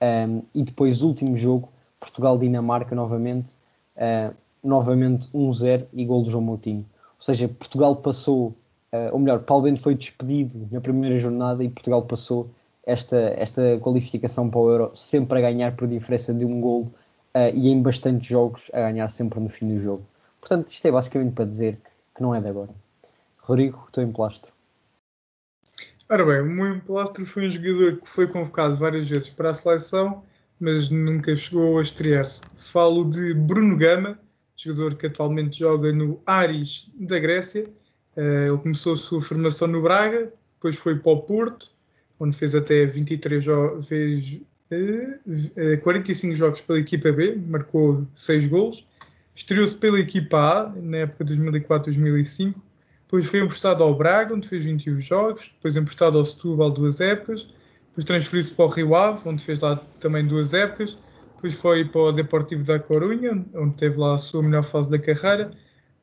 Um, 0.00 0.42
e 0.54 0.62
depois, 0.62 1.02
último 1.02 1.36
jogo, 1.36 1.70
Portugal-Dinamarca 1.98 2.94
novamente, 2.94 3.54
uh, 3.96 4.34
novamente 4.64 5.28
1-0 5.28 5.86
e 5.92 6.04
gol 6.04 6.22
do 6.22 6.30
João 6.30 6.42
Moutinho. 6.42 6.84
Ou 7.18 7.24
seja, 7.24 7.48
Portugal 7.48 7.96
passou, 7.96 8.48
uh, 8.92 9.12
ou 9.12 9.18
melhor, 9.18 9.40
Paulo 9.40 9.64
Bento 9.64 9.80
foi 9.80 9.94
despedido 9.94 10.66
na 10.72 10.80
primeira 10.80 11.16
jornada 11.18 11.62
e 11.62 11.68
Portugal 11.68 12.02
passou 12.02 12.50
esta, 12.86 13.16
esta 13.36 13.78
qualificação 13.80 14.50
para 14.50 14.60
o 14.60 14.70
Euro 14.70 14.90
sempre 14.94 15.38
a 15.38 15.42
ganhar 15.42 15.76
por 15.76 15.86
diferença 15.86 16.32
de 16.32 16.44
um 16.44 16.60
gol 16.60 16.82
uh, 17.34 17.54
e 17.54 17.68
em 17.68 17.82
bastantes 17.82 18.26
jogos 18.26 18.70
a 18.72 18.80
ganhar 18.80 19.08
sempre 19.08 19.40
no 19.40 19.48
fim 19.48 19.74
do 19.74 19.80
jogo. 19.80 20.02
Portanto, 20.40 20.72
isto 20.72 20.86
é 20.86 20.90
basicamente 20.90 21.34
para 21.34 21.44
dizer 21.44 21.78
que 22.14 22.22
não 22.22 22.34
é 22.34 22.40
de 22.40 22.48
agora. 22.48 22.70
Rodrigo, 23.38 23.84
estou 23.86 24.02
em 24.02 24.10
plastro. 24.10 24.52
Ora 26.08 26.24
bem, 26.24 26.40
o 26.40 26.46
meu 26.46 26.80
plastro 26.80 27.24
foi 27.24 27.48
um 27.48 27.50
jogador 27.50 27.96
que 27.96 28.08
foi 28.08 28.26
convocado 28.26 28.76
várias 28.76 29.08
vezes 29.08 29.30
para 29.30 29.50
a 29.50 29.54
seleção, 29.54 30.22
mas 30.60 30.90
nunca 30.90 31.34
chegou 31.34 31.78
a 31.78 31.82
estrear-se. 31.82 32.42
Falo 32.56 33.08
de 33.08 33.32
Bruno 33.32 33.76
Gama, 33.76 34.18
jogador 34.56 34.94
que 34.94 35.06
atualmente 35.06 35.58
joga 35.58 35.92
no 35.92 36.20
Aris 36.26 36.90
da 36.94 37.18
Grécia. 37.18 37.64
Uh, 38.16 38.48
ele 38.48 38.58
começou 38.58 38.94
a 38.94 38.96
sua 38.96 39.20
formação 39.20 39.66
no 39.68 39.82
Braga, 39.82 40.32
depois 40.54 40.76
foi 40.76 40.98
para 40.98 41.12
o 41.12 41.22
Porto, 41.22 41.70
onde 42.20 42.36
fez 42.36 42.54
até 42.54 42.86
23 42.86 43.42
jogos, 43.42 43.88
45 45.82 46.34
jogos 46.34 46.60
pela 46.60 46.78
equipa 46.78 47.12
B, 47.12 47.36
marcou 47.46 48.06
6 48.14 48.46
gols. 48.46 48.86
Estreou-se 49.34 49.74
pela 49.74 49.98
equipa 49.98 50.38
A 50.38 50.72
na 50.76 50.98
época 50.98 51.24
de 51.24 51.36
2004-2005. 51.36 52.54
Depois 53.02 53.26
foi 53.26 53.40
emprestado 53.40 53.82
ao 53.82 53.94
Braga, 53.94 54.34
onde 54.34 54.48
fez 54.48 54.64
21 54.64 55.00
jogos. 55.00 55.50
Depois 55.56 55.76
emprestado 55.76 56.18
ao 56.18 56.24
Setúbal 56.24 56.70
duas 56.70 57.00
épocas. 57.00 57.48
Depois 57.88 58.04
transferiu-se 58.04 58.52
para 58.52 58.64
o 58.64 58.68
Rio 58.68 58.94
Ave, 58.94 59.28
onde 59.28 59.44
fez 59.44 59.60
lá 59.60 59.76
também 60.00 60.26
duas 60.26 60.54
épocas. 60.54 60.98
Depois 61.44 61.54
foi 61.54 61.84
para 61.84 62.00
o 62.00 62.12
Deportivo 62.12 62.64
da 62.64 62.78
Corunha, 62.78 63.44
onde 63.54 63.74
teve 63.76 63.98
lá 63.98 64.14
a 64.14 64.18
sua 64.18 64.42
melhor 64.42 64.64
fase 64.64 64.90
da 64.90 64.98
carreira. 64.98 65.50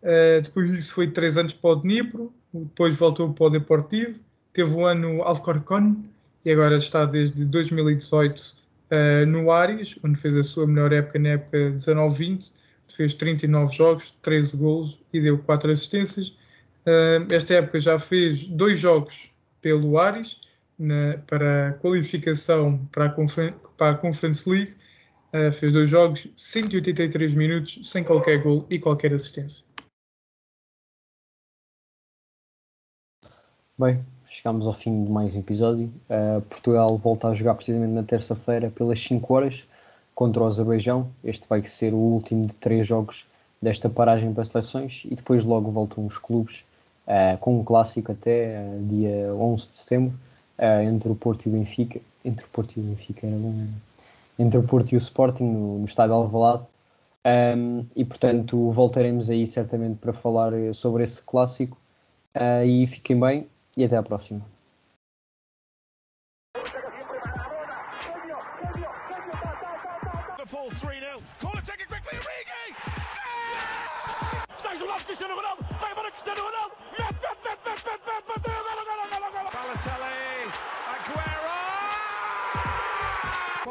Uh, 0.04 0.42
depois 0.42 0.72
disso 0.72 0.94
foi 0.94 1.08
três 1.08 1.38
anos 1.38 1.54
para 1.54 1.72
o 1.72 1.76
Dnipro, 1.78 2.32
depois 2.54 2.96
voltou 2.96 3.34
para 3.34 3.46
o 3.46 3.50
Deportivo, 3.50 4.20
teve 4.54 4.72
um 4.72 4.86
ano 4.86 5.24
Alcorcón 5.24 6.04
e 6.46 6.52
agora 6.52 6.76
está 6.76 7.06
desde 7.06 7.44
2018 7.46 8.40
uh, 8.40 9.26
no 9.26 9.52
Ares, 9.52 9.98
onde 10.04 10.20
fez 10.20 10.38
a 10.38 10.44
sua 10.44 10.68
melhor 10.68 10.94
época 10.94 11.18
na 11.18 11.30
época 11.30 11.58
19-20, 11.72 12.54
fez 12.88 13.14
39 13.16 13.76
jogos, 13.76 14.14
13 14.22 14.58
gols 14.58 15.00
e 15.12 15.22
deu 15.22 15.40
4 15.40 15.72
assistências. 15.72 16.30
Uh, 16.86 17.26
esta 17.32 17.56
época 17.56 17.80
já 17.80 17.98
fez 17.98 18.46
dois 18.46 18.80
jogos 18.80 19.32
pelo 19.60 19.98
Ares 19.98 20.40
na, 20.78 21.18
para 21.26 21.70
a 21.70 21.74
qualificação 21.74 22.78
para 22.92 23.06
a, 23.06 23.16
para 23.78 23.92
a 23.92 23.96
Conference 23.96 24.48
League. 24.48 24.76
Uh, 25.34 25.50
fez 25.50 25.72
dois 25.72 25.90
jogos, 25.90 26.28
183 26.36 27.34
minutos, 27.34 27.90
sem 27.90 28.04
qualquer 28.04 28.44
gol 28.44 28.66
e 28.70 28.78
qualquer 28.78 29.14
assistência. 29.14 29.64
Bem, 33.78 34.04
chegamos 34.28 34.68
ao 34.68 34.74
fim 34.74 35.06
de 35.06 35.10
mais 35.10 35.34
um 35.34 35.40
episódio. 35.40 35.90
Uh, 36.10 36.42
Portugal 36.42 36.98
volta 36.98 37.30
a 37.30 37.34
jogar 37.34 37.56
precisamente 37.56 37.94
na 37.94 38.04
terça-feira 38.04 38.70
pelas 38.72 39.02
5 39.02 39.34
horas 39.34 39.64
contra 40.14 40.44
o 40.44 40.48
Azerbaijão. 40.48 41.10
Este 41.24 41.48
vai 41.48 41.66
ser 41.66 41.94
o 41.94 41.98
último 41.98 42.48
de 42.48 42.56
três 42.56 42.86
jogos 42.86 43.26
desta 43.62 43.90
paragem 43.90 44.34
para 44.34 44.44
seleções 44.44 45.04
e 45.10 45.16
depois 45.16 45.46
logo 45.46 45.72
voltam 45.72 46.06
os 46.06 46.18
clubes 46.18 46.66
uh, 47.08 47.38
com 47.38 47.58
um 47.58 47.64
clássico 47.64 48.12
até 48.12 48.60
uh, 48.60 48.86
dia 48.86 49.34
11 49.34 49.70
de 49.70 49.78
setembro 49.78 50.14
entre 50.84 51.10
o 51.10 51.16
Porto 51.16 51.46
e 51.46 51.50
o 51.50 51.54
Benfica. 51.54 52.02
Entre 52.24 52.46
o 52.46 52.50
Porto 52.50 52.78
e 52.78 52.82
o 52.82 52.84
Benfica 52.84 53.26
era 53.26 53.36
bom, 53.36 53.68
entre 54.42 54.58
o 54.58 54.64
Porto 54.64 54.92
e 54.94 54.96
o 54.96 54.98
Sporting 54.98 55.44
no, 55.44 55.80
no 55.80 55.86
estádio 55.86 56.16
Alvalade. 56.16 56.64
Um, 57.24 57.86
e 57.96 58.04
portanto 58.04 58.72
voltaremos 58.72 59.30
aí 59.30 59.46
certamente 59.46 59.98
para 59.98 60.12
falar 60.12 60.52
sobre 60.74 61.04
esse 61.04 61.22
clássico. 61.22 61.78
e 62.66 62.88
fiquem 62.88 63.20
bem 63.20 63.48
e 63.78 63.84
até 63.84 63.96
à 63.98 64.04
próxima. 64.04 64.42